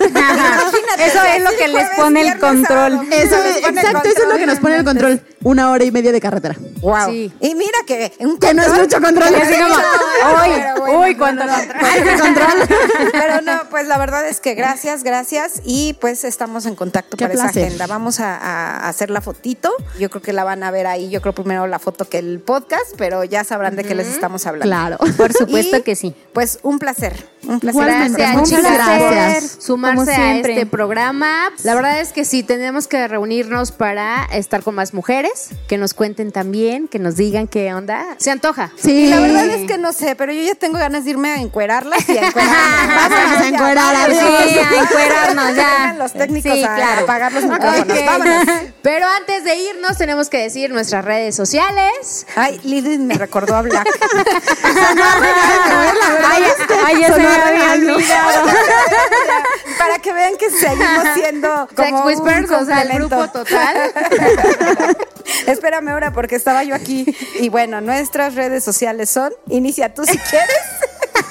Eso 0.99 1.19
es 1.35 1.43
lo 1.43 1.49
que 1.57 1.67
les 1.67 1.89
pone 1.91 2.21
el 2.21 2.39
control. 2.39 3.07
Eso 3.11 3.35
es, 3.35 3.57
pone 3.61 3.81
el 3.81 3.87
exacto, 3.87 4.09
eso 4.09 4.23
es 4.23 4.27
lo 4.29 4.35
que 4.37 4.45
nos 4.45 4.59
pone 4.59 4.75
el 4.77 4.83
control. 4.83 5.19
control. 5.19 5.35
Una 5.43 5.71
hora 5.71 5.83
y 5.83 5.91
media 5.91 6.11
de 6.11 6.21
carretera. 6.21 6.55
Wow. 6.81 7.09
Sí. 7.09 7.33
Y 7.39 7.55
mira 7.55 7.77
que 7.85 8.13
un 8.19 8.37
Que 8.37 8.53
no 8.53 8.61
es 8.61 8.73
mucho 8.73 9.01
control. 9.01 9.33
Así 9.35 9.53
como, 9.55 10.95
uy, 10.95 10.95
uy, 10.95 11.15
cuando 11.15 11.45
lo 11.45 11.51
Pero 13.11 13.41
no, 13.41 13.69
pues 13.69 13.87
la 13.87 13.97
verdad 13.97 14.27
es 14.27 14.39
que 14.39 14.53
gracias, 14.53 15.03
gracias. 15.03 15.61
Y 15.65 15.93
pues 15.99 16.23
estamos 16.23 16.65
en 16.65 16.75
contacto 16.75 17.17
Qué 17.17 17.25
para 17.25 17.33
esa 17.33 17.45
agenda. 17.45 17.87
Vamos 17.87 18.19
a, 18.19 18.37
a 18.37 18.89
hacer 18.89 19.09
la 19.09 19.21
fotito. 19.21 19.71
Yo 19.99 20.09
creo 20.09 20.21
que 20.21 20.33
la 20.33 20.43
van 20.43 20.63
a 20.63 20.71
ver 20.71 20.87
ahí. 20.87 21.09
Yo 21.09 21.21
creo 21.21 21.33
primero 21.33 21.67
la 21.67 21.79
foto 21.79 22.07
que 22.07 22.19
el 22.19 22.39
podcast, 22.39 22.93
pero 22.97 23.23
ya 23.23 23.43
sabrán 23.43 23.75
de 23.75 23.83
qué 23.83 23.95
les 23.95 24.07
estamos 24.07 24.45
hablando. 24.45 24.65
Claro. 24.65 24.97
Por 25.17 25.33
supuesto 25.33 25.77
Y, 25.77 25.81
que 25.81 25.95
sí. 25.95 26.15
Pues 26.33 26.59
un 26.63 26.79
placer. 26.79 27.32
Un 27.47 27.59
placer. 27.59 27.81
Igualmente, 27.81 28.21
Gracias, 28.21 28.37
muchas 28.51 28.73
gracias. 28.73 29.51
por 29.53 29.61
sumarse 29.63 30.11
a 30.13 30.35
este 30.37 30.65
programa. 30.65 31.51
La 31.63 31.75
verdad 31.75 31.99
es 31.99 32.11
que 32.13 32.25
sí, 32.25 32.43
tenemos 32.43 32.87
que 32.87 33.07
reunirnos 33.07 33.71
para 33.71 34.25
estar 34.31 34.63
con 34.63 34.75
más 34.75 34.93
mujeres, 34.93 35.49
que 35.67 35.77
nos 35.77 35.93
cuenten 35.93 36.31
también, 36.31 36.87
que 36.87 36.99
nos 36.99 37.15
digan 37.15 37.47
qué 37.47 37.73
onda. 37.73 38.05
Se 38.17 38.31
antoja. 38.31 38.71
Sí. 38.75 39.05
Y 39.05 39.07
la 39.07 39.19
verdad 39.19 39.45
es 39.47 39.67
que 39.67 39.77
no 39.77 39.91
sé, 39.93 40.15
pero 40.15 40.31
yo 40.33 40.41
ya 40.41 40.55
tengo 40.55 40.77
ganas 40.77 41.03
de 41.05 41.11
irme 41.11 41.29
a 41.31 41.37
encuerarlas 41.37 42.07
y 42.07 42.17
a 42.17 42.27
encuerarme. 42.27 42.95
Vámonos 42.95 43.37
a 43.41 43.47
encuerar. 43.47 43.83
Sí, 44.13 44.59
a 44.59 44.81
encuerarnos, 44.83 45.55
ya. 45.55 45.95
los 45.97 46.13
técnicos 46.13 46.51
Sí, 46.53 46.63
a, 46.63 46.75
claro. 46.75 47.01
a 47.01 47.03
apagar 47.03 47.33
los 47.33 47.43
micrófonos. 47.43 47.97
Vámonos. 48.05 48.43
Pero 48.81 49.05
antes 49.07 49.43
de 49.43 49.55
irnos, 49.55 49.97
tenemos 49.97 50.29
que 50.29 50.37
decir 50.39 50.71
nuestras 50.71 51.03
redes 51.05 51.35
sociales. 51.35 52.25
Ay, 52.35 52.59
Lidl 52.63 52.99
me 52.99 53.15
recordó 53.15 53.55
a 53.55 53.61
Black. 53.61 53.87
Ay, 56.85 57.03
había 57.34 57.73
olvidado. 57.73 58.45
Para 59.77 59.99
que 59.99 60.13
vean 60.13 60.38
que 60.38 60.49
seguimos 60.49 61.03
siendo 61.15 61.67
Sex 61.75 61.91
como 61.91 62.05
Whispers, 62.05 62.49
un 62.49 62.55
o 62.55 62.65
sea, 62.65 62.81
el 62.81 62.93
grupo 62.93 63.27
total. 63.29 63.93
Espérame 65.47 65.89
ahora 65.89 66.11
porque 66.11 66.36
estaba 66.36 66.63
yo 66.63 66.75
aquí. 66.75 67.05
Y 67.39 67.49
bueno, 67.49 67.81
nuestras 67.81 68.36
redes 68.36 68.63
sociales 68.63 69.09
son, 69.09 69.34
inicia 69.49 69.93
tú 69.93 70.05
si 70.05 70.17
quieres. 70.17 70.57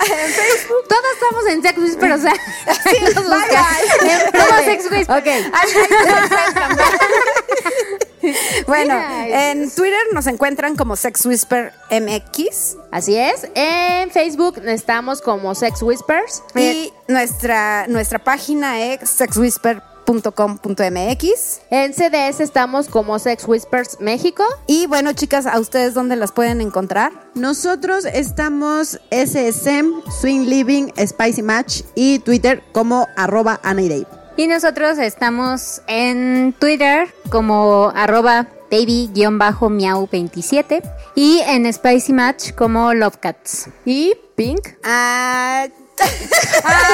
en 0.00 0.30
Facebook. 0.32 0.88
Todos 0.88 1.04
estamos 1.14 1.46
en 1.48 1.62
Sex 1.62 1.78
Whisper, 1.78 2.12
o 2.12 2.18
sea, 2.18 2.32
nos 3.02 3.14
bye, 3.14 3.22
buscan. 3.22 3.64
bye. 4.00 4.40
Somos 4.40 4.64
Sex 4.64 4.90
Whisper. 4.90 5.18
Ok. 5.18 5.28
Bueno, 8.66 8.94
Mira. 8.94 9.50
en 9.50 9.70
Twitter 9.70 9.98
nos 10.12 10.26
encuentran 10.26 10.76
como 10.76 10.96
Sex 10.96 11.24
Whisper 11.26 11.72
MX 11.90 12.76
Así 12.90 13.16
es. 13.16 13.48
En 13.54 14.10
Facebook 14.10 14.58
estamos 14.64 15.20
como 15.22 15.54
Sex 15.54 15.82
Whispers. 15.82 16.42
y 16.56 16.92
nuestra, 17.08 17.86
nuestra 17.88 18.18
página 18.18 18.80
es 18.84 19.08
sexwhisper.com.mx. 19.10 21.60
En 21.70 21.94
CDS 21.94 22.40
estamos 22.40 22.88
como 22.88 23.18
Sex 23.18 23.46
Whispers 23.46 24.00
México. 24.00 24.44
Y 24.66 24.86
bueno, 24.86 25.12
chicas, 25.12 25.46
¿a 25.46 25.58
ustedes 25.60 25.94
dónde 25.94 26.16
las 26.16 26.32
pueden 26.32 26.60
encontrar? 26.60 27.12
Nosotros 27.34 28.04
estamos 28.04 29.00
SSM, 29.10 30.02
Swing 30.20 30.46
Living, 30.46 30.88
Spicy 30.98 31.42
Match 31.42 31.82
y 31.94 32.18
Twitter 32.18 32.62
como 32.72 33.06
arroba 33.16 33.60
Ana 33.62 33.82
y 33.82 33.88
Dave. 33.88 34.19
Y 34.40 34.46
nosotros 34.46 34.96
estamos 34.96 35.82
en 35.86 36.54
Twitter 36.58 37.12
como 37.28 37.92
arroba 37.94 38.46
baby-miau27 38.70 40.80
y 41.14 41.40
en 41.40 41.70
Spicy 41.70 42.14
Match 42.14 42.52
como 42.54 42.94
Lovecats. 42.94 43.68
Y 43.84 44.14
Pink. 44.36 44.66
Ah, 44.82 45.66
Ah, 46.64 46.86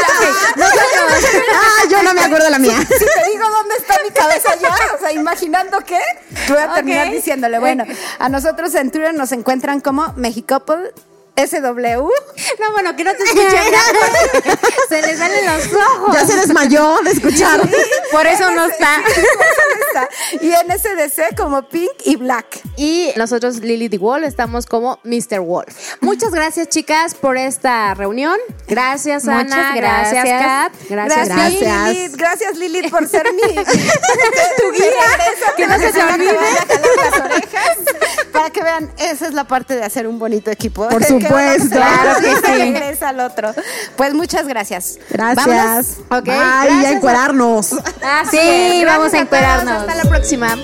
yo 1.89 2.03
no 2.03 2.15
me 2.15 2.23
acuerdo 2.23 2.51
la 2.51 2.59
mía. 2.59 2.77
si 2.81 2.87
te 2.89 3.31
digo 3.31 3.49
dónde 3.49 3.77
está 3.77 3.95
mi 4.03 4.11
cabeza 4.11 4.57
ya, 4.61 4.75
o 4.97 4.99
sea, 4.99 5.13
imaginando 5.13 5.79
qué, 5.87 6.01
voy 6.49 6.59
a 6.59 6.75
terminar 6.75 7.13
diciéndole. 7.13 7.61
Bueno, 7.61 7.85
a 8.19 8.29
nosotros 8.29 8.75
en 8.75 8.91
Twitter 8.91 9.15
nos 9.15 9.31
encuentran 9.31 9.81
como 9.81 10.13
Mexicouple 10.17 10.91
SW. 11.37 12.09
No, 12.61 12.73
bueno, 12.73 12.97
que 12.97 13.05
no 13.05 13.13
te 13.15 13.23
escuchen 13.23 13.47
nada. 13.73 14.59
Se 14.89 15.03
les 15.03 15.19
salen 15.19 15.45
los 15.45 15.67
ojos. 15.73 16.15
Ya 16.15 16.27
se 16.27 16.37
desmayó 16.37 16.99
de 17.03 17.11
escuchar. 17.13 17.61
Por 18.13 18.27
eso 18.27 18.51
no 18.53 18.67
está. 18.67 19.03
Y 20.41 20.53
en 20.53 20.79
SDC 20.79 21.37
como 21.37 21.69
Pink 21.69 21.93
y 22.05 22.17
Black. 22.17 22.61
Y 22.77 23.13
nosotros, 23.17 23.61
Lily 23.61 23.89
the 23.89 23.99
Wall, 23.99 24.25
estamos 24.25 24.67
como 24.67 24.99
Mr. 25.05 25.41
Wolf. 25.41 25.97
Muchas 26.01 26.31
gracias, 26.31 26.69
chicas, 26.69 27.15
por 27.15 27.37
esta 27.37 27.95
reunión. 27.95 28.39
Gracias, 28.69 29.27
Ana. 29.29 29.45
Muchas 29.45 29.75
Gracias, 29.77 30.25
gracias. 30.25 30.43
Kat. 30.43 30.73
Gracias, 30.89 31.29
Gracias. 31.29 31.61
Gracias. 31.61 31.95
Lilith. 31.95 32.17
Gracias, 32.17 32.57
Lilith, 32.57 32.91
por 32.91 33.09
ser 33.09 33.27
mi 33.33 33.43
tu 33.55 34.73
guía. 34.73 35.55
Que 35.57 35.67
no 35.67 35.79
se 35.79 35.93
te 35.93 36.03
olvide. 36.03 36.33
las 36.33 37.21
orejas. 37.21 37.79
Para 38.33 38.51
que 38.51 38.63
vean, 38.63 38.93
esa 38.99 39.27
es 39.27 39.35
la 39.35 39.45
parte 39.45 39.77
de 39.77 39.85
hacer 39.85 40.07
un 40.07 40.19
bonito 40.19 40.51
equipo. 40.51 40.89
Por 40.89 41.03
uno 41.11 41.26
supuesto. 41.27 41.77
Claro 41.77 42.21
que 42.21 42.37
sí. 42.37 42.53
regresa 42.59 43.09
al 43.11 43.21
otro. 43.21 43.55
Pues 43.97 44.15
muchas 44.15 44.47
gracias. 44.47 44.99
Gracias. 45.11 45.47
Vámonos. 45.47 45.87
Ok, 46.11 46.25
Bye, 46.25 46.37
gracias 46.37 46.85
a 46.85 46.93
encuerarnos. 46.93 47.67
Sí, 48.31 48.83
vamos 48.85 49.15
a 49.15 49.19
encuerarnos. 49.19 49.81
Hasta 49.83 49.95
la 49.95 50.05
próxima. 50.05 50.57